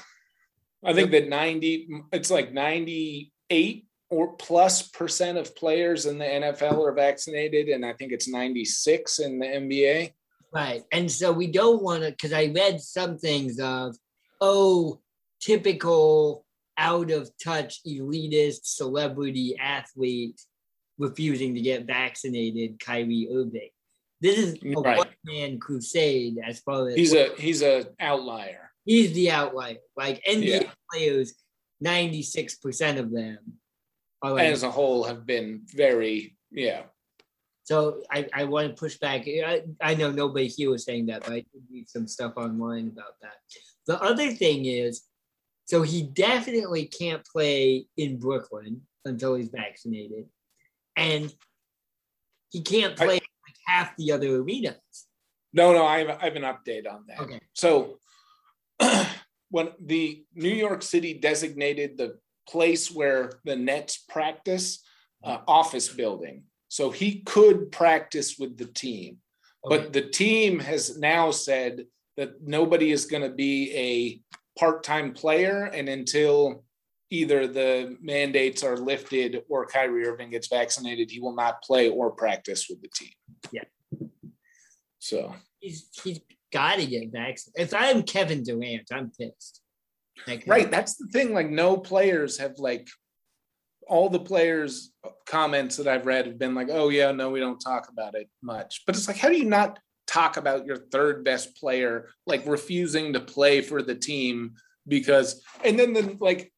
I 0.84 0.94
think 0.94 1.12
that 1.12 1.28
90, 1.28 1.90
it's 2.14 2.32
like 2.32 2.54
98 2.54 3.86
or 4.12 4.34
plus 4.34 4.90
percent 4.90 5.38
of 5.38 5.56
players 5.56 6.06
in 6.06 6.18
the 6.18 6.26
NFL 6.26 6.86
are 6.86 6.94
vaccinated, 6.94 7.70
and 7.70 7.86
I 7.86 7.94
think 7.94 8.12
it's 8.12 8.28
96 8.28 9.20
in 9.20 9.40
the 9.40 9.46
NBA. 9.46 10.12
Right. 10.54 10.84
And 10.92 11.10
so 11.10 11.32
we 11.32 11.48
don't 11.48 11.82
want 11.82 12.04
to, 12.04 12.12
because 12.12 12.34
I 12.34 12.52
read 12.54 12.82
some 12.82 13.18
things 13.18 13.58
of, 13.60 13.96
oh, 14.42 15.00
typical 15.40 16.46
out 16.78 17.10
of 17.10 17.32
touch 17.42 17.80
elitist 17.88 18.66
celebrity 18.66 19.56
athlete 19.58 20.42
refusing 21.00 21.56
to 21.56 21.62
get 21.62 21.88
vaccinated, 21.88 22.80
Kyrie 22.80 23.30
Irving. 23.34 23.70
This 24.20 24.38
is 24.38 24.56
a 24.76 24.82
right. 24.82 24.98
one 24.98 25.08
man 25.26 25.58
crusade 25.58 26.38
as 26.46 26.60
far 26.60 26.90
as 26.90 26.96
he's 26.96 27.14
a 27.14 27.30
he's 27.40 27.64
a 27.64 27.88
outlier. 28.00 28.72
He's 28.86 29.14
the 29.14 29.32
outlier. 29.32 29.78
Like 29.96 30.22
NBA 30.30 30.62
yeah. 30.62 30.70
players, 30.92 31.34
96% 31.84 33.00
of 33.00 33.12
them 33.12 33.40
as 34.24 34.64
a 34.64 34.72
whole 34.72 35.04
have 35.04 35.26
been 35.26 35.62
very, 35.74 36.38
yeah. 36.52 36.84
So 37.64 38.02
I, 38.12 38.28
I 38.34 38.44
want 38.46 38.70
to 38.70 38.74
push 38.74 38.98
back. 38.98 39.28
I, 39.28 39.62
I 39.82 39.96
know 39.96 40.12
nobody 40.12 40.48
here 40.48 40.72
was 40.72 40.84
saying 40.84 41.08
that, 41.08 41.22
but 41.22 41.32
I 41.32 41.36
did 41.36 41.64
read 41.72 41.90
some 41.90 42.08
stuff 42.08 42.34
online 42.36 42.88
about 42.88 43.14
that. 43.22 43.36
The 43.88 44.02
other 44.02 44.32
thing 44.32 44.66
is, 44.66 45.04
so 45.66 45.82
he 45.82 46.04
definitely 46.04 46.86
can't 46.86 47.26
play 47.26 47.86
in 47.98 48.20
Brooklyn 48.20 48.82
until 49.06 49.36
he's 49.36 49.50
vaccinated. 49.50 50.26
And 50.96 51.34
he 52.50 52.62
can't 52.62 52.96
play 52.98 53.08
I, 53.08 53.12
like 53.14 53.56
half 53.66 53.96
the 53.96 54.12
other 54.12 54.36
arenas. 54.36 54.76
No, 55.54 55.74
no, 55.74 55.86
I 55.86 56.00
have, 56.00 56.10
I 56.22 56.26
have 56.26 56.36
an 56.36 56.44
update 56.44 56.92
on 56.92 57.06
that. 57.08 57.20
Okay. 57.20 57.40
So 57.54 58.00
when 59.50 59.70
the 59.80 60.26
New 60.34 60.54
York 60.54 60.82
City 60.82 61.14
designated 61.14 61.98
the 61.98 62.18
place 62.48 62.92
where 62.92 63.32
the 63.46 63.56
Nets 63.56 63.98
practice 64.10 64.84
uh, 65.24 65.40
office 65.48 65.90
building, 65.90 66.44
so 66.68 66.92
he 66.92 67.22
could 67.22 67.72
practice 67.72 68.38
with 68.40 68.58
the 68.58 68.66
team. 68.66 69.18
Okay. 69.66 69.78
But 69.78 69.94
the 69.94 70.02
team 70.02 70.60
has 70.60 70.98
now 70.98 71.32
said 71.32 71.86
that 72.18 72.42
nobody 72.42 72.92
is 72.92 73.06
going 73.06 73.24
to 73.24 73.30
be 73.30 73.72
a 73.76 74.60
part-time 74.60 75.14
player, 75.14 75.66
and 75.66 75.88
until 75.88 76.64
either 77.10 77.46
the 77.46 77.98
mandates 78.02 78.64
are 78.64 78.78
lifted 78.78 79.44
or 79.50 79.66
Kyrie 79.66 80.06
Irving 80.06 80.32
gets 80.32 80.48
vaccinated, 80.48 81.12
he 81.12 81.20
will 81.20 81.36
not 81.36 81.62
play 81.62 81.90
or 81.90 82.12
practice 82.12 82.68
with 82.70 82.82
the 82.82 82.90
team. 82.96 83.12
Yeah. 83.52 83.64
So 85.00 85.36
he's 85.60 85.90
he's 86.04 86.20
got 86.52 86.78
to 86.78 86.86
get 86.86 87.12
vaccinated. 87.12 87.62
If 87.68 87.74
I'm 87.74 88.04
Kevin 88.04 88.44
Durant, 88.44 88.90
I'm 88.92 89.12
pissed. 89.12 89.61
Right. 90.48 90.70
That's 90.70 90.96
the 90.96 91.08
thing. 91.08 91.34
Like, 91.34 91.50
no 91.50 91.78
players 91.78 92.38
have 92.38 92.58
like 92.58 92.88
all 93.88 94.10
the 94.10 94.20
players' 94.20 94.94
comments 95.28 95.78
that 95.78 95.88
I've 95.88 96.06
read 96.06 96.26
have 96.26 96.40
been 96.40 96.56
like, 96.56 96.70
"Oh 96.72 96.90
yeah, 96.90 97.12
no, 97.12 97.30
we 97.30 97.40
don't 97.40 97.60
talk 97.60 97.90
about 97.90 98.16
it 98.16 98.30
much." 98.42 98.84
But 98.86 98.96
it's 98.96 99.08
like, 99.08 99.18
how 99.18 99.30
do 99.30 99.38
you 99.38 99.46
not 99.46 99.80
talk 100.08 100.38
about 100.38 100.66
your 100.66 100.78
third 100.78 101.24
best 101.24 101.56
player 101.58 102.10
like 102.26 102.46
refusing 102.46 103.14
to 103.14 103.20
play 103.20 103.62
for 103.62 103.82
the 103.82 103.96
team 103.96 104.56
because? 104.88 105.44
And 105.64 105.78
then 105.78 105.94
the 105.94 106.18
like 106.20 106.52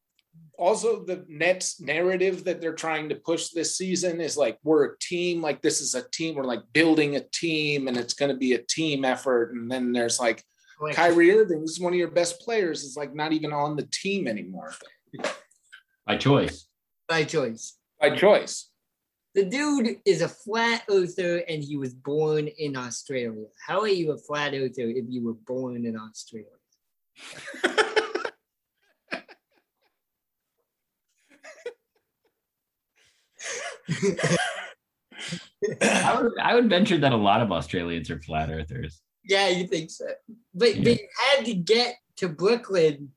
also 0.58 1.04
the 1.04 1.24
Nets 1.28 1.80
narrative 1.80 2.44
that 2.44 2.60
they're 2.60 2.74
trying 2.74 3.08
to 3.08 3.16
push 3.16 3.48
this 3.48 3.76
season 3.76 4.20
is 4.20 4.36
like 4.36 4.58
we're 4.62 4.84
a 4.84 4.98
team, 4.98 5.42
like 5.42 5.62
this 5.62 5.80
is 5.80 5.94
a 5.94 6.08
team, 6.10 6.34
we're 6.34 6.44
like 6.44 6.62
building 6.72 7.16
a 7.16 7.20
team 7.20 7.88
and 7.88 7.96
it's 7.96 8.14
going 8.14 8.30
to 8.30 8.36
be 8.36 8.52
a 8.52 8.62
team 8.62 9.04
effort. 9.04 9.52
And 9.54 9.70
then 9.70 9.92
there's 9.92 10.20
like 10.20 10.42
Wait. 10.80 10.96
Kyrie 10.96 11.32
Irving, 11.32 11.62
is 11.62 11.80
one 11.80 11.92
of 11.92 11.98
your 11.98 12.10
best 12.10 12.40
players, 12.40 12.82
is 12.82 12.96
like 12.96 13.14
not 13.14 13.32
even 13.32 13.52
on 13.52 13.76
the 13.76 13.88
team 13.92 14.26
anymore. 14.26 14.72
By 16.06 16.16
choice. 16.16 16.66
By 17.08 17.24
choice. 17.24 17.76
By 18.00 18.16
choice. 18.16 18.70
The 19.34 19.44
dude 19.44 19.96
is 20.04 20.22
a 20.22 20.28
flat 20.28 20.84
earther 20.88 21.38
and 21.48 21.62
he 21.62 21.76
was 21.76 21.92
born 21.92 22.46
in 22.46 22.76
Australia. 22.76 23.46
How 23.66 23.80
are 23.80 23.88
you 23.88 24.12
a 24.12 24.18
flat 24.18 24.54
earther 24.54 24.88
if 24.90 25.04
you 25.08 25.24
were 25.24 25.34
born 25.34 25.86
in 25.86 25.96
Australia? 25.96 26.46
I 35.82 36.20
would 36.20 36.32
I 36.40 36.54
would 36.54 36.68
venture 36.68 36.98
that 36.98 37.12
a 37.12 37.16
lot 37.16 37.40
of 37.40 37.52
Australians 37.52 38.10
are 38.10 38.20
flat 38.20 38.50
earthers. 38.50 39.00
Yeah, 39.24 39.48
you 39.48 39.66
think 39.66 39.90
so. 39.90 40.06
But 40.54 40.76
yeah. 40.76 40.84
they 40.84 41.08
had 41.30 41.44
to 41.46 41.54
get 41.54 41.96
to 42.16 42.28
Brooklyn 42.28 43.10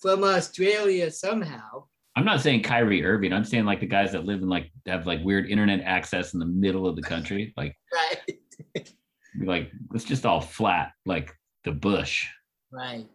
from 0.00 0.24
Australia 0.24 1.10
somehow. 1.10 1.84
I'm 2.16 2.24
not 2.24 2.40
saying 2.40 2.64
Kyrie 2.64 3.04
Irving. 3.04 3.32
I'm 3.32 3.44
saying 3.44 3.64
like 3.64 3.80
the 3.80 3.86
guys 3.86 4.12
that 4.12 4.24
live 4.24 4.42
in 4.42 4.48
like 4.48 4.72
have 4.86 5.06
like 5.06 5.22
weird 5.22 5.48
internet 5.48 5.80
access 5.82 6.34
in 6.34 6.40
the 6.40 6.46
middle 6.46 6.86
of 6.86 6.96
the 6.96 7.02
country. 7.02 7.54
Like 7.56 7.76
right. 7.94 8.94
like 9.44 9.70
it's 9.94 10.04
just 10.04 10.26
all 10.26 10.40
flat, 10.40 10.92
like 11.06 11.32
the 11.64 11.72
bush. 11.72 12.26
Right. 12.72 13.06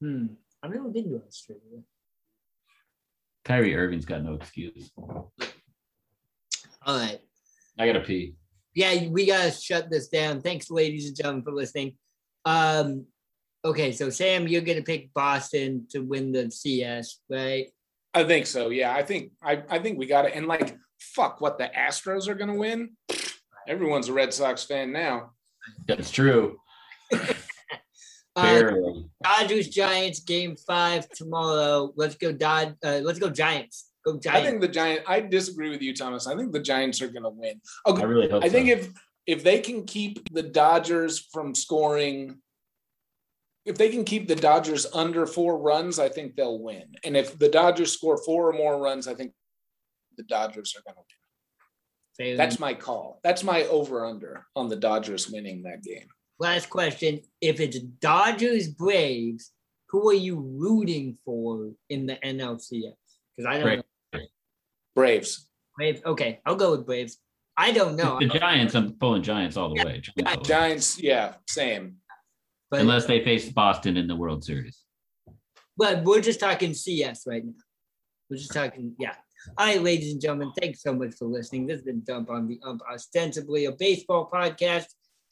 Hmm. 0.00 0.26
I've 0.62 0.72
never 0.72 0.88
been 0.88 1.10
to 1.10 1.22
Australia. 1.26 1.82
Kyrie 3.44 3.76
Irving's 3.76 4.04
got 4.04 4.22
no 4.22 4.34
excuse. 4.34 4.90
All 4.98 5.32
right. 6.86 7.20
I 7.78 7.86
gotta 7.86 8.00
pee. 8.00 8.34
Yeah, 8.76 9.08
we 9.08 9.24
gotta 9.24 9.50
shut 9.50 9.90
this 9.90 10.08
down. 10.08 10.42
Thanks, 10.42 10.70
ladies 10.70 11.08
and 11.08 11.16
gentlemen, 11.16 11.42
for 11.42 11.52
listening. 11.52 11.94
Um, 12.44 13.06
okay, 13.64 13.90
so 13.90 14.10
Sam, 14.10 14.46
you're 14.46 14.60
gonna 14.60 14.82
pick 14.82 15.14
Boston 15.14 15.86
to 15.92 16.00
win 16.00 16.30
the 16.30 16.50
CS, 16.50 17.20
right? 17.30 17.68
I 18.12 18.24
think 18.24 18.46
so. 18.46 18.68
Yeah, 18.68 18.94
I 18.94 19.02
think 19.02 19.32
I, 19.42 19.62
I 19.70 19.78
think 19.78 19.98
we 19.98 20.04
got 20.04 20.26
it. 20.26 20.34
And 20.34 20.46
like, 20.46 20.76
fuck, 21.00 21.40
what 21.40 21.56
the 21.56 21.70
Astros 21.74 22.28
are 22.28 22.34
gonna 22.34 22.54
win? 22.54 22.90
Everyone's 23.66 24.08
a 24.08 24.12
Red 24.12 24.34
Sox 24.34 24.62
fan 24.64 24.92
now. 24.92 25.30
That's 25.88 26.10
true. 26.10 26.58
Uh, 28.38 28.70
Dodgers 29.24 29.68
Giants 29.68 30.20
game 30.20 30.56
five 30.56 31.08
tomorrow. 31.08 31.90
Let's 31.96 32.16
go 32.16 32.32
Dod. 32.32 32.76
Uh, 32.84 33.00
let's 33.02 33.18
go 33.18 33.30
Giants. 33.30 33.90
Go 34.06 34.18
Giants. 34.18 34.28
I 34.28 34.48
think 34.48 34.60
the 34.60 34.68
Giants. 34.68 35.04
I 35.06 35.20
disagree 35.20 35.70
with 35.70 35.82
you, 35.82 35.94
Thomas. 35.94 36.26
I 36.26 36.36
think 36.36 36.52
the 36.52 36.60
Giants 36.60 37.02
are 37.02 37.08
going 37.08 37.24
to 37.24 37.30
win. 37.30 37.60
Okay. 37.86 38.02
I 38.02 38.04
really 38.04 38.30
hope. 38.30 38.44
I 38.44 38.48
think 38.48 38.68
if 38.68 38.90
if 39.26 39.42
they 39.42 39.60
can 39.60 39.84
keep 39.84 40.32
the 40.32 40.42
Dodgers 40.42 41.26
from 41.32 41.54
scoring, 41.54 42.38
if 43.64 43.76
they 43.76 43.88
can 43.88 44.04
keep 44.04 44.28
the 44.28 44.36
Dodgers 44.36 44.86
under 44.94 45.26
four 45.26 45.58
runs, 45.58 45.98
I 45.98 46.08
think 46.08 46.36
they'll 46.36 46.60
win. 46.60 46.84
And 47.04 47.16
if 47.16 47.38
the 47.38 47.48
Dodgers 47.48 47.92
score 47.92 48.16
four 48.24 48.48
or 48.48 48.52
more 48.52 48.80
runs, 48.80 49.08
I 49.08 49.14
think 49.14 49.32
the 50.16 50.22
Dodgers 50.22 50.74
are 50.76 50.82
going 50.82 50.94
to 50.94 51.00
win. 51.00 52.36
That's 52.36 52.58
my 52.58 52.72
call. 52.72 53.20
That's 53.22 53.44
my 53.44 53.64
over 53.64 54.06
under 54.06 54.46
on 54.54 54.68
the 54.68 54.76
Dodgers 54.76 55.28
winning 55.28 55.64
that 55.64 55.82
game 55.82 56.08
last 56.38 56.70
question. 56.70 57.20
If 57.40 57.60
it's 57.60 57.78
Dodgers 57.78 58.68
Braves, 58.68 59.52
who 59.88 60.08
are 60.08 60.14
you 60.14 60.38
rooting 60.38 61.18
for 61.24 61.70
in 61.88 62.06
the 62.06 62.16
NLCS? 62.24 62.92
Because 63.36 63.46
I 63.48 63.54
don't 63.54 63.62
Braves. 63.62 63.78
know. 63.78 63.84
Braves. 64.96 65.48
Braves. 65.76 66.00
Okay, 66.04 66.40
I'll 66.44 66.56
go 66.56 66.72
with 66.72 66.86
Braves. 66.86 67.18
I 67.56 67.70
don't 67.70 67.96
know. 67.96 68.18
The 68.18 68.26
Giants, 68.26 68.74
I'm 68.74 68.94
pulling 68.94 69.22
Giants 69.22 69.56
all 69.56 69.68
the 69.68 69.76
yeah, 69.76 69.84
way. 69.84 70.00
Giants, 70.00 70.48
Giants, 70.48 71.02
yeah, 71.02 71.34
same. 71.46 71.96
But, 72.70 72.80
Unless 72.80 73.06
they 73.06 73.22
face 73.22 73.48
Boston 73.48 73.96
in 73.96 74.08
the 74.08 74.16
World 74.16 74.42
Series. 74.42 74.82
But 75.76 76.02
we're 76.02 76.20
just 76.20 76.40
talking 76.40 76.74
CS 76.74 77.24
right 77.26 77.44
now. 77.44 77.52
We're 78.28 78.38
just 78.38 78.52
talking, 78.52 78.94
yeah. 78.98 79.14
All 79.56 79.66
right, 79.66 79.82
ladies 79.82 80.12
and 80.12 80.20
gentlemen, 80.20 80.52
thanks 80.60 80.82
so 80.82 80.92
much 80.92 81.14
for 81.14 81.26
listening. 81.26 81.66
This 81.66 81.76
has 81.76 81.84
been 81.84 82.02
Dump 82.04 82.30
on 82.30 82.48
the 82.48 82.58
Ump, 82.64 82.82
ostensibly 82.92 83.66
a 83.66 83.72
baseball 83.72 84.28
podcast. 84.32 84.86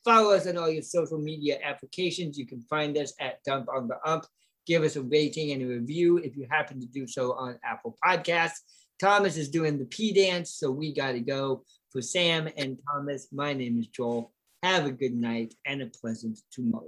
Follow 0.05 0.35
us 0.35 0.47
on 0.47 0.57
all 0.57 0.71
your 0.71 0.83
social 0.83 1.19
media 1.19 1.59
applications. 1.65 2.39
You 2.39 2.47
can 2.47 2.61
find 2.62 2.97
us 2.97 3.15
at 3.19 3.43
Dump 3.45 3.69
on 3.75 3.89
the 3.89 3.97
Ump. 4.07 4.27
Give 4.67 4.83
us 4.83 4.97
a 4.97 5.03
rating 5.03 5.51
and 5.53 5.62
a 5.62 5.67
review 5.67 6.19
if 6.19 6.37
you 6.37 6.47
happen 6.49 6.81
to 6.81 6.87
do 6.87 7.07
so 7.07 7.33
on 7.33 7.59
Apple 7.65 7.97
Podcasts. 8.05 8.61
Thomas 9.01 9.36
is 9.36 9.49
doing 9.49 9.78
the 9.78 9.84
P 9.84 10.12
dance, 10.12 10.51
so 10.51 10.70
we 10.70 10.95
got 10.95 11.12
to 11.12 11.20
go. 11.20 11.64
For 11.90 12.03
Sam 12.03 12.49
and 12.57 12.78
Thomas, 12.88 13.28
my 13.32 13.53
name 13.53 13.78
is 13.78 13.86
Joel. 13.88 14.32
Have 14.62 14.86
a 14.86 14.90
good 14.90 15.14
night 15.14 15.55
and 15.66 15.82
a 15.82 15.86
pleasant 15.86 16.40
tomorrow. 16.51 16.84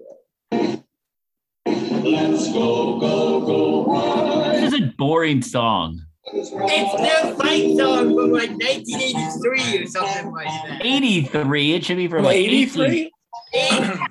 Let's 1.67 2.53
go, 2.53 2.99
go, 2.99 3.41
go. 3.41 4.51
This 4.53 4.73
is 4.73 4.81
a 4.81 4.95
boring 4.97 5.43
song. 5.43 6.01
It's 6.33 6.51
their 6.51 7.35
fight 7.37 7.77
song 7.77 8.15
from 8.15 8.33
like 8.33 8.51
1983 8.51 9.83
or 9.83 9.87
something 9.87 10.33
like 10.33 10.47
that. 10.47 10.81
83. 10.85 11.75
It 11.75 11.85
should 11.85 11.97
be 11.97 12.09
from 12.09 12.25
like 12.25 12.37
83. 12.37 13.13
It's 13.53 14.11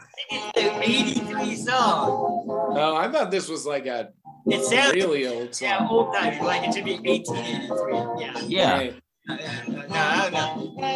the 0.55 0.81
83 0.81 1.55
song. 1.55 2.34
Oh, 2.77 2.95
I 2.95 3.09
thought 3.11 3.31
this 3.31 3.47
was 3.47 3.65
like 3.65 3.85
a 3.85 4.09
it 4.47 4.63
sounds, 4.63 4.93
really 4.93 5.25
old 5.27 5.55
song. 5.55 5.67
Yeah, 5.67 5.87
old 5.89 6.13
time. 6.13 6.43
Like 6.43 6.67
it 6.67 6.73
should 6.75 6.85
be 6.85 6.97
1883. 6.97 8.21
Yeah. 8.21 8.39
Yeah. 8.47 8.77
Right. 8.77 9.01
No, 9.27 10.29
no, 10.29 10.71
no. 10.77 10.95